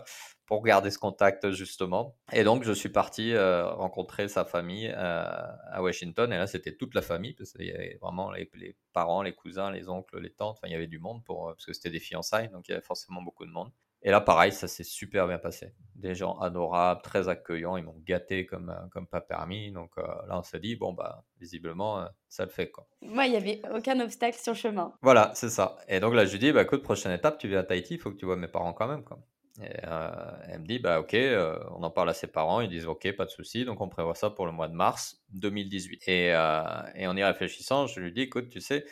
pour 0.52 0.64
garder 0.64 0.92
ce 0.92 1.00
contact 1.00 1.52
justement. 1.52 2.18
Et 2.34 2.44
donc 2.44 2.64
je 2.64 2.74
suis 2.74 2.90
parti 2.90 3.32
euh, 3.34 3.70
rencontrer 3.70 4.28
sa 4.28 4.44
famille 4.44 4.90
euh, 4.94 5.24
à 5.72 5.82
Washington 5.82 6.34
et 6.34 6.38
là 6.38 6.46
c'était 6.46 6.76
toute 6.76 6.94
la 6.94 7.02
famille 7.02 7.34
parce 7.36 7.54
qu'il 7.54 7.68
y 7.68 7.72
avait 7.72 7.98
vraiment 8.02 8.32
les, 8.32 8.76
parents, 8.92 9.22
les 9.22 9.34
cousins, 9.34 9.72
les 9.72 9.88
oncles, 9.88 10.20
les 10.20 10.34
tantes, 10.34 10.58
enfin 10.58 10.68
il 10.68 10.74
y 10.74 10.76
avait 10.76 10.88
du 10.88 11.00
monde 11.00 11.24
pour 11.24 11.48
parce 11.48 11.66
que 11.66 11.72
c'était 11.72 11.90
des 11.90 12.02
fiançailles 12.02 12.50
donc 12.50 12.68
il 12.68 12.72
y 12.72 12.74
avait 12.74 12.84
forcément 12.84 13.22
beaucoup 13.22 13.46
de 13.46 13.52
monde. 13.52 13.72
Et 14.04 14.12
là 14.12 14.22
pareil, 14.22 14.52
ça 14.52 14.68
s'est 14.68 14.84
super 14.84 15.28
bien 15.28 15.38
passé. 15.38 15.74
Des 15.96 16.16
gens 16.16 16.38
adorables, 16.40 17.02
très 17.02 17.30
accueillants, 17.30 17.78
ils 17.78 17.84
m'ont 17.84 18.02
gâté 18.06 18.46
comme 18.46 18.70
euh, 18.70 18.88
comme 18.92 19.08
pas 19.08 19.22
permis. 19.22 19.72
Donc 19.72 19.92
là 19.98 20.38
on 20.38 20.44
s'est 20.44 20.60
dit 20.60 20.76
bon 20.76 20.94
bah 20.94 21.24
visiblement 21.40 22.08
ça 22.28 22.46
le 22.46 22.52
fait 22.52 22.72
quoi. 22.72 22.88
Moi, 23.02 23.26
il 23.28 23.34
y 23.34 23.36
avait 23.36 23.62
aucun 23.76 24.00
obstacle 24.00 24.38
sur 24.38 24.54
le 24.54 24.58
chemin. 24.58 24.94
Voilà, 25.02 25.32
c'est 25.36 25.50
ça. 25.50 25.78
Et 25.88 26.00
donc 26.00 26.14
là 26.14 26.26
je 26.26 26.32
lui 26.32 26.40
dis 26.40 26.52
bah 26.52 26.64
écoute, 26.64 26.84
prochaine 26.84 27.12
étape, 27.12 27.38
tu 27.38 27.48
viens 27.48 27.60
à 27.60 27.64
Tahiti, 27.64 27.96
il 27.96 28.00
faut 28.00 28.12
que 28.12 28.18
tu 28.18 28.26
vois 28.26 28.38
mes 28.38 28.48
parents 28.48 28.74
quand 28.74 28.88
même 28.88 29.04
quoi. 29.04 29.20
Et 29.60 29.70
euh, 29.86 30.10
elle 30.48 30.62
me 30.62 30.66
dit, 30.66 30.80
bah 30.80 31.00
ok, 31.00 31.14
euh, 31.14 31.60
on 31.72 31.84
en 31.84 31.92
parle 31.92 32.10
à 32.10 32.14
ses 32.14 32.28
parents, 32.28 32.62
ils 32.62 32.70
disent 32.70 32.88
ok, 32.88 33.12
pas 33.16 33.26
de 33.26 33.30
souci, 33.30 33.66
donc 33.66 33.82
on 33.82 33.90
prévoit 33.90 34.16
ça 34.16 34.30
pour 34.30 34.46
le 34.46 34.52
mois 34.52 34.68
de 34.68 34.74
mars 34.74 35.24
2018. 35.34 36.08
Et, 36.08 36.34
euh, 36.34 36.64
et 36.96 37.06
en 37.08 37.18
y 37.18 37.24
réfléchissant, 37.24 37.86
je 37.86 38.00
lui 38.00 38.12
dis, 38.12 38.22
écoute, 38.22 38.50
tu 38.50 38.62
sais, 38.62 38.86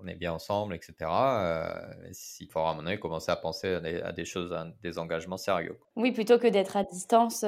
on 0.00 0.06
est 0.06 0.14
bien 0.14 0.32
ensemble, 0.32 0.74
etc. 0.74 0.94
S'il 2.12 2.48
faudra 2.48 2.68
à 2.68 2.72
un 2.72 2.74
moment 2.74 2.84
donné 2.84 2.98
commencer 2.98 3.30
à 3.30 3.36
penser 3.36 3.74
à 3.74 4.12
des, 4.12 4.24
choses, 4.24 4.52
à 4.52 4.66
des 4.82 4.98
engagements 4.98 5.36
sérieux. 5.36 5.78
Oui, 5.96 6.12
plutôt 6.12 6.38
que 6.38 6.46
d'être 6.46 6.76
à 6.76 6.84
distance, 6.84 7.44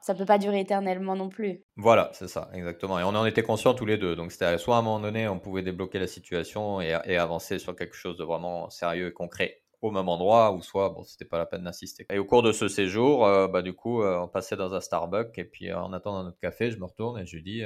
ça 0.00 0.14
peut 0.14 0.24
pas 0.24 0.38
durer 0.38 0.60
éternellement 0.60 1.16
non 1.16 1.28
plus. 1.28 1.64
Voilà, 1.76 2.10
c'est 2.14 2.28
ça, 2.28 2.50
exactement. 2.54 2.98
Et 2.98 3.02
on 3.02 3.08
en 3.08 3.26
était 3.26 3.42
conscients 3.42 3.74
tous 3.74 3.86
les 3.86 3.98
deux. 3.98 4.16
Donc 4.16 4.32
c'était 4.32 4.58
soit 4.58 4.76
à 4.76 4.78
un 4.78 4.82
moment 4.82 5.00
donné, 5.00 5.28
on 5.28 5.38
pouvait 5.38 5.62
débloquer 5.62 5.98
la 5.98 6.06
situation 6.06 6.80
et, 6.80 6.98
et 7.04 7.16
avancer 7.16 7.58
sur 7.58 7.74
quelque 7.76 7.94
chose 7.94 8.16
de 8.16 8.24
vraiment 8.24 8.70
sérieux 8.70 9.08
et 9.08 9.12
concret 9.12 9.60
au 9.82 9.90
même 9.90 10.08
endroit 10.08 10.52
ou 10.52 10.62
soit 10.62 10.90
bon 10.90 11.02
c'était 11.04 11.24
pas 11.24 11.38
la 11.38 11.46
peine 11.46 11.64
d'insister 11.64 12.06
et 12.10 12.18
au 12.18 12.24
cours 12.24 12.42
de 12.42 12.52
ce 12.52 12.68
séjour 12.68 13.24
euh, 13.24 13.48
bah 13.48 13.62
du 13.62 13.72
coup 13.72 14.02
euh, 14.02 14.20
on 14.20 14.28
passait 14.28 14.56
dans 14.56 14.74
un 14.74 14.80
Starbucks 14.80 15.38
et 15.38 15.44
puis 15.44 15.70
euh, 15.70 15.80
en 15.80 15.92
attendant 15.92 16.22
notre 16.22 16.38
café 16.38 16.70
je 16.70 16.78
me 16.78 16.84
retourne 16.84 17.18
et 17.18 17.26
je 17.26 17.36
lui 17.36 17.42
dis 17.42 17.62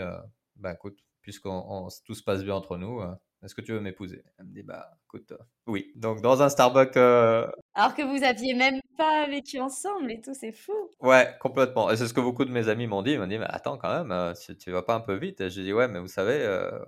bah 0.57 0.73
écoute 0.73 0.99
puisqu'on 1.21 1.89
tout 2.05 2.15
se 2.15 2.23
passe 2.23 2.45
bien 2.45 2.55
entre 2.55 2.77
nous 2.77 3.01
est-ce 3.45 3.55
que 3.55 3.61
tu 3.61 3.73
veux 3.73 3.81
m'épouser? 3.81 4.25
Elle 4.39 4.47
me 4.47 4.53
dit, 4.53 4.63
bah, 4.63 4.91
écoute, 5.05 5.33
euh, 5.33 5.39
oui. 5.67 5.93
Donc, 5.97 6.21
dans 6.23 6.43
un 6.43 6.49
Starbucks. 6.49 6.97
Euh, 7.77 7.81
Alors 7.81 7.95
que 7.95 8.03
vous 8.03 8.25
aviez 8.25 8.55
même 8.55 8.81
pas 8.97 9.27
vécu 9.27 9.61
ensemble 9.61 10.13
et 10.13 10.21
tout, 10.21 10.35
c'est 10.35 10.53
fou. 10.53 10.73
Ouais, 11.01 11.35
complètement. 11.41 11.91
Et 11.91 11.97
c'est 11.97 12.07
ce 12.07 12.15
que 12.15 12.21
beaucoup 12.21 12.45
de 12.45 12.51
mes 12.53 12.69
amis 12.69 12.87
m'ont 12.87 13.03
dit. 13.03 13.13
Ils 13.13 13.19
m'ont 13.19 13.27
dit, 13.27 13.39
mais 13.39 13.47
attends, 13.49 13.77
quand 13.77 13.93
même, 13.93 14.13
euh, 14.13 14.33
tu, 14.35 14.57
tu 14.57 14.71
vas 14.71 14.83
pas 14.83 14.95
un 14.95 15.01
peu 15.01 15.15
vite 15.15 15.41
Et 15.41 15.51
j'ai 15.51 15.65
dit, 15.65 15.73
ouais, 15.73 15.89
mais 15.89 15.99
vous 15.99 16.09
savez, 16.09 16.35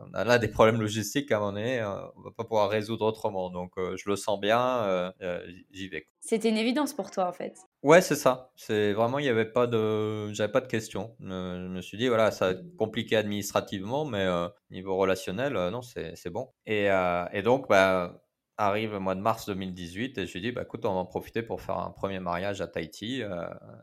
on 0.09 0.15
a 0.15 0.25
là 0.25 0.39
des 0.39 0.49
problèmes 0.49 0.81
logistiques 0.81 1.33
à 1.33 1.37
un 1.37 1.41
moment 1.41 1.53
donné, 1.53 1.83
on 1.83 2.21
va 2.23 2.31
pas 2.37 2.45
pouvoir 2.45 2.69
résoudre 2.71 3.07
autrement. 3.07 3.51
Donc, 3.51 3.73
je 3.77 4.09
le 4.09 4.17
sens 4.17 4.41
bien, 4.41 5.13
j'y 5.71 5.89
vais. 5.89 6.07
C'était 6.21 6.49
une 6.49 6.57
évidence 6.57 6.93
pour 6.93 7.11
toi, 7.11 7.29
en 7.29 7.33
fait. 7.33 7.57
Ouais, 7.83 8.01
c'est 8.01 8.17
ça. 8.17 8.51
C'est 8.57 8.93
vraiment, 8.93 9.19
il 9.19 9.23
n'y 9.23 9.29
avait 9.29 9.51
pas 9.51 9.67
de, 9.67 10.33
j'avais 10.33 10.51
pas 10.51 10.61
de 10.61 10.67
questions. 10.67 11.15
je 11.21 11.69
me 11.69 11.81
suis 11.81 11.99
dit, 11.99 12.09
voilà, 12.09 12.31
ça 12.31 12.47
va 12.47 12.51
être 12.53 12.77
compliqué 12.77 13.17
administrativement, 13.17 14.05
mais 14.05 14.27
niveau 14.71 14.97
relationnel, 14.97 15.53
non, 15.71 15.83
c'est 15.83 16.31
bon. 16.31 16.49
Et, 16.67 16.89
et 17.33 17.43
donc, 17.43 17.69
bah, 17.69 18.23
arrive 18.59 18.93
le 18.93 19.01
mois 19.01 19.15
de 19.15 19.21
mars 19.21 19.47
2018 19.47 20.19
et 20.19 20.27
je 20.27 20.33
lui 20.33 20.41
dis, 20.41 20.53
bah, 20.53 20.63
écoute, 20.63 20.85
on 20.85 20.95
va 20.95 21.01
en 21.01 21.07
profiter 21.07 21.43
pour 21.43 21.61
faire 21.61 21.79
un 21.79 21.91
premier 21.91 22.21
mariage 22.21 22.61
à 22.61 22.67
Tahiti. 22.67 23.23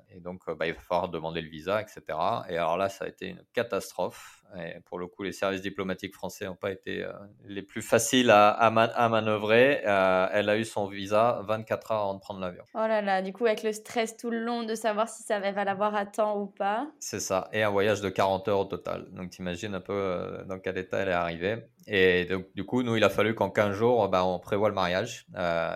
et 0.10 0.20
donc, 0.20 0.42
bah, 0.58 0.68
il 0.68 0.74
va 0.74 0.80
falloir 0.80 1.10
demander 1.10 1.42
le 1.42 1.50
visa, 1.50 1.82
etc. 1.82 2.02
Et 2.50 2.58
alors 2.58 2.78
là, 2.78 2.90
ça 2.90 3.06
a 3.06 3.08
été 3.08 3.28
une 3.28 3.44
catastrophe. 3.54 4.43
Et 4.58 4.80
pour 4.82 5.00
le 5.00 5.08
coup, 5.08 5.24
les 5.24 5.32
services 5.32 5.62
diplomatiques 5.62 6.14
français 6.14 6.46
n'ont 6.46 6.56
pas 6.56 6.72
été 6.72 7.04
euh, 7.04 7.12
les 7.46 7.62
plus 7.62 7.82
faciles 7.82 8.30
à, 8.30 8.50
à, 8.50 9.10
manœuvrer. 9.10 9.82
Euh, 9.86 10.28
elle 10.32 10.50
a 10.50 10.58
eu 10.58 10.66
son 10.66 10.88
visa 10.88 11.42
24 11.44 11.92
heures 11.92 12.00
avant 12.02 12.14
de 12.16 12.20
prendre 12.20 12.40
l'avion. 12.40 12.64
Oh 12.76 12.80
là 12.80 13.02
là, 13.02 13.22
du 13.22 13.34
coup, 13.34 13.46
avec 13.46 13.64
le 13.64 13.74
stress 13.74 14.16
tout 14.18 14.30
le 14.30 14.40
long 14.40 14.64
de 14.64 14.76
savoir 14.76 15.10
si 15.10 15.24
ça 15.24 15.40
va 15.40 15.64
l'avoir 15.64 15.96
à 15.96 16.06
temps 16.06 16.40
ou 16.40 16.48
pas. 16.48 16.88
C'est 17.00 17.20
ça. 17.20 17.50
Et 17.54 17.64
un 17.64 17.70
voyage 17.70 18.02
de 18.02 18.10
40 18.10 18.48
heures 18.48 18.60
au 18.60 18.66
total. 18.66 19.08
Donc, 19.12 19.32
t'imagines 19.32 19.74
un 19.74 19.82
peu 19.82 19.94
euh, 19.94 20.44
dans 20.44 20.60
quel 20.60 20.78
état 20.78 21.00
elle 21.00 21.10
est 21.10 21.14
arrivée. 21.14 21.58
Et 21.88 22.26
donc, 22.26 22.46
du 22.56 22.64
coup, 22.64 22.82
nous, 22.84 22.96
il 22.96 23.04
a 23.04 23.10
fallu 23.10 23.36
qu'en 23.36 23.50
15 23.50 23.76
jours, 23.76 24.08
bah, 24.08 24.24
on 24.24 24.40
prévoit 24.40 24.70
le 24.70 24.76
mariage 24.76 25.26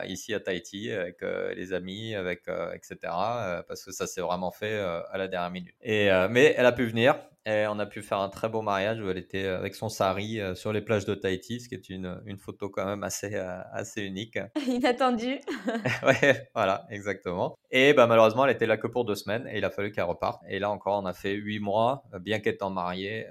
ici 0.08 0.34
à 0.34 0.40
Tahiti 0.40 0.90
avec 0.90 1.22
les 1.22 1.74
amis, 1.74 2.16
avec, 2.16 2.44
etc. 2.74 2.98
parce 3.68 3.84
que 3.84 3.92
ça 3.92 4.08
s'est 4.08 4.22
vraiment 4.22 4.52
fait 4.52 4.80
à 4.80 5.18
la 5.18 5.28
dernière 5.28 5.52
minute. 5.52 5.76
Et, 5.82 6.10
mais 6.30 6.56
elle 6.58 6.66
a 6.66 6.72
pu 6.72 6.86
venir. 6.86 7.16
Et 7.48 7.66
on 7.66 7.80
a 7.80 7.86
pu 7.86 8.02
faire 8.02 8.20
un 8.20 8.28
très 8.28 8.50
beau 8.50 8.62
mariage 8.62 9.00
où 9.00 9.10
elle 9.10 9.18
était 9.18 9.46
euh, 9.46 9.58
avec 9.58 9.74
son 9.74 9.88
sari 9.88 10.42
euh, 10.42 10.54
sur 10.54 10.74
les 10.74 10.82
plages 10.82 11.06
de 11.06 11.16
Tahiti, 11.16 11.62
ce 11.62 11.70
qui 11.70 11.76
est 11.76 11.90
une, 11.90 12.22
une 12.26 12.38
photo 12.38 12.70
quand 12.70 12.86
même 12.86 13.06
assez, 13.06 13.36
euh, 13.36 13.62
assez 13.72 14.02
unique. 14.02 14.38
Inattendu. 14.68 15.40
ouais, 16.04 16.50
voilà, 16.54 16.86
exactement. 16.90 17.56
Et 17.72 17.94
bah, 17.94 18.06
malheureusement, 18.06 18.46
elle 18.46 18.52
était 18.54 18.66
là 18.66 18.76
que 18.76 18.88
pour 18.88 19.06
deux 19.06 19.16
semaines 19.16 19.48
et 19.48 19.60
il 19.60 19.64
a 19.64 19.70
fallu 19.70 19.94
qu'elle 19.94 20.04
reparte. 20.04 20.42
Et 20.50 20.60
là 20.60 20.70
encore, 20.70 21.02
on 21.02 21.06
a 21.06 21.14
fait 21.14 21.36
huit 21.36 21.60
mois, 21.60 22.04
bien 22.20 22.42
qu'étant 22.42 22.70
mariés, 22.70 23.28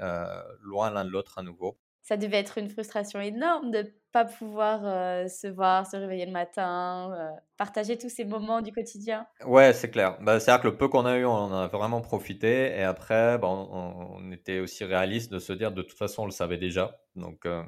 loin 0.62 0.90
l'un 0.90 1.05
de 1.05 1.11
l'autre 1.11 1.38
à 1.38 1.42
nouveau 1.42 1.79
ça 2.07 2.16
devait 2.16 2.37
être 2.37 2.59
une 2.59 2.71
frustration 2.71 3.21
énorme 3.21 3.73
de 3.73 3.92
pas 4.12 4.25
pouvoir 4.25 4.83
euh, 4.85 5.27
se 5.27 5.49
voir, 5.49 5.90
se 5.90 5.97
réveiller 5.97 6.25
le 6.25 6.31
matin, 6.31 7.12
euh, 7.12 7.31
partager 7.57 7.99
tous 7.99 8.09
ces 8.09 8.25
moments 8.25 8.62
du 8.62 8.71
quotidien. 8.71 9.27
Ouais, 9.45 9.73
c'est 9.73 9.90
clair. 9.90 10.16
Bah, 10.21 10.38
C'est-à-dire 10.38 10.62
que 10.62 10.69
le 10.69 10.77
peu 10.77 10.87
qu'on 10.87 11.05
a 11.05 11.19
eu, 11.19 11.25
on 11.25 11.33
en 11.33 11.53
a 11.53 11.66
vraiment 11.66 12.01
profité. 12.01 12.79
Et 12.79 12.85
après, 12.85 13.38
bah, 13.38 13.49
on, 13.49 14.31
était 14.31 14.61
aussi 14.61 14.85
réaliste 14.85 15.33
de 15.33 15.40
se 15.40 15.53
dire, 15.53 15.73
de 15.73 15.83
toute 15.83 15.99
façon, 15.99 16.23
on 16.23 16.27
le 16.27 16.31
savait 16.31 16.59
déjà. 16.59 16.97
Donc, 17.16 17.45
euh, 17.45 17.64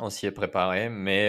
on 0.00 0.10
s'y 0.10 0.26
est 0.26 0.32
préparé. 0.32 0.88
Mais, 0.88 1.28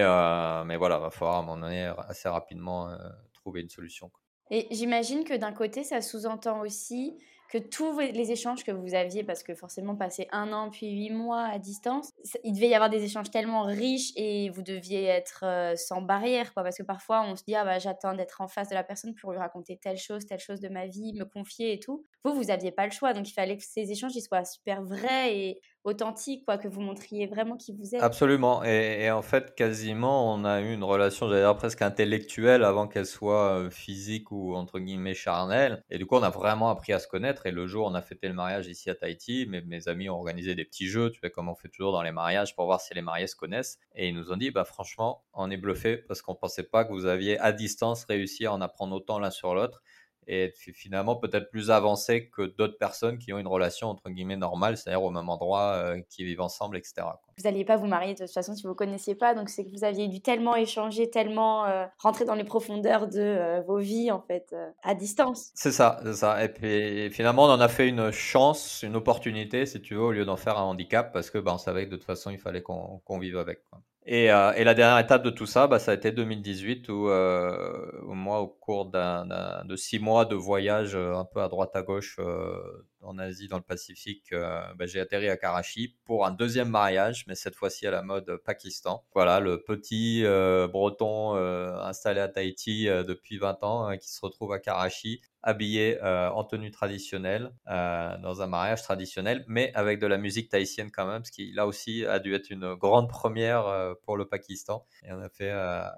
mais 0.65 0.77
voilà, 0.77 0.95
il 0.95 1.01
va 1.01 1.11
falloir 1.11 1.35
à 1.35 1.39
un 1.39 1.43
moment 1.43 1.61
donné 1.61 1.93
assez 2.07 2.27
rapidement 2.27 2.89
trouver 3.33 3.61
une 3.61 3.69
solution. 3.69 4.09
Et 4.49 4.67
j'imagine 4.71 5.25
que 5.25 5.35
d'un 5.35 5.53
côté, 5.53 5.83
ça 5.83 6.01
sous-entend 6.01 6.61
aussi 6.61 7.19
que 7.55 7.67
tous 7.69 7.97
les 7.99 8.31
échanges 8.31 8.65
que 8.65 8.71
vous 8.71 8.95
aviez, 8.95 9.23
parce 9.23 9.41
que 9.41 9.55
forcément 9.55 9.95
passer 9.95 10.27
un 10.31 10.51
an 10.51 10.69
puis 10.69 10.91
huit 10.91 11.11
mois 11.11 11.45
à 11.45 11.57
distance, 11.57 12.11
il 12.43 12.53
devait 12.53 12.67
y 12.67 12.75
avoir 12.75 12.89
des 12.89 13.03
échanges 13.03 13.31
tellement 13.31 13.63
riches 13.63 14.11
et 14.17 14.49
vous 14.49 14.61
deviez 14.61 15.05
être 15.05 15.45
euh, 15.45 15.75
sans 15.77 16.01
barrière, 16.01 16.53
quoi. 16.53 16.63
Parce 16.63 16.77
que 16.77 16.83
parfois 16.83 17.21
on 17.21 17.37
se 17.37 17.43
dit 17.45 17.55
ah 17.55 17.63
bah 17.63 17.79
j'attends 17.79 18.13
d'être 18.13 18.41
en 18.41 18.49
face 18.49 18.67
de 18.67 18.73
la 18.73 18.83
personne 18.83 19.15
pour 19.15 19.31
lui 19.31 19.39
raconter 19.39 19.77
telle 19.77 19.97
chose, 19.97 20.25
telle 20.25 20.39
chose 20.39 20.59
de 20.59 20.67
ma 20.67 20.85
vie, 20.87 21.13
me 21.13 21.23
confier 21.23 21.71
et 21.71 21.79
tout. 21.79 22.05
Vous 22.25 22.33
vous 22.33 22.51
aviez 22.51 22.73
pas 22.73 22.85
le 22.85 22.91
choix, 22.91 23.13
donc 23.13 23.29
il 23.29 23.33
fallait 23.33 23.55
que 23.55 23.63
ces 23.63 23.89
échanges 23.89 24.15
ils 24.15 24.21
soient 24.21 24.43
super 24.43 24.83
vrais 24.83 25.37
et 25.37 25.61
authentique, 25.85 26.43
quoi, 26.43 26.57
que 26.57 26.67
vous 26.67 26.81
montriez 26.81 27.27
vraiment 27.27 27.55
qui 27.55 27.71
vous 27.71 27.95
êtes. 27.95 28.01
Absolument. 28.01 28.63
Et, 28.63 29.09
en 29.11 29.21
fait, 29.21 29.55
quasiment, 29.55 30.33
on 30.33 30.43
a 30.43 30.59
eu 30.59 30.73
une 30.73 30.83
relation, 30.83 31.29
j'allais 31.29 31.41
dire 31.41 31.55
presque 31.55 31.81
intellectuelle 31.81 32.63
avant 32.63 32.87
qu'elle 32.87 33.05
soit 33.05 33.51
euh, 33.51 33.69
physique 33.69 34.31
ou 34.31 34.55
entre 34.55 34.79
guillemets 34.79 35.13
charnelle. 35.13 35.83
Et 35.89 35.97
du 35.97 36.05
coup, 36.05 36.15
on 36.15 36.23
a 36.23 36.29
vraiment 36.29 36.69
appris 36.69 36.91
à 36.91 36.99
se 36.99 37.07
connaître. 37.07 37.45
Et 37.45 37.51
le 37.51 37.67
jour 37.67 37.87
on 37.87 37.93
a 37.93 38.01
fêté 38.01 38.27
le 38.27 38.33
mariage 38.33 38.67
ici 38.67 38.89
à 38.89 38.95
Tahiti, 38.95 39.45
mes, 39.47 39.61
mes 39.61 39.87
amis 39.87 40.09
ont 40.09 40.15
organisé 40.15 40.55
des 40.55 40.65
petits 40.65 40.87
jeux, 40.87 41.11
tu 41.11 41.19
vois, 41.21 41.29
comme 41.29 41.49
on 41.49 41.55
fait 41.55 41.69
toujours 41.69 41.91
dans 41.91 42.01
les 42.01 42.11
mariages 42.11 42.55
pour 42.55 42.65
voir 42.65 42.81
si 42.81 42.93
les 42.93 43.01
mariés 43.01 43.27
se 43.27 43.35
connaissent. 43.35 43.79
Et 43.93 44.07
ils 44.07 44.15
nous 44.15 44.31
ont 44.31 44.37
dit, 44.37 44.51
bah 44.51 44.65
franchement, 44.65 45.23
on 45.33 45.51
est 45.51 45.57
bluffé 45.57 45.97
parce 45.97 46.21
qu'on 46.21 46.35
pensait 46.35 46.63
pas 46.63 46.83
que 46.83 46.91
vous 46.91 47.05
aviez 47.05 47.39
à 47.39 47.51
distance 47.51 48.05
réussi 48.05 48.45
à 48.45 48.53
en 48.53 48.61
apprendre 48.61 48.95
autant 48.95 49.19
l'un 49.19 49.31
sur 49.31 49.53
l'autre. 49.53 49.83
Et 50.27 50.53
finalement 50.55 51.15
peut-être 51.15 51.49
plus 51.49 51.71
avancé 51.71 52.29
que 52.29 52.43
d'autres 52.43 52.77
personnes 52.77 53.17
qui 53.17 53.33
ont 53.33 53.37
une 53.37 53.47
relation 53.47 53.89
entre 53.89 54.09
guillemets 54.09 54.37
normale, 54.37 54.77
c'est-à-dire 54.77 55.03
au 55.03 55.11
même 55.11 55.29
endroit, 55.29 55.95
qui 56.09 56.23
vivent 56.23 56.41
ensemble, 56.41 56.77
etc. 56.77 57.07
Vous 57.37 57.43
n'alliez 57.43 57.65
pas 57.65 57.77
vous 57.77 57.87
marier 57.87 58.13
de 58.13 58.19
toute 58.19 58.33
façon 58.33 58.53
si 58.53 58.63
vous 58.63 58.69
ne 58.69 58.73
vous 58.73 58.77
connaissiez 58.77 59.15
pas, 59.15 59.33
donc 59.33 59.49
c'est 59.49 59.65
que 59.65 59.71
vous 59.71 59.83
aviez 59.83 60.07
dû 60.07 60.21
tellement 60.21 60.55
échanger, 60.55 61.09
tellement 61.09 61.65
rentrer 61.97 62.25
dans 62.25 62.35
les 62.35 62.43
profondeurs 62.43 63.07
de 63.07 63.61
vos 63.65 63.77
vies 63.77 64.11
en 64.11 64.21
fait 64.21 64.55
à 64.83 64.95
distance. 64.95 65.51
C'est 65.55 65.71
ça, 65.71 65.99
c'est 66.03 66.13
ça. 66.13 66.43
Et 66.43 66.49
puis 66.49 67.09
finalement 67.11 67.45
on 67.45 67.49
en 67.49 67.59
a 67.59 67.67
fait 67.67 67.87
une 67.87 68.11
chance, 68.11 68.83
une 68.83 68.95
opportunité 68.95 69.65
si 69.65 69.81
tu 69.81 69.95
veux, 69.95 70.01
au 70.01 70.11
lieu 70.11 70.25
d'en 70.25 70.37
faire 70.37 70.57
un 70.57 70.63
handicap, 70.63 71.13
parce 71.13 71.29
que 71.29 71.37
on 71.45 71.57
savait 71.57 71.85
que 71.85 71.91
de 71.91 71.95
toute 71.95 72.05
façon 72.05 72.31
il 72.31 72.39
fallait 72.39 72.61
qu'on 72.61 73.19
vive 73.19 73.37
avec. 73.37 73.59
Et, 74.07 74.31
euh, 74.31 74.53
et, 74.53 74.63
la 74.63 74.75
dernière 74.75 74.99
étape 74.99 75.23
de 75.23 75.31
tout 75.31 75.47
ça, 75.47 75.65
bah, 75.65 75.79
ça 75.79 75.91
a 75.91 75.95
été 75.95 76.11
2018 76.11 76.89
où, 76.89 77.09
euh, 77.09 77.91
moi, 78.03 78.39
au 78.41 78.47
cours 78.47 78.85
de 78.85 79.75
six 79.75 79.97
mois 79.97 80.25
de 80.25 80.35
voyage 80.35 80.95
euh, 80.95 81.15
un 81.15 81.25
peu 81.25 81.41
à 81.41 81.49
droite 81.49 81.75
à 81.75 81.81
gauche 81.81 82.17
euh, 82.19 82.53
en 83.05 83.17
Asie, 83.17 83.47
dans 83.47 83.57
le 83.57 83.63
Pacifique, 83.63 84.33
euh, 84.33 84.61
bah, 84.75 84.85
j'ai 84.85 84.99
atterri 84.99 85.29
à 85.29 85.37
Karachi 85.37 85.95
pour 86.05 86.25
un 86.25 86.31
deuxième 86.31 86.69
mariage, 86.69 87.25
mais 87.27 87.35
cette 87.35 87.55
fois-ci 87.55 87.87
à 87.87 87.91
la 87.91 88.01
mode 88.01 88.37
Pakistan. 88.45 89.03
Voilà, 89.13 89.39
le 89.39 89.63
petit 89.63 90.23
breton 90.71 91.35
installé 91.35 92.19
à 92.19 92.27
Tahiti 92.27 92.85
depuis 92.85 93.37
20 93.37 93.63
ans 93.63 93.87
hein, 93.87 93.97
qui 93.97 94.11
se 94.11 94.19
retrouve 94.21 94.53
à 94.53 94.59
Karachi 94.59 95.21
habillé 95.45 95.99
euh, 96.03 96.29
en 96.31 96.43
tenue 96.43 96.71
traditionnelle, 96.71 97.51
euh, 97.69 98.17
dans 98.17 98.41
un 98.41 98.47
mariage 98.47 98.81
traditionnel, 98.81 99.45
mais 99.47 99.71
avec 99.75 99.99
de 99.99 100.07
la 100.07 100.17
musique 100.17 100.49
tahitienne 100.49 100.89
quand 100.91 101.05
même, 101.05 101.23
ce 101.23 101.31
qui 101.31 101.51
là 101.53 101.67
aussi 101.67 102.03
a 102.03 102.19
dû 102.19 102.33
être 102.33 102.49
une 102.49 102.73
grande 102.73 103.07
première 103.07 103.67
euh, 103.67 103.93
pour 104.03 104.17
le 104.17 104.25
Pakistan. 104.25 104.85
Et 105.03 105.13
on 105.13 105.21
a 105.21 105.29
fait 105.29 105.51
un 105.51 105.91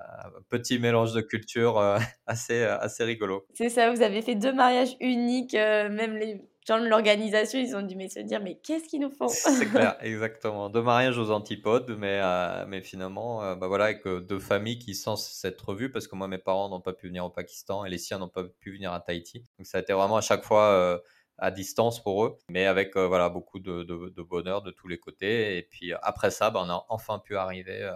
petit 0.50 0.80
mélange 0.80 1.14
de 1.14 1.22
cultures 1.22 1.80
assez 2.28 2.68
rigolo. 3.00 3.48
C'est 3.54 3.70
ça, 3.70 3.90
vous 3.90 4.02
avez 4.02 4.22
fait 4.22 4.36
deux 4.36 4.54
mariages 4.54 4.98
uniques, 5.00 5.54
même 5.54 6.18
les 6.18 6.42
gens 6.68 6.80
de 6.80 6.88
l'organisation, 6.88 7.60
ils 7.60 7.76
ont 7.76 7.82
dû 7.82 7.96
se 8.10 8.20
dire, 8.20 8.42
mais 8.42 8.56
qu'est-ce 8.56 8.88
qu'ils 8.88 9.00
nous 9.00 9.10
font 9.10 9.28
C'est 9.28 9.68
clair, 9.68 9.98
exactement. 10.02 10.70
Deux 10.70 10.82
mariages 10.82 11.18
aux 11.18 11.32
antipodes, 11.32 11.96
mais, 11.98 12.20
euh, 12.22 12.66
mais 12.68 12.82
finalement, 12.82 13.44
euh, 13.44 13.56
bah 13.56 13.68
voilà, 13.68 13.86
avec 13.86 14.06
euh, 14.06 14.20
deux 14.20 14.40
familles 14.40 14.80
qui 14.80 14.94
sans 14.94 15.16
s'être 15.16 15.74
vues, 15.74 15.92
parce 15.92 16.08
que 16.08 16.16
moi, 16.16 16.28
mes 16.28 16.38
parents 16.38 16.70
n'ont 16.70 16.82
pas 16.82 16.94
pu 16.94 17.08
venir 17.08 17.26
au 17.26 17.30
Pakistan 17.30 17.86
et 17.86 17.90
les 17.90 17.98
siens 17.98 18.20
n'ont 18.20 18.30
pas 18.30 18.44
pu 18.44 18.74
venir 18.74 18.92
à 18.92 19.00
Tahiti. 19.00 19.44
Donc 19.58 19.66
ça 19.66 19.78
a 19.78 19.82
été 19.82 19.94
vraiment 19.94 20.18
à 20.18 20.22
chaque 20.22 20.44
fois 20.44 21.02
à 21.38 21.52
distance 21.52 22.02
pour 22.02 22.26
eux, 22.26 22.38
mais 22.50 22.66
avec 22.66 22.98
voilà, 22.98 23.30
beaucoup 23.30 23.60
de, 23.60 23.84
de, 23.84 24.22
bonheur 24.24 24.62
de 24.62 24.72
tous 24.72 24.88
les 24.88 24.98
côtés. 24.98 25.58
Et 25.58 25.64
puis 25.64 25.94
après 26.02 26.32
ça, 26.32 26.50
bah, 26.50 26.62
on 26.66 26.70
a 26.70 26.86
enfin 26.90 27.20
pu 27.20 27.38
arriver 27.38 27.90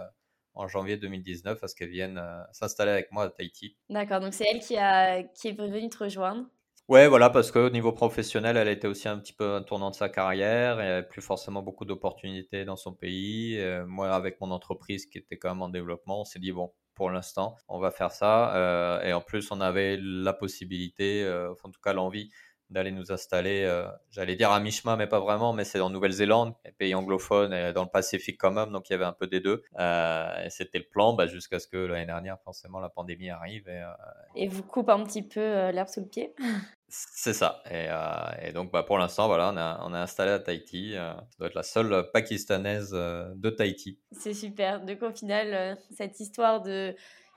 en 0.54 0.68
janvier 0.68 0.96
2019 0.96 1.62
à 1.62 1.68
ce 1.68 1.74
qu'elles 1.74 1.90
viennent 1.90 2.22
s'installer 2.52 2.92
avec 2.92 3.10
moi 3.10 3.24
à 3.24 3.30
Tahiti. 3.30 3.76
D'accord, 3.88 4.20
donc 4.20 4.32
c'est 4.32 4.46
elle 4.48 4.60
qui, 4.60 4.76
a, 4.76 5.22
qui 5.22 5.48
est 5.48 5.52
venue 5.52 5.88
te 5.88 6.04
rejoindre 6.04 6.46
Ouais, 6.88 7.06
voilà, 7.08 7.30
parce 7.30 7.50
qu'au 7.52 7.70
niveau 7.70 7.92
professionnel, 7.92 8.56
elle 8.56 8.68
était 8.68 8.88
aussi 8.88 9.08
un 9.08 9.18
petit 9.18 9.32
peu 9.32 9.54
un 9.54 9.62
tournant 9.62 9.90
de 9.90 9.94
sa 9.94 10.08
carrière. 10.08 10.80
Il 10.80 10.84
n'y 10.84 10.90
avait 10.90 11.06
plus 11.06 11.22
forcément 11.22 11.62
beaucoup 11.62 11.84
d'opportunités 11.84 12.64
dans 12.64 12.76
son 12.76 12.92
pays. 12.92 13.56
Euh, 13.58 13.86
moi, 13.86 14.10
avec 14.14 14.40
mon 14.40 14.50
entreprise 14.50 15.06
qui 15.06 15.18
était 15.18 15.38
quand 15.38 15.48
même 15.50 15.62
en 15.62 15.68
développement, 15.68 16.20
on 16.20 16.24
s'est 16.24 16.40
dit, 16.40 16.52
bon, 16.52 16.72
pour 16.94 17.10
l'instant, 17.10 17.56
on 17.68 17.78
va 17.78 17.90
faire 17.92 18.10
ça. 18.10 18.54
Euh, 18.56 19.00
et 19.02 19.12
en 19.12 19.20
plus, 19.20 19.50
on 19.52 19.60
avait 19.60 19.96
la 20.02 20.32
possibilité, 20.34 21.22
euh, 21.24 21.52
en 21.62 21.70
tout 21.70 21.80
cas 21.82 21.92
l'envie, 21.92 22.30
d'aller 22.72 22.90
nous 22.90 23.12
installer, 23.12 23.64
euh, 23.64 23.86
j'allais 24.10 24.36
dire 24.36 24.50
à 24.50 24.60
mi-chemin, 24.60 24.96
mais 24.96 25.06
pas 25.06 25.20
vraiment, 25.20 25.52
mais 25.52 25.64
c'est 25.64 25.80
en 25.80 25.90
Nouvelle-Zélande, 25.90 26.54
pays 26.78 26.94
anglophone 26.94 27.52
et 27.52 27.72
dans 27.72 27.82
le 27.82 27.88
Pacifique 27.88 28.38
quand 28.40 28.50
même, 28.50 28.70
donc 28.72 28.88
il 28.88 28.92
y 28.92 28.94
avait 28.94 29.04
un 29.04 29.12
peu 29.12 29.26
des 29.26 29.40
deux. 29.40 29.62
Euh, 29.78 30.44
et 30.44 30.50
c'était 30.50 30.78
le 30.78 30.88
plan 30.90 31.12
bah, 31.12 31.26
jusqu'à 31.26 31.58
ce 31.58 31.66
que 31.66 31.76
l'année 31.76 32.06
dernière, 32.06 32.38
forcément, 32.40 32.80
la 32.80 32.88
pandémie 32.88 33.30
arrive. 33.30 33.68
Et, 33.68 33.82
euh, 33.82 33.92
et 34.34 34.48
vous 34.48 34.62
coupe 34.62 34.88
un 34.88 35.04
petit 35.04 35.22
peu 35.22 35.70
l'herbe 35.70 35.88
sous 35.88 36.00
le 36.00 36.08
pied 36.08 36.34
C'est 36.94 37.32
ça. 37.32 37.62
Et, 37.70 37.86
et, 38.46 38.52
donc, 38.52 38.70
bah, 38.70 38.82
pour 38.82 38.98
l'instant, 38.98 39.26
voilà, 39.26 39.50
on 39.50 39.56
a, 39.56 39.80
on 39.82 39.94
a 39.94 40.00
installé 40.00 40.30
à 40.30 40.38
Tahiti. 40.38 40.92
ça 40.92 41.24
doit 41.38 41.48
être 41.48 41.54
la 41.54 41.62
seule 41.62 42.10
pakistanaise 42.12 42.90
de 42.90 43.48
Tahiti. 43.48 43.98
C'est 44.10 44.34
super. 44.34 44.84
Donc, 44.84 45.02
au 45.02 45.10
final, 45.10 45.78
cette 45.96 46.20
histoire 46.20 46.60
de 46.60 46.94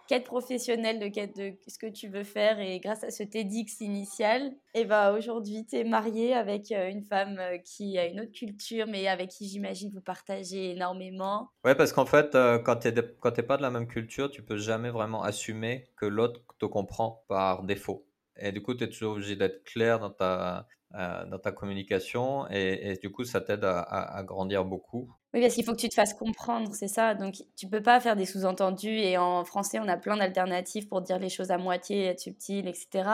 quête 0.08 0.24
professionnelle 0.24 1.00
de, 1.00 1.08
quête 1.08 1.36
de 1.36 1.54
ce 1.68 1.78
que 1.78 1.88
tu 1.88 2.08
veux 2.08 2.24
faire 2.24 2.60
et 2.60 2.80
grâce 2.80 3.04
à 3.04 3.12
ce 3.12 3.24
TEDx 3.24 3.82
initial, 3.82 4.54
et 4.74 4.86
bah 4.86 5.14
aujourd'hui 5.14 5.66
tu 5.66 5.78
es 5.78 5.84
marié 5.84 6.34
avec 6.34 6.72
euh, 6.72 6.90
une 6.90 7.04
femme 7.04 7.38
euh, 7.40 7.58
qui 7.58 7.98
a 7.98 8.06
une 8.06 8.20
autre 8.22 8.32
culture 8.32 8.86
mais 8.88 9.08
avec 9.08 9.30
qui 9.30 9.48
j'imagine 9.48 9.92
vous 9.94 10.02
partagez 10.02 10.72
énormément. 10.72 11.50
Ouais 11.64 11.76
parce 11.76 11.94
qu'en 11.94 12.06
fait 12.06 12.36
euh, 12.36 12.60
quand 12.60 12.78
tu 12.78 12.88
n'es 12.90 13.44
pas 13.44 13.58
de 13.58 13.62
la 13.62 13.72
même 13.72 13.88
culture, 13.88 14.30
tu 14.30 14.44
peux 14.44 14.58
jamais 14.58 14.90
vraiment 14.90 15.24
assumer 15.24 15.86
que 15.98 16.06
l'autre 16.06 16.42
te 16.60 16.66
comprend 16.66 17.24
par 17.28 17.64
défaut. 17.64 18.06
Et 18.38 18.52
du 18.52 18.62
coup, 18.62 18.74
tu 18.74 18.84
es 18.84 18.90
toujours 18.90 19.14
obligé 19.14 19.36
d'être 19.36 19.64
clair 19.64 20.00
dans 20.00 20.10
ta, 20.10 20.68
dans 20.92 21.40
ta 21.40 21.52
communication 21.52 22.48
et, 22.50 22.98
du 23.02 23.12
coup, 23.12 23.24
ça 23.24 23.42
t'aide 23.42 23.66
à, 23.66 23.82
à, 23.82 24.24
grandir 24.24 24.64
beaucoup. 24.64 25.12
Oui, 25.34 25.42
parce 25.42 25.54
qu'il 25.54 25.66
faut 25.66 25.74
que 25.74 25.82
tu 25.82 25.90
te 25.90 25.96
fasses 25.96 26.14
comprendre, 26.14 26.74
c'est 26.74 26.88
ça. 26.88 27.14
Donc, 27.14 27.36
tu 27.58 27.68
peux 27.68 27.82
pas 27.82 28.00
faire 28.00 28.16
des 28.16 28.26
sous-entendus. 28.26 29.00
Et 29.00 29.18
en 29.18 29.44
français, 29.44 29.80
on 29.80 29.88
a 29.90 29.98
plein 29.98 30.16
d'alternatives 30.16 30.88
pour 30.88 31.02
dire 31.02 31.20
les 31.20 31.28
choses 31.28 31.52
à 31.52 31.58
moitié, 31.58 32.06
être 32.06 32.22
subtil, 32.22 32.68
etc. 32.68 33.10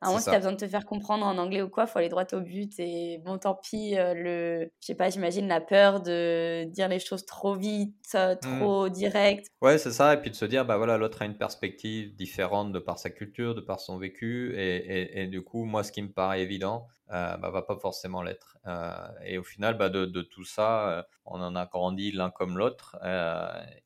À 0.00 0.10
moins, 0.10 0.18
si 0.18 0.28
tu 0.28 0.34
as 0.34 0.38
besoin 0.38 0.52
de 0.52 0.58
te 0.58 0.68
faire 0.68 0.84
comprendre 0.84 1.24
en 1.24 1.38
anglais 1.38 1.62
ou 1.62 1.68
quoi, 1.68 1.86
faut 1.86 1.98
aller 1.98 2.08
droit 2.08 2.26
au 2.32 2.40
but. 2.40 2.72
Et 2.78 3.20
bon, 3.24 3.38
tant 3.38 3.54
pis, 3.54 3.96
euh, 3.96 4.12
le, 4.14 4.70
je 4.80 4.86
sais 4.86 4.94
pas, 4.94 5.08
j'imagine 5.08 5.48
la 5.48 5.60
peur 5.60 6.02
de 6.02 6.64
dire 6.64 6.88
les 6.88 6.98
choses 6.98 7.24
trop 7.24 7.54
vite, 7.54 7.96
euh, 8.14 8.34
mmh. 8.34 8.58
trop 8.58 8.88
direct. 8.88 9.46
Ouais, 9.62 9.78
c'est 9.78 9.92
ça. 9.92 10.14
Et 10.14 10.16
puis 10.18 10.30
de 10.30 10.36
se 10.36 10.44
dire, 10.44 10.66
bah 10.66 10.76
voilà, 10.76 10.98
l'autre 10.98 11.22
a 11.22 11.24
une 11.24 11.38
perspective 11.38 12.14
différente 12.16 12.72
de 12.72 12.78
par 12.78 12.98
sa 12.98 13.10
culture, 13.10 13.54
de 13.54 13.60
par 13.60 13.80
son 13.80 13.96
vécu. 13.96 14.54
Et, 14.56 15.22
et, 15.22 15.26
du 15.26 15.42
coup, 15.42 15.64
moi, 15.64 15.82
ce 15.82 15.92
qui 15.92 16.02
me 16.02 16.12
paraît 16.12 16.42
évident, 16.42 16.86
euh, 17.10 17.36
bah, 17.36 17.50
va 17.50 17.62
pas 17.62 17.76
forcément 17.76 18.22
l'être. 18.22 18.58
Euh, 18.66 19.08
et 19.24 19.38
au 19.38 19.42
final, 19.42 19.76
bah, 19.76 19.88
de, 19.88 20.22
tout 20.22 20.44
ça, 20.44 21.06
on 21.24 21.40
en 21.40 21.54
a 21.56 21.66
grandi 21.66 22.12
l'un 22.12 22.30
comme 22.30 22.58
l'autre. 22.58 22.96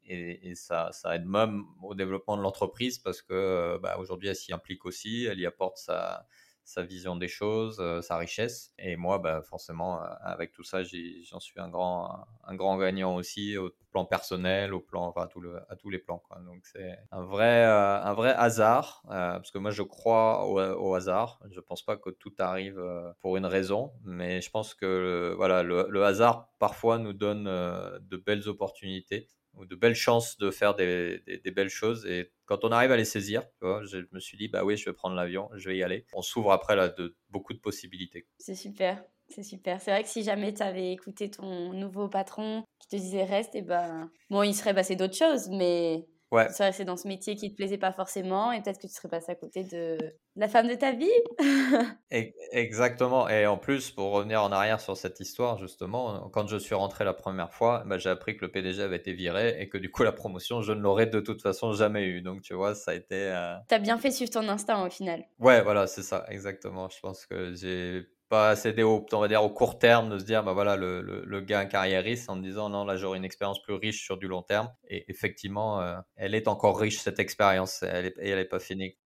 et, 0.05 0.55
ça, 0.55 0.91
aide 1.13 1.27
même 1.27 1.65
au 1.83 1.95
développement 1.95 2.37
de 2.37 2.43
l'entreprise 2.43 2.99
parce 2.99 3.23
que 3.23 3.79
bah, 3.83 3.97
aujourd'hui, 3.99 4.29
elle 4.29 4.37
s'y 4.37 4.53
implique 4.53 4.85
aussi, 4.85 5.25
elle 5.25 5.41
y 5.41 5.47
apporte 5.47 5.79
sa 5.79 6.27
sa 6.69 6.83
vision 6.83 7.17
des 7.17 7.29
choses, 7.29 7.79
euh, 7.81 8.03
sa 8.03 8.19
richesse. 8.19 8.75
Et 8.79 8.97
moi, 8.97 9.19
bah, 9.19 9.41
forcément, 9.41 10.03
euh, 10.03 10.07
avec 10.21 10.53
tout 10.53 10.65
ça, 10.65 10.83
j'en 10.83 11.41
suis 11.41 11.59
un 11.59 11.71
grand, 11.71 12.27
un 12.45 12.55
grand 12.57 12.77
gagnant 12.77 13.15
aussi 13.15 13.57
au 13.57 13.71
plan 13.91 14.05
personnel, 14.05 14.75
au 14.75 14.81
plan, 14.81 15.07
enfin, 15.07 15.23
à, 15.23 15.27
tout 15.29 15.43
à 15.71 15.77
tous 15.77 15.89
les 15.89 15.99
plans. 15.99 16.23
Donc 16.45 16.67
c'est 16.67 16.99
un 17.11 17.23
vrai, 17.23 17.65
euh, 17.65 18.03
un 18.03 18.13
vrai 18.13 18.35
hasard, 18.35 19.03
parce 19.09 19.51
que 19.51 19.57
moi 19.57 19.71
je 19.71 19.83
crois 19.83 20.47
au, 20.47 20.95
hasard. 20.95 21.41
Je 21.51 21.61
pense 21.61 21.83
pas 21.83 21.97
que 21.97 22.11
tout 22.11 22.35
arrive 22.39 22.83
pour 23.21 23.39
une 23.39 23.47
raison, 23.47 23.93
mais 24.05 24.43
je 24.43 24.51
pense 24.51 24.75
que 24.75 25.33
voilà, 25.37 25.63
le 25.63 26.05
hasard 26.05 26.51
parfois 26.59 26.99
nous 26.99 27.15
donne 27.15 27.45
de 27.45 28.17
belles 28.19 28.47
opportunités 28.47 29.27
ou 29.55 29.65
de 29.65 29.75
belles 29.75 29.95
chances 29.95 30.39
de 30.39 30.51
faire 30.51 30.75
des, 30.75 31.21
des, 31.27 31.51
belles 31.51 31.69
choses. 31.69 32.07
Et 32.07 32.31
quand 32.47 32.65
on 32.65 32.73
arrive 32.73 32.93
à 32.93 32.97
les 32.97 33.05
saisir, 33.05 33.43
je 33.63 34.07
me 34.13 34.21
suis 34.21 34.39
dit, 34.39 34.49
bah 34.49 34.65
oui, 34.65 34.77
je 34.77 34.85
vais 34.85 34.93
prendre 34.93 35.17
l'avion, 35.17 35.51
je 35.55 35.69
vais 35.69 35.77
y 35.77 35.83
aller. 35.83 36.07
On 36.13 36.23
s'ouvre 36.23 36.53
après 36.53 36.77
là 36.77 36.89
de 36.89 37.17
beaucoup 37.31 37.55
de 37.55 37.59
possibilités. 37.59 38.27
C'est 38.39 38.55
super. 38.55 39.03
C'est 39.29 39.43
super. 39.43 39.81
C'est 39.81 39.91
vrai 39.91 40.03
que 40.03 40.09
si 40.09 40.23
jamais 40.23 40.55
tu 40.55 40.63
avais 40.63 40.93
écouté 40.93 41.31
ton 41.31 41.73
nouveau 41.75 42.09
patron 42.09 42.65
qui 42.79 42.89
te 42.89 42.97
disait 42.97 43.25
reste, 43.25 43.55
et 43.55 43.59
eh 43.59 43.63
ben 43.63 44.11
bon, 44.31 44.43
il 44.43 44.55
serait 44.55 44.75
passé 44.75 44.97
d'autres 44.97 45.17
choses, 45.17 45.49
mais 45.51 46.07
Ouais. 46.31 46.47
Tu 46.49 46.55
serais 46.55 46.67
resté 46.67 46.85
dans 46.85 46.97
ce 46.97 47.09
métier 47.09 47.37
qui 47.37 47.51
te 47.51 47.57
plaisait 47.57 47.79
pas 47.79 47.93
forcément 47.93 48.53
et 48.53 48.61
peut-être 48.61 48.79
que 48.81 48.87
tu 48.87 48.93
serais 48.93 49.09
passé 49.09 49.33
à 49.33 49.35
côté 49.35 49.65
de 49.65 49.97
la 50.37 50.47
femme 50.49 50.69
de 50.69 50.75
ta 50.75 50.93
vie. 50.93 51.09
Exactement. 52.53 53.29
Et 53.29 53.47
en 53.47 53.57
plus, 53.57 53.91
pour 53.91 54.13
revenir 54.13 54.43
en 54.43 54.53
arrière 54.53 54.81
sur 54.81 54.97
cette 54.97 55.21
histoire, 55.21 55.59
justement, 55.59 56.29
quand 56.31 56.47
je 56.47 56.59
suis 56.59 56.75
rentré 56.75 57.05
la 57.05 57.15
première 57.15 57.53
fois, 57.53 57.83
bah, 57.87 57.97
j'ai 57.99 58.11
appris 58.11 58.37
que 58.37 58.45
le 58.45 58.51
PDG 58.51 58.83
avait 58.83 58.97
été 58.97 59.15
viré 59.15 59.57
et 59.59 59.69
que 59.69 59.79
du 59.79 59.91
coup, 59.91 60.03
la 60.03 60.13
promotion, 60.13 60.61
je 60.61 60.73
ne 60.73 60.81
l'aurais 60.81 61.07
de 61.07 61.21
toute 61.21 61.41
façon 61.41 61.73
jamais 61.73 62.05
eu. 62.05 62.21
Donc, 62.21 62.43
tu 62.43 62.55
vois, 62.55 62.75
ça 62.75 62.91
a 62.91 62.95
été. 62.95 63.17
Euh... 63.17 63.57
Tu 63.69 63.75
as 63.75 63.79
bien 63.79 63.97
fait 63.97 64.11
suivre 64.11 64.31
ton 64.31 64.47
instinct 64.49 64.85
au 64.87 64.91
final. 64.91 65.25
Ouais, 65.39 65.63
voilà, 65.63 65.87
c'est 65.87 66.03
ça, 66.03 66.27
exactement. 66.29 66.89
Je 66.91 67.01
pense 67.01 67.25
que 67.25 67.55
j'ai 67.55 68.07
pas 68.29 68.57
céder 68.57 68.83
au, 68.83 69.05
on 69.13 69.21
va 69.21 69.29
dire, 69.29 69.43
au 69.43 69.51
court 69.51 69.79
terme, 69.79 70.11
de 70.11 70.19
se 70.19 70.25
dire, 70.25 70.43
bah 70.45 70.53
voilà, 70.53 70.77
le, 70.77 71.01
le, 71.01 71.25
le 71.25 71.41
gars 71.41 71.65
carriériste 71.65 72.29
en 72.31 72.37
disant, 72.37 72.69
non, 72.69 72.85
là, 72.85 72.97
j'aurai 72.97 73.19
une 73.19 73.25
expérience 73.25 73.63
plus 73.63 73.75
riche 73.75 74.05
sur 74.05 74.17
du 74.17 74.29
long 74.29 74.43
terme. 74.43 74.69
Et 74.89 75.05
effectivement, 75.09 75.81
euh, 75.81 75.97
elle 76.17 76.35
est 76.35 76.49
encore 76.49 76.79
riche, 76.79 76.99
cette 76.99 77.19
expérience, 77.19 77.83
et 77.83 78.13
elle 78.19 78.37
n'est 78.39 78.45
pas 78.45 78.59
finie. 78.59 78.97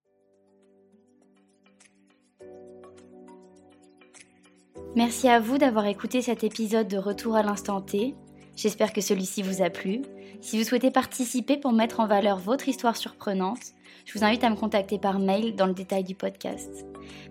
Merci 4.94 5.28
à 5.28 5.40
vous 5.40 5.56
d'avoir 5.56 5.86
écouté 5.86 6.20
cet 6.20 6.44
épisode 6.44 6.86
de 6.86 6.98
Retour 6.98 7.34
à 7.34 7.42
l'instant 7.42 7.80
T. 7.80 8.14
J'espère 8.56 8.92
que 8.92 9.00
celui-ci 9.00 9.42
vous 9.42 9.62
a 9.62 9.70
plu. 9.70 10.02
Si 10.42 10.58
vous 10.58 10.68
souhaitez 10.68 10.90
participer 10.90 11.56
pour 11.56 11.72
mettre 11.72 12.00
en 12.00 12.06
valeur 12.06 12.38
votre 12.38 12.68
histoire 12.68 12.96
surprenante, 12.96 13.72
je 14.04 14.18
vous 14.18 14.24
invite 14.24 14.44
à 14.44 14.50
me 14.50 14.56
contacter 14.56 14.98
par 14.98 15.18
mail 15.18 15.54
dans 15.54 15.66
le 15.66 15.74
détail 15.74 16.04
du 16.04 16.14
podcast. 16.14 16.86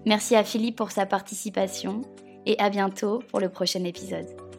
Merci 0.06 0.36
à 0.36 0.44
Philippe 0.44 0.78
pour 0.78 0.92
sa 0.92 1.06
participation 1.06 2.02
et 2.46 2.58
à 2.60 2.70
bientôt 2.70 3.22
pour 3.30 3.40
le 3.40 3.50
prochain 3.50 3.84
épisode. 3.84 4.51